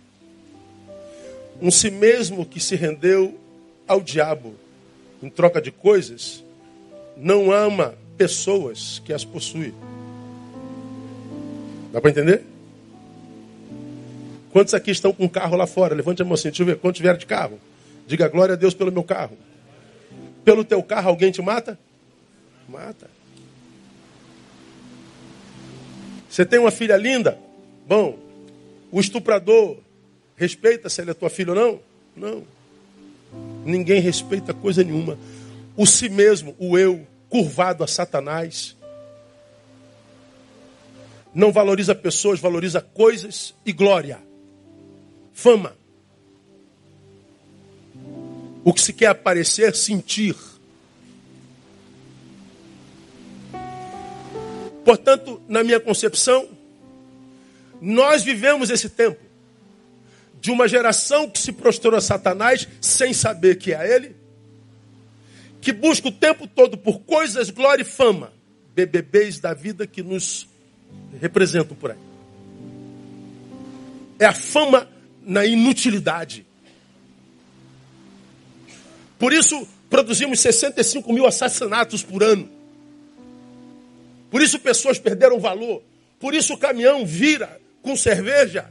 Um 1.61 1.71
si 1.71 1.91
mesmo 1.91 2.47
que 2.47 2.61
se 2.61 2.77
rendeu 2.77 3.39
ao 3.87 4.01
diabo 4.01 4.55
em 5.23 5.29
troca 5.29 5.61
de 5.61 5.73
coisas 5.73 6.45
não 7.19 7.51
ama 7.51 7.95
pessoas 8.16 9.03
que 9.05 9.12
as 9.12 9.25
possuem. 9.25 9.75
Dá 11.93 12.01
para 12.01 12.11
entender? 12.11 12.45
Quantos 14.53 14.73
aqui 14.73 14.91
estão 14.91 15.12
com 15.12 15.29
carro 15.29 15.57
lá 15.57 15.66
fora? 15.66 15.95
Levante 15.95 16.23
a 16.23 16.25
mão 16.25 16.35
assim, 16.35 16.49
deixa 16.49 16.62
eu 16.62 16.66
ver. 16.66 16.79
Quantos 16.79 17.01
vieram 17.01 17.19
de 17.19 17.27
carro? 17.27 17.59
Diga 18.07 18.29
glória 18.29 18.55
a 18.55 18.57
Deus 18.57 18.73
pelo 18.73 18.93
meu 18.93 19.03
carro. 19.03 19.37
Pelo 20.45 20.64
teu 20.64 20.83
carro 20.83 21.09
alguém 21.09 21.31
te 21.31 21.43
mata? 21.43 21.79
Mata. 22.69 23.11
Você 26.29 26.45
tem 26.45 26.59
uma 26.59 26.71
filha 26.71 26.97
linda? 26.97 27.39
Bom, 27.87 28.19
o 28.93 29.01
estuprador 29.01 29.79
respeita 30.37 30.89
se 30.89 31.01
ela 31.01 31.11
é 31.11 31.14
tua 31.14 31.31
filha 31.31 31.53
ou 31.53 31.57
não? 31.57 31.81
Não. 32.16 32.43
Ninguém 33.64 34.01
respeita 34.01 34.55
coisa 34.55 34.83
nenhuma 34.85 35.19
o 35.79 35.87
si 35.87 36.09
mesmo, 36.09 36.57
o 36.59 36.76
eu, 36.76 37.07
curvado 37.31 37.85
a 37.85 37.87
Satanás. 37.87 38.76
Não 41.33 41.53
valoriza 41.53 41.95
pessoas, 41.95 42.41
valoriza 42.41 42.81
coisas 42.81 43.55
e 43.64 43.72
glória, 43.72 44.18
fama. 45.33 45.76
O 48.64 48.74
que 48.74 48.81
se 48.81 48.93
quer 48.93 49.07
aparecer, 49.07 49.72
sentir. 49.76 50.35
Portanto, 54.85 55.41
na 55.47 55.62
minha 55.62 55.79
concepção, 55.79 56.49
nós 57.81 58.24
vivemos 58.24 58.68
esse 58.68 58.89
tempo 58.89 59.20
de 60.41 60.51
uma 60.51 60.66
geração 60.66 61.31
que 61.31 61.39
se 61.39 61.53
prostrou 61.53 61.95
a 61.95 62.01
Satanás 62.01 62.66
sem 62.81 63.12
saber 63.12 63.59
que 63.59 63.72
é 63.72 63.95
ele, 63.95 64.18
que 65.61 65.73
busca 65.73 66.09
o 66.09 66.13
tempo 66.13 66.47
todo 66.47 66.77
por 66.77 67.01
coisas, 67.01 67.51
glória 67.51 67.83
e 67.83 67.85
fama, 67.85 68.33
BBBs 68.75 69.39
da 69.41 69.55
vida 69.55 69.87
que 69.87 70.03
nos 70.03 70.49
representam 71.21 71.77
por 71.77 71.91
aí. 71.91 71.99
É 74.19 74.25
a 74.25 74.33
fama 74.33 74.89
na 75.23 75.45
inutilidade. 75.45 76.47
Por 79.19 79.33
isso, 79.33 79.67
produzimos 79.91 80.41
65 80.41 81.13
mil 81.13 81.27
assassinatos 81.27 82.03
por 82.03 82.23
ano. 82.23 82.49
Por 84.31 84.43
isso, 84.43 84.59
pessoas 84.59 84.99
perderam 84.99 85.41
valor. 85.41 85.83
Por 86.21 86.35
isso, 86.35 86.55
o 86.55 86.59
caminhão 86.59 87.05
vira 87.05 87.61
com 87.83 87.97
cerveja 87.97 88.71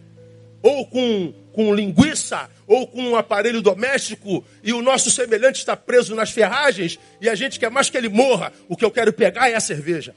ou 0.62 0.86
com 0.86 1.34
com 1.58 1.74
linguiça 1.74 2.48
ou 2.68 2.86
com 2.86 3.02
um 3.02 3.16
aparelho 3.16 3.62
doméstico 3.62 4.46
e 4.62 4.74
o 4.74 4.82
nosso 4.82 5.10
semelhante 5.10 5.60
está 5.60 5.76
preso 5.76 6.14
nas 6.14 6.30
ferragens 6.30 7.00
e 7.20 7.30
a 7.30 7.34
gente 7.34 7.60
quer 7.60 7.72
mais 7.72 7.90
que 7.90 7.98
ele 7.98 8.10
morra, 8.10 8.54
o 8.68 8.76
que 8.76 8.86
eu 8.86 8.92
quero 8.92 9.12
pegar 9.14 9.50
é 9.50 9.56
a 9.56 9.60
cerveja. 9.60 10.14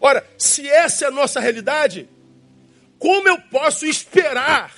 Ora, 0.00 0.24
se 0.38 0.68
essa 0.68 1.06
é 1.06 1.08
a 1.08 1.10
nossa 1.10 1.40
realidade, 1.40 2.08
como 2.98 3.28
eu 3.28 3.40
posso 3.40 3.84
esperar 3.84 4.72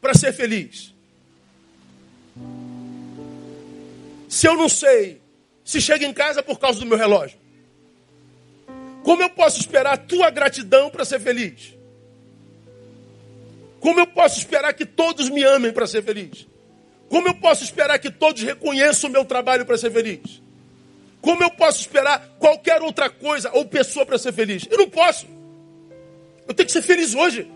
para 0.00 0.12
ser 0.12 0.32
feliz? 0.32 0.92
Se 4.28 4.48
eu 4.48 4.56
não 4.56 4.68
sei 4.68 5.22
se 5.64 5.80
chega 5.80 6.04
em 6.04 6.12
casa 6.12 6.42
por 6.42 6.58
causa 6.58 6.78
do 6.78 6.86
meu 6.86 6.98
relógio. 6.98 7.38
Como 9.02 9.22
eu 9.22 9.30
posso 9.30 9.58
esperar 9.58 9.94
a 9.94 9.96
tua 9.96 10.30
gratidão 10.30 10.90
para 10.90 11.04
ser 11.04 11.20
feliz? 11.20 11.74
Como 13.84 14.00
eu 14.00 14.06
posso 14.06 14.38
esperar 14.38 14.72
que 14.72 14.86
todos 14.86 15.28
me 15.28 15.42
amem 15.42 15.70
para 15.70 15.86
ser 15.86 16.02
feliz? 16.02 16.48
Como 17.06 17.28
eu 17.28 17.34
posso 17.34 17.62
esperar 17.62 17.98
que 17.98 18.10
todos 18.10 18.40
reconheçam 18.40 19.10
o 19.10 19.12
meu 19.12 19.26
trabalho 19.26 19.66
para 19.66 19.76
ser 19.76 19.90
feliz? 19.90 20.40
Como 21.20 21.42
eu 21.42 21.50
posso 21.50 21.80
esperar 21.80 22.34
qualquer 22.38 22.80
outra 22.80 23.10
coisa 23.10 23.50
ou 23.52 23.66
pessoa 23.66 24.06
para 24.06 24.16
ser 24.16 24.32
feliz? 24.32 24.66
Eu 24.70 24.78
não 24.78 24.88
posso. 24.88 25.26
Eu 26.48 26.54
tenho 26.54 26.66
que 26.66 26.72
ser 26.72 26.80
feliz 26.80 27.14
hoje. 27.14 27.46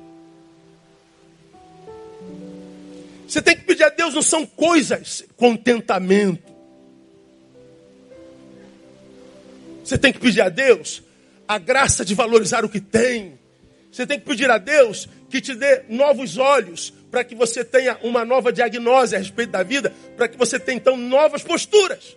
Você 3.26 3.40
tem 3.40 3.56
que 3.56 3.62
pedir 3.62 3.84
a 3.84 3.88
Deus, 3.88 4.12
não 4.12 4.20
são 4.20 4.44
coisas, 4.44 5.24
contentamento. 5.34 6.52
Você 9.82 9.96
tem 9.96 10.12
que 10.12 10.18
pedir 10.18 10.42
a 10.42 10.50
Deus 10.50 11.02
a 11.48 11.56
graça 11.56 12.04
de 12.04 12.14
valorizar 12.14 12.66
o 12.66 12.68
que 12.68 12.82
tem. 12.82 13.38
Você 13.90 14.06
tem 14.06 14.20
que 14.20 14.26
pedir 14.26 14.50
a 14.50 14.58
Deus 14.58 15.08
que 15.30 15.40
te 15.40 15.54
dê 15.54 15.82
novos 15.88 16.38
olhos 16.38 16.92
para 17.10 17.24
que 17.24 17.34
você 17.34 17.64
tenha 17.64 17.98
uma 18.02 18.24
nova 18.24 18.52
diagnose 18.52 19.14
a 19.14 19.18
respeito 19.18 19.50
da 19.50 19.62
vida, 19.62 19.92
para 20.16 20.28
que 20.28 20.36
você 20.36 20.58
tenha 20.58 20.76
então 20.76 20.96
novas 20.96 21.42
posturas. 21.42 22.16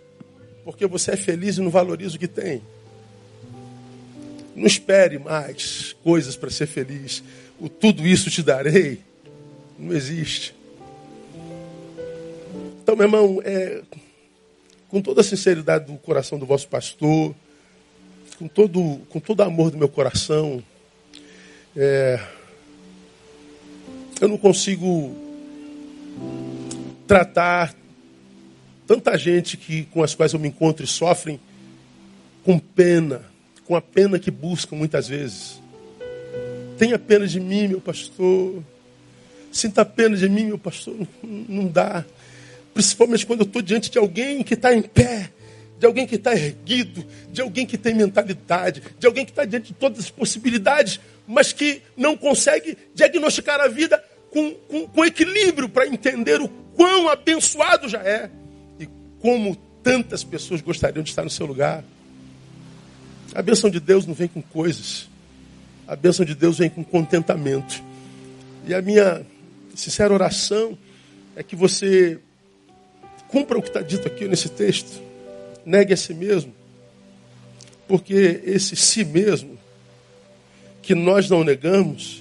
Porque 0.64 0.86
você 0.86 1.12
é 1.12 1.18
feliz 1.18 1.58
e 1.58 1.62
não 1.62 1.72
valoriza 1.72 2.16
o 2.16 2.20
que 2.20 2.28
tem. 2.28 2.62
Não 4.56 4.68
espere 4.68 5.18
mais 5.18 5.96
coisas 6.04 6.36
para 6.36 6.50
ser 6.50 6.68
feliz. 6.68 7.24
O 7.60 7.70
tudo 7.70 8.06
isso 8.06 8.30
te 8.30 8.44
darei. 8.44 9.00
Não 9.80 9.94
existe. 9.96 10.54
Então, 12.84 12.96
meu 12.96 13.06
irmão, 13.06 13.42
é, 13.44 13.82
com 14.90 15.02
toda 15.02 15.22
a 15.22 15.24
sinceridade 15.24 15.86
do 15.86 15.98
coração 15.98 16.38
do 16.38 16.46
vosso 16.46 16.68
pastor, 16.68 17.34
com 18.38 18.48
todo, 18.48 19.00
com 19.10 19.20
todo 19.20 19.42
amor 19.42 19.72
do 19.72 19.78
meu 19.78 19.88
coração, 19.88 20.62
é, 21.76 22.20
eu 24.22 24.28
não 24.28 24.38
consigo 24.38 25.16
tratar 27.08 27.76
tanta 28.86 29.18
gente 29.18 29.58
que, 29.58 29.84
com 29.86 30.04
as 30.04 30.14
quais 30.14 30.34
eu 30.34 30.40
me 30.40 30.48
encontro 30.48 30.86
e 30.86 30.88
sofrem 30.88 31.40
com 32.44 32.60
pena, 32.60 33.24
com 33.66 33.76
a 33.76 33.82
pena 33.82 34.20
que 34.20 34.30
buscam 34.30 34.76
muitas 34.76 35.08
vezes. 35.08 35.60
Tenha 36.78 37.00
pena 37.00 37.26
de 37.26 37.40
mim, 37.40 37.68
meu 37.68 37.82
pastor. 37.82 38.64
Sinta 39.52 39.84
pena 39.84 40.16
de 40.16 40.30
mim, 40.30 40.46
meu 40.46 40.58
pastor. 40.60 40.96
Não 41.24 41.68
dá. 41.68 42.06
Principalmente 42.74 43.26
quando 43.26 43.42
eu 43.42 43.46
estou 43.46 43.62
diante 43.62 43.90
de 43.90 43.98
alguém 43.98 44.44
que 44.44 44.54
está 44.54 44.74
em 44.74 44.82
pé, 44.82 45.32
de 45.80 45.86
alguém 45.86 46.06
que 46.06 46.16
está 46.16 46.34
erguido, 46.34 47.04
de 47.32 47.42
alguém 47.42 47.66
que 47.66 47.78
tem 47.78 47.96
mentalidade, 47.96 48.84
de 49.00 49.08
alguém 49.08 49.26
que 49.26 49.32
está 49.32 49.46
diante 49.46 49.70
de 49.70 49.74
todas 49.74 50.00
as 50.00 50.10
possibilidades, 50.12 51.00
mas 51.28 51.52
que 51.52 51.82
não 51.98 52.16
consegue 52.16 52.78
diagnosticar 52.94 53.60
a 53.60 53.68
vida 53.68 54.02
com, 54.32 54.54
com, 54.54 54.88
com 54.88 55.06
equilíbrio 55.06 55.70
para 55.70 55.86
entender 55.86 56.42
o 56.42 56.48
quão 56.48 57.10
abençoado 57.10 57.88
já 57.88 58.02
é 58.02 58.30
e 58.80 58.88
como 59.20 59.56
tantas 59.84 60.24
pessoas 60.24 60.62
gostariam 60.62 61.04
de 61.04 61.10
estar 61.10 61.24
no 61.24 61.30
seu 61.30 61.46
lugar. 61.46 61.84
A 63.36 63.42
bênção 63.42 63.70
de 63.70 63.80
Deus 63.80 64.06
não 64.06 64.14
vem 64.14 64.28
com 64.28 64.42
coisas, 64.42 65.10
a 65.88 65.96
bênção 65.96 66.26
de 66.26 66.34
Deus 66.34 66.58
vem 66.58 66.70
com 66.70 66.84
contentamento. 66.84 67.84
E 68.66 68.74
a 68.74 68.82
minha 68.82 69.26
sincera 69.76 70.14
oração 70.14 70.78
é 71.36 71.44
que 71.44 71.56
você 71.56 72.20
cumpra 73.28 73.58
o 73.58 73.62
que 73.62 73.70
está 73.70 73.82
dito 73.82 74.08
aqui 74.08 74.28
nesse 74.28 74.50
texto, 74.50 75.02
negue 75.66 75.94
a 75.94 75.98
si 75.98 76.14
mesmo, 76.14 76.54
porque 77.88 78.42
esse 78.46 78.76
si 78.76 79.04
mesmo 79.04 79.58
que 80.82 80.94
nós 80.94 81.30
não 81.30 81.44
negamos, 81.44 82.21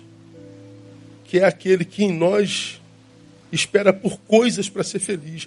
que 1.31 1.39
é 1.39 1.45
aquele 1.45 1.85
que 1.85 2.03
em 2.03 2.12
nós 2.12 2.81
espera 3.53 3.93
por 3.93 4.18
coisas 4.22 4.68
para 4.68 4.83
ser 4.83 4.99
feliz. 4.99 5.47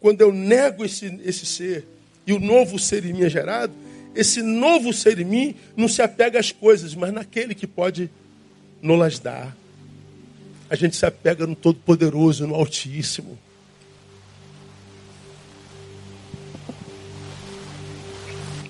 Quando 0.00 0.22
eu 0.22 0.32
nego 0.32 0.86
esse, 0.86 1.20
esse 1.22 1.44
ser 1.44 1.86
e 2.26 2.32
o 2.32 2.40
novo 2.40 2.78
ser 2.78 3.04
em 3.04 3.12
mim 3.12 3.24
é 3.24 3.28
gerado, 3.28 3.74
esse 4.14 4.40
novo 4.40 4.90
ser 4.90 5.18
em 5.18 5.26
mim 5.26 5.54
não 5.76 5.86
se 5.86 6.00
apega 6.00 6.40
às 6.40 6.50
coisas, 6.50 6.94
mas 6.94 7.12
naquele 7.12 7.54
que 7.54 7.66
pode 7.66 8.10
nos 8.80 9.18
dar. 9.18 9.54
A 10.70 10.74
gente 10.74 10.96
se 10.96 11.04
apega 11.04 11.46
no 11.46 11.54
Todo-Poderoso, 11.54 12.46
no 12.46 12.54
Altíssimo. 12.54 13.38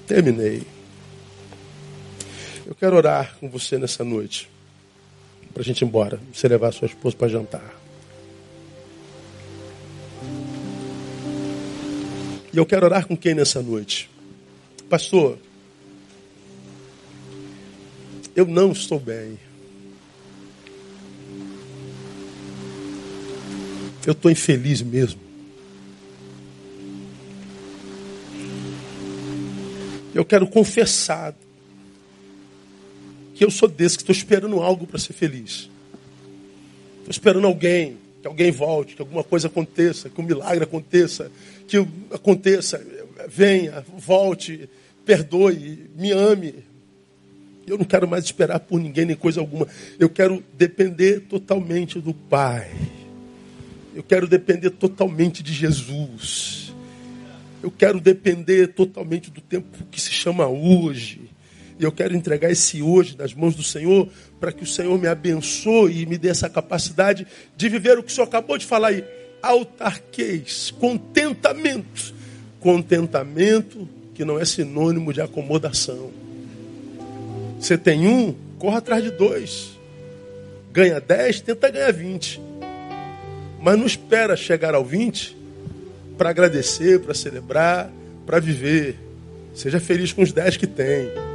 Terminei. 0.09 0.67
Eu 2.67 2.75
quero 2.75 2.97
orar 2.97 3.37
com 3.39 3.49
você 3.49 3.79
nessa 3.79 4.03
noite 4.03 4.58
para 5.59 5.65
a 5.65 5.67
gente 5.67 5.83
ir 5.83 5.87
embora. 5.87 6.21
Você 6.33 6.47
levar 6.47 6.73
sua 6.73 6.87
esposa 6.87 7.17
para 7.17 7.27
jantar. 7.27 7.75
E 12.53 12.57
eu 12.57 12.65
quero 12.65 12.87
orar 12.87 13.09
com 13.09 13.17
quem 13.17 13.35
nessa 13.35 13.61
noite? 13.61 14.09
Pastor, 14.89 15.37
eu 18.37 18.47
não 18.47 18.71
estou 18.71 19.01
bem. 19.01 19.37
Eu 24.07 24.13
estou 24.13 24.31
infeliz 24.31 24.81
mesmo. 24.81 25.21
Eu 30.15 30.25
quero 30.25 30.47
confessar 30.47 31.35
que 33.39 33.45
eu 33.45 33.53
sou 33.53 33.69
desse 33.69 33.97
que 33.97 34.03
estou 34.03 34.13
esperando 34.13 34.61
algo 34.61 34.85
para 34.85 34.99
ser 34.99 35.13
feliz. 35.13 35.71
Estou 36.99 37.11
esperando 37.13 37.47
alguém, 37.47 37.97
que 38.21 38.27
alguém 38.27 38.51
volte, 38.51 38.97
que 38.97 39.01
alguma 39.01 39.23
coisa 39.23 39.47
aconteça, 39.47 40.11
que 40.11 40.21
um 40.21 40.25
milagre 40.25 40.65
aconteça, 40.65 41.31
que 41.69 41.77
aconteça, 42.11 42.85
venha, 43.29 43.85
volte, 43.97 44.69
perdoe, 45.07 45.89
me 45.97 46.11
ame. 46.11 46.53
Eu 47.65 47.79
não 47.79 47.85
quero 47.85 48.09
mais 48.09 48.25
esperar 48.25 48.59
por 48.59 48.81
ninguém 48.81 49.05
nem 49.05 49.15
coisa 49.15 49.39
alguma. 49.39 49.69
Eu 50.01 50.11
quero 50.11 50.43
depender 50.55 51.21
totalmente 51.21 52.01
do 52.01 52.13
Pai. 52.13 52.69
Eu 53.95 54.03
quero 54.03 54.27
depender 54.27 54.71
totalmente 54.71 55.45
de 55.45 55.53
Jesus. 55.53 56.75
Eu 57.63 57.71
quero 57.71 58.01
depender 58.01 58.75
totalmente 58.75 59.31
do 59.31 59.41
tempo 59.41 59.85
que 59.93 60.01
se 60.01 60.11
chama 60.11 60.49
hoje. 60.49 61.28
E 61.79 61.85
eu 61.85 61.93
quero 61.93 62.17
entregar 62.17 62.51
esse 62.51 62.83
hoje 62.83 63.17
nas 63.17 63.33
mãos 63.33 63.55
do 63.55 63.63
Senhor, 63.63 64.09
para 64.41 64.51
que 64.51 64.65
o 64.65 64.67
Senhor 64.67 64.99
me 64.99 65.07
abençoe 65.07 66.03
e 66.03 66.07
me 66.07 66.19
dê 66.19 66.29
essa 66.29 66.51
capacidade 66.51 67.27
de 67.57 67.69
viver 67.69 67.97
o 67.97 68.03
que 68.03 68.11
o 68.11 68.15
Senhor 68.15 68.27
acabou 68.27 68.59
de 68.59 68.67
falar 68.67 68.89
aí. 68.89 69.05
Autarqueis, 69.41 70.73
contentamento. 70.73 72.13
Contentamento 72.59 73.89
que 74.13 74.25
não 74.25 74.41
é 74.41 74.45
sinônimo 74.45 75.13
de 75.13 75.21
acomodação. 75.21 76.11
Você 77.61 77.79
tem 77.79 78.09
um, 78.09 78.35
corra 78.59 78.79
atrás 78.79 79.05
de 79.05 79.13
dois. 79.13 79.79
Ganha 80.73 81.01
dez, 81.01 81.41
tenta 81.41 81.71
ganhar 81.71 81.93
vinte. 81.93 82.41
Mas 83.61 83.79
não 83.79 83.87
espera 83.87 84.37
chegar 84.37 84.75
ao 84.75 84.85
vinte 84.85 85.37
para 86.17 86.31
agradecer, 86.31 86.99
para 86.99 87.15
celebrar, 87.15 87.93
para 88.27 88.41
viver. 88.41 88.97
Seja 89.55 89.79
feliz 89.79 90.13
com 90.13 90.23
os 90.23 90.33
dez 90.33 90.57
que 90.57 90.67
tem. 90.67 91.28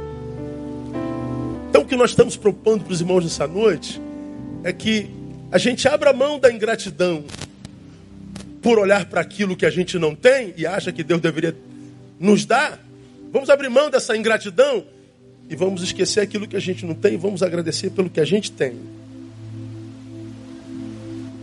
Então, 1.74 1.82
o 1.82 1.88
que 1.88 1.96
nós 1.96 2.10
estamos 2.10 2.36
propondo 2.36 2.84
para 2.84 2.92
os 2.92 3.00
irmãos 3.00 3.24
nessa 3.24 3.48
noite 3.48 4.00
é 4.62 4.72
que 4.72 5.10
a 5.50 5.58
gente 5.58 5.88
abra 5.88 6.12
mão 6.12 6.38
da 6.38 6.48
ingratidão 6.48 7.24
por 8.62 8.78
olhar 8.78 9.06
para 9.06 9.20
aquilo 9.20 9.56
que 9.56 9.66
a 9.66 9.70
gente 9.70 9.98
não 9.98 10.14
tem 10.14 10.54
e 10.56 10.68
acha 10.68 10.92
que 10.92 11.02
Deus 11.02 11.20
deveria 11.20 11.52
nos 12.20 12.44
dar. 12.44 12.78
Vamos 13.32 13.50
abrir 13.50 13.70
mão 13.70 13.90
dessa 13.90 14.16
ingratidão 14.16 14.84
e 15.50 15.56
vamos 15.56 15.82
esquecer 15.82 16.20
aquilo 16.20 16.46
que 16.46 16.54
a 16.54 16.60
gente 16.60 16.86
não 16.86 16.94
tem 16.94 17.14
e 17.14 17.16
vamos 17.16 17.42
agradecer 17.42 17.90
pelo 17.90 18.08
que 18.08 18.20
a 18.20 18.24
gente 18.24 18.52
tem. 18.52 18.76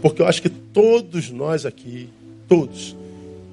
Porque 0.01 0.21
eu 0.21 0.27
acho 0.27 0.41
que 0.41 0.49
todos 0.49 1.29
nós 1.29 1.65
aqui, 1.65 2.07
todos, 2.47 2.95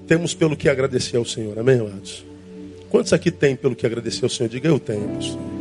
temos 0.06 0.32
pelo 0.32 0.56
que 0.56 0.68
agradecer 0.68 1.16
ao 1.16 1.24
Senhor. 1.24 1.58
Amém, 1.58 1.80
amados? 1.80 2.24
Quantos 2.88 3.12
aqui 3.12 3.32
tem 3.32 3.56
pelo 3.56 3.74
que 3.74 3.84
agradecer 3.84 4.24
ao 4.24 4.28
Senhor? 4.30 4.48
Diga 4.48 4.68
eu 4.68 4.78
tenho, 4.78 5.08
pastor. 5.08 5.57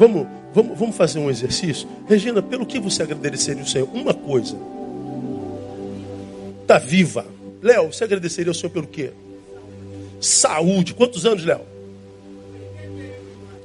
Vamos, 0.00 0.26
vamos, 0.54 0.78
vamos 0.78 0.96
fazer 0.96 1.18
um 1.18 1.28
exercício? 1.28 1.86
Regina, 2.08 2.40
pelo 2.40 2.64
que 2.64 2.80
você 2.80 3.02
agradeceria 3.02 3.60
ao 3.60 3.68
Senhor? 3.68 3.86
Uma 3.92 4.14
coisa. 4.14 4.56
Está 6.62 6.78
viva. 6.78 7.26
Léo, 7.60 7.92
você 7.92 8.04
agradeceria 8.04 8.50
ao 8.50 8.54
Senhor 8.54 8.70
pelo 8.70 8.86
quê? 8.86 9.10
Saúde. 10.18 10.94
Quantos 10.94 11.26
anos, 11.26 11.44
Léo? 11.44 11.60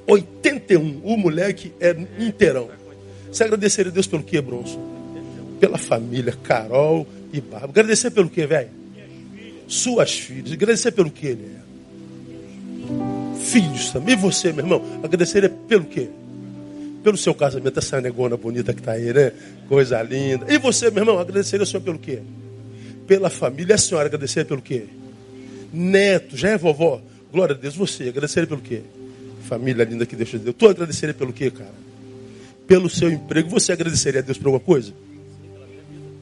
81. 0.05 0.99
O 1.05 1.15
moleque 1.15 1.71
é 1.79 1.95
inteirão. 2.19 2.67
Você 3.31 3.45
agradeceria 3.45 3.89
a 3.89 3.93
Deus 3.93 4.05
pelo 4.05 4.21
quê, 4.21 4.41
Bronson? 4.41 4.81
Pela 5.57 5.77
família, 5.77 6.37
Carol 6.43 7.07
e 7.31 7.39
Bárbara. 7.39 7.71
Agradecer 7.71 8.11
pelo 8.11 8.29
quê, 8.29 8.45
velho? 8.45 8.71
Suas 9.69 10.11
filhas. 10.11 10.51
Agradecer 10.51 10.91
pelo 10.91 11.09
quê, 11.09 11.29
Léo? 11.29 13.37
Filhos 13.39 13.91
também. 13.91 14.15
E 14.15 14.17
você, 14.17 14.51
meu 14.51 14.65
irmão? 14.65 14.81
Agradeceria 15.01 15.49
pelo 15.49 15.85
quê? 15.85 16.09
Pelo 17.05 17.15
seu 17.17 17.35
casamento, 17.35 17.77
essa 17.77 18.01
negona 18.01 18.35
bonita 18.35 18.73
que 18.73 18.79
está 18.79 18.93
aí, 18.93 19.13
né? 19.13 19.31
Coisa 19.69 20.01
linda. 20.01 20.51
E 20.51 20.57
você, 20.57 20.89
meu 20.89 21.03
irmão, 21.03 21.19
agradeceria 21.19 21.61
ao 21.61 21.67
Senhor 21.67 21.81
pelo 21.81 21.99
quê? 21.99 22.19
Pela 23.05 23.29
família. 23.29 23.73
E 23.73 23.75
a 23.75 23.77
senhora 23.77 24.07
agradeceria 24.07 24.43
pelo 24.43 24.59
quê? 24.59 24.85
Neto, 25.71 26.35
já 26.35 26.49
é 26.49 26.57
vovó? 26.57 26.99
Glória 27.31 27.55
a 27.55 27.57
Deus. 27.57 27.75
Você, 27.75 28.09
agradeceria 28.09 28.47
pelo 28.47 28.61
quê? 28.61 28.81
Família 29.47 29.85
linda 29.85 30.03
que 30.07 30.15
Deus 30.15 30.31
te 30.31 30.39
deu. 30.39 30.51
Tu 30.51 30.67
agradeceria 30.67 31.13
pelo 31.13 31.31
quê, 31.31 31.51
cara? 31.51 31.75
Pelo 32.65 32.89
seu 32.89 33.11
emprego. 33.11 33.49
Você 33.51 33.71
agradeceria 33.71 34.21
a 34.21 34.23
Deus 34.23 34.39
por 34.39 34.47
alguma 34.47 34.65
coisa? 34.65 34.91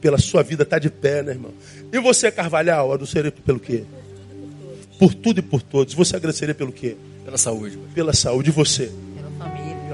Pela 0.02 0.18
sua 0.18 0.42
vida 0.42 0.66
tá 0.66 0.78
de 0.78 0.90
pé, 0.90 1.22
né, 1.22 1.32
irmão? 1.32 1.54
E 1.90 1.98
você, 1.98 2.30
Carvalhal, 2.30 2.92
agradeceria 2.92 3.32
pelo 3.32 3.58
quê? 3.58 3.84
por 4.98 5.14
tudo 5.14 5.38
e 5.38 5.42
por 5.42 5.62
todos. 5.62 5.94
Você 5.94 6.16
agradeceria 6.16 6.54
pelo 6.54 6.72
quê? 6.72 6.96
Pela 7.24 7.36
saúde. 7.36 7.78
Pela 7.94 8.12
saúde. 8.12 8.50
E 8.50 8.52
você? 8.52 8.90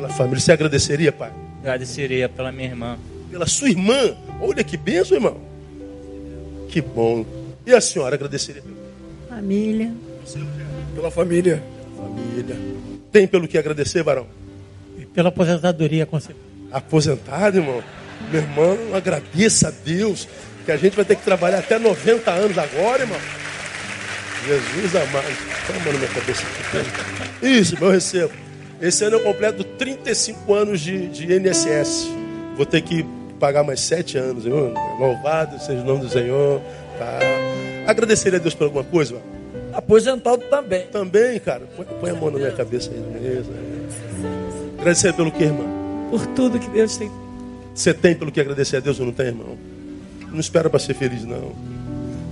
Pela 0.00 0.08
família. 0.08 0.40
Você 0.40 0.52
agradeceria, 0.52 1.12
pai? 1.12 1.30
Agradeceria 1.60 2.26
pela 2.26 2.50
minha 2.50 2.68
irmã. 2.68 2.98
Pela 3.30 3.46
sua 3.46 3.68
irmã? 3.68 4.16
Olha 4.40 4.64
que 4.64 4.78
benção, 4.78 5.18
irmão. 5.18 5.36
Que 6.70 6.80
bom. 6.80 7.26
E 7.66 7.74
a 7.74 7.80
senhora 7.82 8.14
agradeceria 8.14 8.62
pelo 8.62 8.76
Família. 9.28 9.92
Pela 10.94 11.10
família. 11.10 11.62
Família. 11.94 12.56
Tem 13.12 13.26
pelo 13.26 13.46
que 13.46 13.58
agradecer, 13.58 14.02
varão? 14.02 14.26
E 14.98 15.04
pela 15.04 15.28
aposentadoria, 15.28 16.06
com 16.06 16.18
certeza. 16.18 16.46
Aposentado, 16.72 17.58
irmão? 17.58 17.82
Meu 18.32 18.40
irmão, 18.40 18.78
agradeça 18.94 19.68
a 19.68 19.70
Deus 19.70 20.26
que 20.64 20.72
a 20.72 20.78
gente 20.78 20.96
vai 20.96 21.04
ter 21.04 21.16
que 21.16 21.24
trabalhar 21.24 21.58
até 21.58 21.78
90 21.78 22.30
anos 22.30 22.56
agora, 22.56 23.02
irmão. 23.02 23.20
Jesus 24.46 24.96
amado. 24.96 25.26
Toma 25.66 25.92
na 25.92 25.98
minha 25.98 26.08
cabeça 26.08 26.42
aqui. 26.42 27.46
Isso, 27.46 27.76
eu 27.78 27.90
recebo. 27.90 28.49
Esse 28.80 29.04
ano 29.04 29.16
eu 29.16 29.20
completo 29.20 29.62
35 29.62 30.54
anos 30.54 30.80
de, 30.80 31.08
de 31.08 31.32
INSS. 31.32 32.08
Vou 32.56 32.64
ter 32.64 32.80
que 32.80 33.04
pagar 33.38 33.62
mais 33.62 33.80
7 33.80 34.16
anos. 34.16 34.44
Viu? 34.44 34.72
Louvado 34.98 35.58
seja 35.58 35.82
o 35.82 35.84
nome 35.84 36.00
do 36.00 36.08
Senhor. 36.08 36.62
Tá. 36.98 37.18
Agradeceria 37.86 38.38
a 38.38 38.42
Deus 38.42 38.54
por 38.54 38.64
alguma 38.64 38.84
coisa? 38.84 39.14
Mano? 39.14 39.24
Aposentado 39.72 40.42
também. 40.50 40.86
Também, 40.86 41.38
cara. 41.40 41.62
Põe, 41.76 41.84
põe, 41.84 42.10
a 42.10 42.14
mão 42.14 42.30
na 42.30 42.38
minha 42.38 42.52
cabeça 42.52 42.90
aí 42.90 42.98
mesmo. 42.98 43.52
Agradecer 44.78 45.12
pelo 45.12 45.30
que, 45.30 45.44
irmão? 45.44 46.08
Por 46.10 46.26
tudo 46.28 46.58
que 46.58 46.68
Deus 46.70 46.96
tem. 46.96 47.10
Você 47.74 47.92
tem 47.94 48.14
pelo 48.14 48.32
que 48.32 48.40
agradecer 48.40 48.78
a 48.78 48.80
Deus 48.80 48.98
ou 48.98 49.06
não 49.06 49.12
tem, 49.12 49.26
irmão? 49.26 49.58
Não 50.30 50.40
espera 50.40 50.70
para 50.70 50.78
ser 50.78 50.94
feliz, 50.94 51.24
não. 51.24 51.52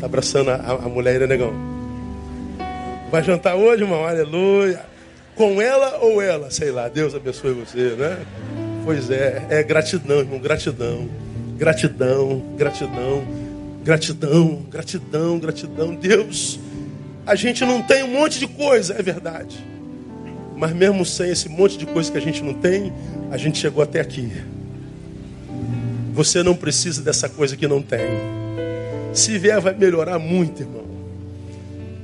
Tá 0.00 0.06
abraçando 0.06 0.50
a, 0.50 0.54
a 0.54 0.88
mulher, 0.88 1.20
né, 1.20 1.26
negão? 1.26 1.52
Vai 3.10 3.22
jantar 3.22 3.54
hoje, 3.54 3.82
irmão? 3.82 4.06
Aleluia. 4.06 4.97
Com 5.38 5.62
ela 5.62 5.98
ou 6.02 6.20
ela? 6.20 6.50
Sei 6.50 6.72
lá. 6.72 6.88
Deus 6.88 7.14
abençoe 7.14 7.52
você, 7.52 7.94
né? 7.96 8.18
Pois 8.84 9.08
é. 9.08 9.46
É 9.48 9.62
gratidão, 9.62 10.18
irmão. 10.18 10.40
Gratidão. 10.40 11.08
Gratidão. 11.56 12.42
Gratidão. 12.56 13.24
Gratidão. 13.84 14.66
Gratidão. 14.68 15.38
Gratidão. 15.38 15.94
Deus. 15.94 16.58
A 17.24 17.36
gente 17.36 17.64
não 17.64 17.80
tem 17.80 18.02
um 18.02 18.08
monte 18.08 18.40
de 18.40 18.48
coisa, 18.48 18.94
é 18.98 19.00
verdade. 19.00 19.64
Mas 20.56 20.72
mesmo 20.74 21.06
sem 21.06 21.30
esse 21.30 21.48
monte 21.48 21.78
de 21.78 21.86
coisa 21.86 22.10
que 22.10 22.18
a 22.18 22.20
gente 22.20 22.42
não 22.42 22.54
tem, 22.54 22.92
a 23.30 23.36
gente 23.36 23.58
chegou 23.58 23.80
até 23.80 24.00
aqui. 24.00 24.32
Você 26.14 26.42
não 26.42 26.56
precisa 26.56 27.00
dessa 27.00 27.28
coisa 27.28 27.56
que 27.56 27.68
não 27.68 27.80
tem. 27.80 28.08
Se 29.12 29.38
vier, 29.38 29.60
vai 29.60 29.72
melhorar 29.72 30.18
muito, 30.18 30.62
irmão. 30.62 30.84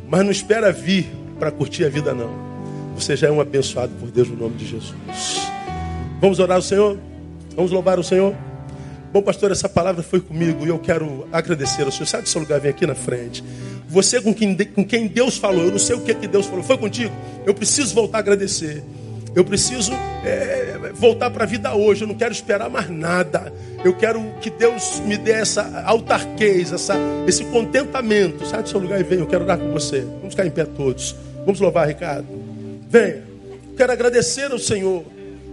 Mas 0.09 0.23
não 0.23 0.31
espera 0.31 0.71
vir 0.71 1.11
para 1.37 1.51
curtir 1.51 1.85
a 1.85 1.89
vida, 1.89 2.15
não. 2.15 2.44
Você 2.95 3.17
já 3.17 3.29
é 3.29 3.31
um 3.31 3.41
abençoado 3.41 3.93
por 3.99 4.11
Deus 4.11 4.29
no 4.29 4.37
nome 4.37 4.57
de 4.57 4.67
Jesus. 4.67 4.95
Vamos 6.21 6.39
orar 6.39 6.57
ao 6.57 6.63
Senhor? 6.63 6.99
Vamos 7.55 7.71
louvar 7.71 7.99
o 7.99 8.05
Senhor? 8.05 8.35
Bom, 9.13 9.23
pastor, 9.23 9.53
essa 9.53 9.69
palavra 9.69 10.03
foi 10.03 10.21
comigo 10.21 10.65
e 10.65 10.69
eu 10.69 10.79
quero 10.79 11.27
agradecer 11.33 11.83
ao 11.83 11.93
Senhor. 11.93 12.07
Sai 12.07 12.23
do 12.23 12.29
seu 12.29 12.41
lugar, 12.41 12.61
vem 12.61 12.71
aqui 12.71 12.87
na 12.87 12.95
frente. 12.95 13.45
Você 13.89 14.21
com 14.21 14.35
quem, 14.35 14.57
com 14.57 14.85
quem 14.85 15.07
Deus 15.07 15.37
falou, 15.37 15.65
eu 15.65 15.71
não 15.71 15.79
sei 15.79 15.95
o 15.95 16.01
que, 16.01 16.15
que 16.15 16.27
Deus 16.27 16.47
falou, 16.47 16.65
foi 16.65 16.79
contigo? 16.79 17.15
Eu 17.47 17.55
preciso 17.55 17.95
voltar 17.95 18.19
a 18.19 18.21
agradecer. 18.21 18.83
Eu 19.35 19.45
preciso 19.45 19.93
é, 20.25 20.93
voltar 20.95 21.29
para 21.31 21.45
a 21.45 21.47
vida 21.47 21.75
hoje. 21.75 22.03
Eu 22.03 22.09
não 22.09 22.15
quero 22.15 22.33
esperar 22.33 22.71
mais 22.71 22.89
nada. 22.89 23.53
Eu 23.85 23.95
quero 23.95 24.23
que 24.41 24.49
Deus 24.49 25.01
me 25.01 25.17
dê 25.17 25.33
essa 25.33 25.83
autarquez, 25.85 26.73
essa, 26.73 26.97
esse 27.27 27.45
contentamento. 27.47 28.47
Sai 28.47 28.63
do 28.63 28.69
seu 28.69 28.79
lugar 28.79 29.01
e 29.01 29.03
vem. 29.03 29.19
Eu 29.19 29.27
quero 29.27 29.45
orar 29.45 29.59
com 29.59 29.71
você. 29.73 30.01
Vamos 30.01 30.31
ficar 30.31 30.47
em 30.47 30.51
pé 30.51 30.65
todos. 30.65 31.17
Vamos 31.45 31.61
louvar, 31.61 31.89
Ricardo. 31.89 32.44
Venha. 32.95 33.25
Quero 33.77 33.93
agradecer 33.93 34.53
ao 34.53 34.59
Senhor. 34.59 35.05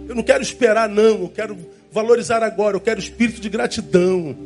Eu 0.08 0.14
não 0.14 0.22
quero 0.22 0.44
esperar, 0.44 0.88
não. 0.88 1.22
Eu 1.22 1.28
quero 1.28 1.58
valorizar 1.90 2.40
agora. 2.40 2.76
Eu 2.76 2.80
quero 2.80 3.00
espírito 3.00 3.40
de 3.40 3.48
gratidão. 3.48 4.36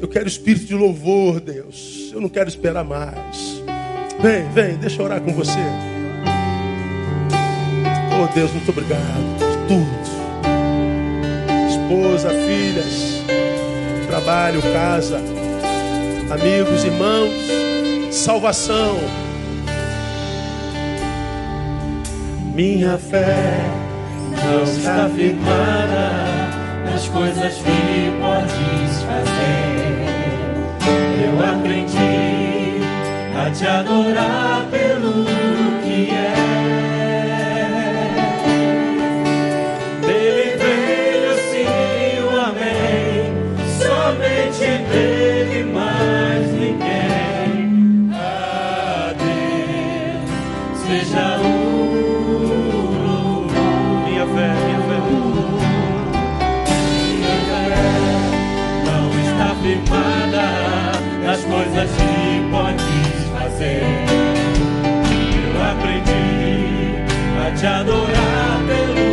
Eu 0.00 0.08
quero 0.08 0.26
espírito 0.26 0.66
de 0.66 0.74
louvor, 0.74 1.38
Deus. 1.38 2.10
Eu 2.12 2.20
não 2.20 2.28
quero 2.28 2.48
esperar 2.48 2.82
mais. 2.82 3.62
Vem, 4.20 4.50
vem, 4.50 4.76
deixa 4.76 5.00
eu 5.00 5.04
orar 5.04 5.20
com 5.20 5.32
você. 5.32 5.60
Oh 8.20 8.34
Deus, 8.34 8.50
muito 8.50 8.70
obrigado 8.70 9.00
por 9.38 9.68
tudo. 9.68 10.12
Esposa, 11.70 12.28
filhas, 12.30 13.22
trabalho, 14.08 14.60
casa, 14.62 15.20
amigos, 16.28 16.82
irmãos, 16.82 17.32
salvação. 18.10 18.98
Minha 22.54 22.98
fé 22.98 23.64
não 24.44 24.62
está 24.62 25.08
firmada 25.08 26.10
nas 26.84 27.08
coisas 27.08 27.54
que 27.54 28.12
podes 28.20 29.02
fazer. 29.04 30.04
Eu 31.24 31.34
aprendi 31.50 32.82
a 33.34 33.50
te 33.50 33.66
adorar 33.66 34.66
pelo 34.70 35.24
que 35.82 36.10
é. 36.10 36.31
Coisas 61.72 61.90
que 61.90 62.50
podes 62.50 63.28
fazer. 63.32 63.82
Eu 65.46 65.62
aprendi 65.62 66.96
a 67.40 67.50
te 67.56 67.66
adorar 67.66 68.60
pelo 68.66 69.11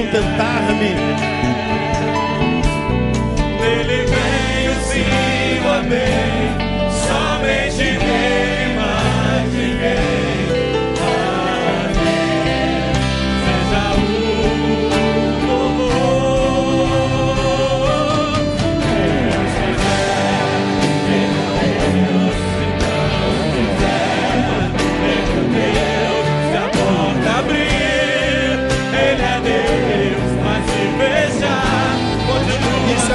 que 0.00 0.06
contentar-me. 0.06 0.94
Ele 3.62 4.06
sim, 4.84 5.60
o 5.64 5.72
amém, 5.72 6.56
somente 6.90 7.98
nele 7.98 8.49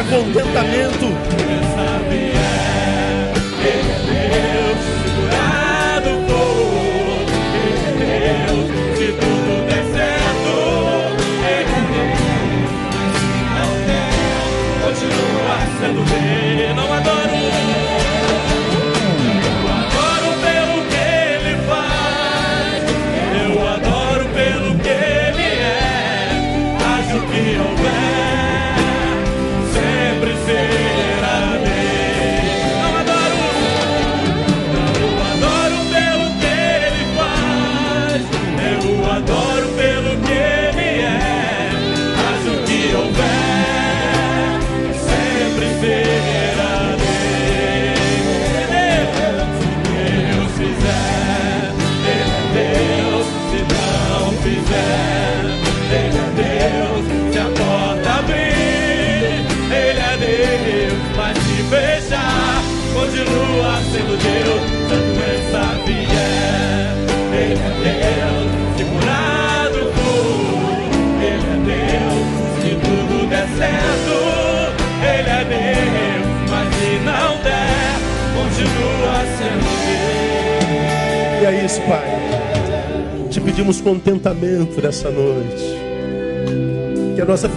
contentamento. 0.10 1.44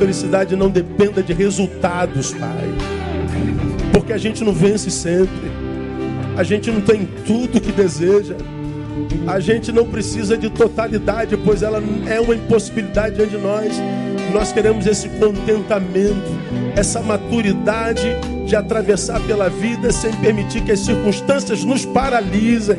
Felicidade 0.08 0.56
não 0.56 0.70
dependa 0.70 1.22
de 1.22 1.34
resultados, 1.34 2.32
Pai. 2.32 2.72
Porque 3.92 4.14
a 4.14 4.16
gente 4.16 4.42
não 4.42 4.54
vence 4.54 4.90
sempre. 4.90 5.50
A 6.34 6.42
gente 6.42 6.70
não 6.70 6.80
tem 6.80 7.06
tudo 7.26 7.60
que 7.60 7.70
deseja. 7.70 8.34
A 9.26 9.38
gente 9.38 9.70
não 9.70 9.86
precisa 9.86 10.34
de 10.38 10.48
totalidade, 10.48 11.36
pois 11.36 11.62
ela 11.62 11.82
é 12.06 12.18
uma 12.18 12.34
impossibilidade 12.34 13.16
diante 13.16 13.32
de 13.32 13.36
nós. 13.36 13.74
Nós 14.32 14.50
queremos 14.50 14.86
esse 14.86 15.10
contentamento, 15.10 16.30
essa 16.74 17.02
maturidade 17.02 18.08
de 18.46 18.56
atravessar 18.56 19.20
pela 19.26 19.50
vida 19.50 19.92
sem 19.92 20.10
permitir 20.14 20.62
que 20.62 20.72
as 20.72 20.80
circunstâncias 20.80 21.64
nos 21.64 21.84
paralisem. 21.84 22.78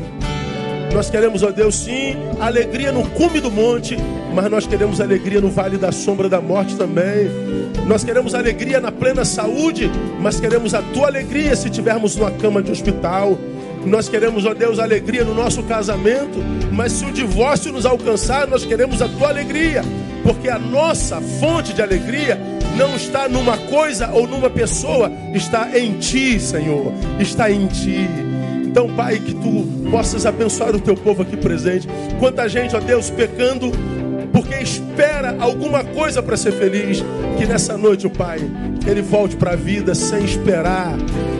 Nós 0.92 1.08
queremos, 1.08 1.44
ó 1.44 1.52
Deus, 1.52 1.76
sim, 1.76 2.16
alegria 2.40 2.90
no 2.90 3.08
cume 3.10 3.40
do 3.40 3.52
monte, 3.52 3.96
mas 4.34 4.50
nós 4.50 4.66
queremos 4.66 5.00
alegria 5.00 5.40
no 5.40 5.50
vale 5.50 5.76
da 5.76 5.92
sombra 5.92 6.28
da 6.28 6.40
morte 6.40 6.76
também. 6.76 7.30
Nós 7.86 8.04
queremos 8.04 8.34
alegria 8.34 8.80
na 8.80 8.92
plena 8.92 9.24
saúde, 9.24 9.90
mas 10.20 10.38
queremos 10.38 10.74
a 10.74 10.82
tua 10.82 11.08
alegria 11.08 11.56
se 11.56 11.68
tivermos 11.70 12.16
numa 12.16 12.30
cama 12.30 12.62
de 12.62 12.70
hospital. 12.70 13.38
Nós 13.84 14.08
queremos, 14.08 14.44
ó 14.44 14.52
Deus, 14.52 14.78
alegria 14.78 15.24
no 15.24 15.34
nosso 15.34 15.62
casamento, 15.62 16.38
mas 16.70 16.92
se 16.92 17.04
o 17.04 17.12
divórcio 17.12 17.72
nos 17.72 17.86
alcançar, 17.86 18.46
nós 18.46 18.64
queremos 18.64 19.00
a 19.00 19.08
tua 19.08 19.28
alegria, 19.28 19.82
porque 20.22 20.48
a 20.48 20.58
nossa 20.58 21.20
fonte 21.40 21.72
de 21.72 21.80
alegria 21.80 22.38
não 22.76 22.94
está 22.94 23.28
numa 23.28 23.56
coisa 23.56 24.10
ou 24.12 24.26
numa 24.26 24.50
pessoa, 24.50 25.10
está 25.34 25.78
em 25.78 25.94
ti, 25.94 26.38
Senhor, 26.38 26.92
está 27.18 27.50
em 27.50 27.66
ti. 27.66 28.08
Então, 28.64 28.88
Pai, 28.94 29.18
que 29.18 29.34
tu 29.34 29.66
possas 29.90 30.24
abençoar 30.24 30.76
o 30.76 30.80
teu 30.80 30.94
povo 30.94 31.22
aqui 31.22 31.36
presente. 31.36 31.88
Quanta 32.20 32.48
gente, 32.48 32.76
ó 32.76 32.80
Deus, 32.80 33.10
pecando 33.10 33.72
porque 34.40 34.54
espera 34.54 35.36
alguma 35.38 35.84
coisa 35.84 36.22
para 36.22 36.34
ser 36.34 36.52
feliz. 36.52 37.04
Que 37.36 37.44
nessa 37.44 37.76
noite, 37.76 38.08
Pai, 38.08 38.38
ele 38.86 39.02
volte 39.02 39.36
para 39.36 39.52
a 39.52 39.56
vida 39.56 39.94
sem 39.94 40.24
esperar, 40.24 40.96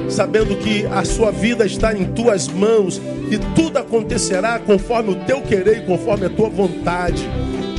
sabendo 0.07 0.55
que 0.57 0.85
a 0.87 1.03
sua 1.03 1.31
vida 1.31 1.65
está 1.65 1.97
em 1.97 2.05
tuas 2.05 2.47
mãos 2.47 3.01
e 3.31 3.39
tudo 3.55 3.79
acontecerá 3.79 4.59
conforme 4.59 5.13
o 5.13 5.15
teu 5.25 5.41
querer 5.41 5.79
e 5.79 5.87
conforme 5.87 6.27
a 6.27 6.31
tua 6.31 6.51
vontade. 6.51 7.27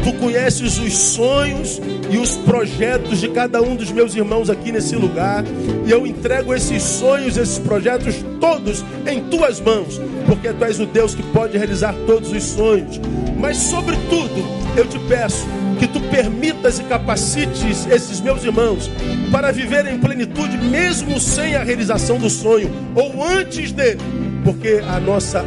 Tu 0.03 0.11
conheces 0.13 0.79
os 0.79 0.97
sonhos 0.97 1.79
e 2.09 2.17
os 2.17 2.35
projetos 2.37 3.19
de 3.19 3.29
cada 3.29 3.61
um 3.61 3.75
dos 3.75 3.91
meus 3.91 4.15
irmãos 4.15 4.49
aqui 4.49 4.71
nesse 4.71 4.95
lugar. 4.95 5.43
E 5.85 5.91
eu 5.91 6.07
entrego 6.07 6.51
esses 6.51 6.81
sonhos, 6.81 7.37
esses 7.37 7.59
projetos 7.59 8.15
todos 8.39 8.83
em 9.07 9.21
tuas 9.29 9.61
mãos, 9.61 10.01
porque 10.25 10.51
tu 10.51 10.65
és 10.65 10.79
o 10.79 10.87
Deus 10.87 11.13
que 11.13 11.21
pode 11.21 11.55
realizar 11.59 11.93
todos 12.07 12.31
os 12.31 12.41
sonhos. 12.41 12.99
Mas, 13.37 13.57
sobretudo, 13.57 14.60
eu 14.75 14.87
te 14.87 14.97
peço 14.99 15.45
que 15.79 15.87
tu 15.87 15.99
permitas 15.99 16.79
e 16.79 16.83
capacites 16.83 17.85
esses 17.87 18.21
meus 18.21 18.43
irmãos 18.43 18.89
para 19.31 19.51
viver 19.51 19.85
em 19.85 19.99
plenitude, 19.99 20.57
mesmo 20.57 21.19
sem 21.19 21.55
a 21.55 21.63
realização 21.63 22.17
do 22.17 22.29
sonho 22.29 22.71
ou 22.95 23.23
antes 23.23 23.71
dele, 23.71 23.99
porque 24.43 24.81
a 24.87 24.99
nossa 24.99 25.43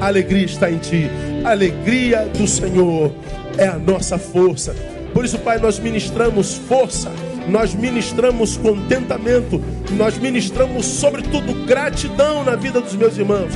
alegria 0.00 0.44
está 0.44 0.70
em 0.70 0.78
ti. 0.78 1.10
A 1.44 1.50
alegria 1.50 2.26
do 2.36 2.46
Senhor 2.46 3.12
é 3.58 3.66
a 3.66 3.78
nossa 3.78 4.18
força. 4.18 4.74
Por 5.12 5.24
isso, 5.24 5.38
Pai, 5.38 5.58
nós 5.58 5.78
ministramos 5.78 6.54
força, 6.54 7.10
nós 7.48 7.74
ministramos 7.74 8.56
contentamento, 8.56 9.62
nós 9.96 10.16
ministramos, 10.16 10.86
sobretudo, 10.86 11.66
gratidão 11.66 12.44
na 12.44 12.56
vida 12.56 12.80
dos 12.80 12.94
meus 12.94 13.18
irmãos. 13.18 13.52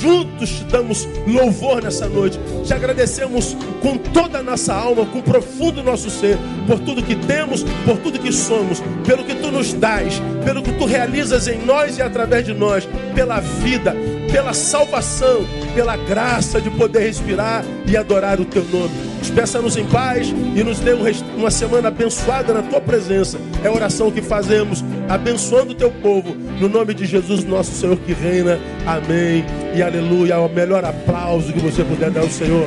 Juntos 0.00 0.50
te 0.50 0.64
damos 0.64 1.08
louvor 1.26 1.82
nessa 1.82 2.08
noite. 2.08 2.38
Te 2.64 2.74
agradecemos 2.74 3.56
com 3.80 3.96
toda 3.96 4.38
a 4.38 4.42
nossa 4.42 4.74
alma, 4.74 5.06
com 5.06 5.20
profundo 5.20 5.82
nosso 5.82 6.10
ser, 6.10 6.38
por 6.66 6.78
tudo 6.80 7.02
que 7.02 7.16
temos, 7.16 7.64
por 7.84 7.98
tudo 7.98 8.18
que 8.18 8.32
somos, 8.32 8.82
pelo 9.06 9.24
que 9.24 9.34
tu 9.34 9.50
nos 9.50 9.72
dás, 9.72 10.20
pelo 10.44 10.62
que 10.62 10.72
tu 10.72 10.84
realizas 10.84 11.48
em 11.48 11.58
nós 11.64 11.98
e 11.98 12.02
através 12.02 12.44
de 12.44 12.54
nós, 12.54 12.88
pela 13.14 13.40
vida, 13.40 13.94
pela 14.30 14.52
salvação, 14.52 15.44
pela 15.74 15.96
graça 15.96 16.60
de 16.60 16.70
poder 16.70 17.00
respirar 17.00 17.64
e 17.86 17.96
adorar 17.96 18.40
o 18.40 18.44
teu 18.44 18.64
nome. 18.64 19.09
Despeça-nos 19.20 19.76
em 19.76 19.84
paz 19.86 20.28
e 20.28 20.64
nos 20.64 20.80
dê 20.80 20.94
um 20.94 21.10
uma 21.36 21.50
semana 21.50 21.88
abençoada 21.88 22.52
na 22.52 22.62
tua 22.62 22.80
presença. 22.80 23.38
É 23.62 23.68
a 23.68 23.72
oração 23.72 24.10
que 24.10 24.22
fazemos, 24.22 24.84
abençoando 25.08 25.72
o 25.72 25.74
teu 25.74 25.90
povo, 25.90 26.34
no 26.60 26.68
nome 26.68 26.94
de 26.94 27.06
Jesus, 27.06 27.44
nosso 27.44 27.72
Senhor 27.72 27.96
que 27.98 28.12
reina. 28.12 28.58
Amém 28.86 29.44
e 29.74 29.82
aleluia. 29.82 30.38
O 30.38 30.48
melhor 30.48 30.84
aplauso 30.84 31.52
que 31.52 31.60
você 31.60 31.84
puder 31.84 32.10
dar 32.10 32.22
ao 32.22 32.30
Senhor. 32.30 32.66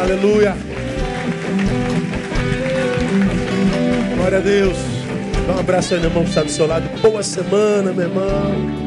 Aleluia. 0.00 0.56
Glória 4.16 4.38
a 4.38 4.40
Deus. 4.40 4.76
Dá 5.46 5.54
um 5.54 5.58
abraço 5.60 5.94
aí, 5.94 6.00
meu 6.00 6.10
irmão, 6.10 6.22
que 6.22 6.28
está 6.28 6.42
do 6.42 6.50
seu 6.50 6.66
lado. 6.66 6.88
Boa 7.00 7.22
semana, 7.22 7.92
meu 7.92 8.04
irmão. 8.04 8.78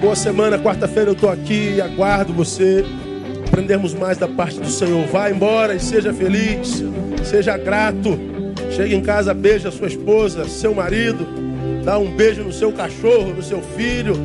Boa 0.00 0.14
semana, 0.14 0.58
quarta-feira 0.58 1.08
eu 1.08 1.14
estou 1.14 1.30
aqui 1.30 1.80
aguardo 1.80 2.32
você. 2.32 2.84
Aprendermos 3.54 3.94
mais 3.94 4.18
da 4.18 4.26
parte 4.26 4.58
do 4.58 4.68
Senhor. 4.68 5.06
Vá 5.06 5.30
embora 5.30 5.76
e 5.76 5.78
seja 5.78 6.12
feliz, 6.12 6.82
seja 7.22 7.56
grato. 7.56 8.18
Chegue 8.72 8.96
em 8.96 9.00
casa, 9.00 9.32
beija 9.32 9.70
sua 9.70 9.86
esposa, 9.86 10.48
seu 10.48 10.74
marido, 10.74 11.24
dá 11.84 11.96
um 11.96 12.10
beijo 12.10 12.42
no 12.42 12.52
seu 12.52 12.72
cachorro, 12.72 13.32
no 13.32 13.44
seu 13.44 13.62
filho. 13.62 14.16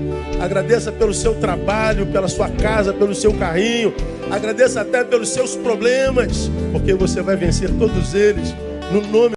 Agradeça 0.41 0.91
pelo 0.91 1.14
seu 1.14 1.35
trabalho, 1.35 2.07
pela 2.07 2.27
sua 2.27 2.49
casa, 2.49 2.91
pelo 2.91 3.14
seu 3.14 3.31
carrinho. 3.35 3.93
Agradeça 4.31 4.81
até 4.81 5.03
pelos 5.03 5.30
seus 5.30 5.56
problemas, 5.56 6.49
porque 6.72 6.95
você 6.95 7.22
vai 7.22 7.35
vencer 7.35 7.69
todos 7.77 8.15
eles 8.15 8.56
no 8.91 9.01
nome 9.01 9.27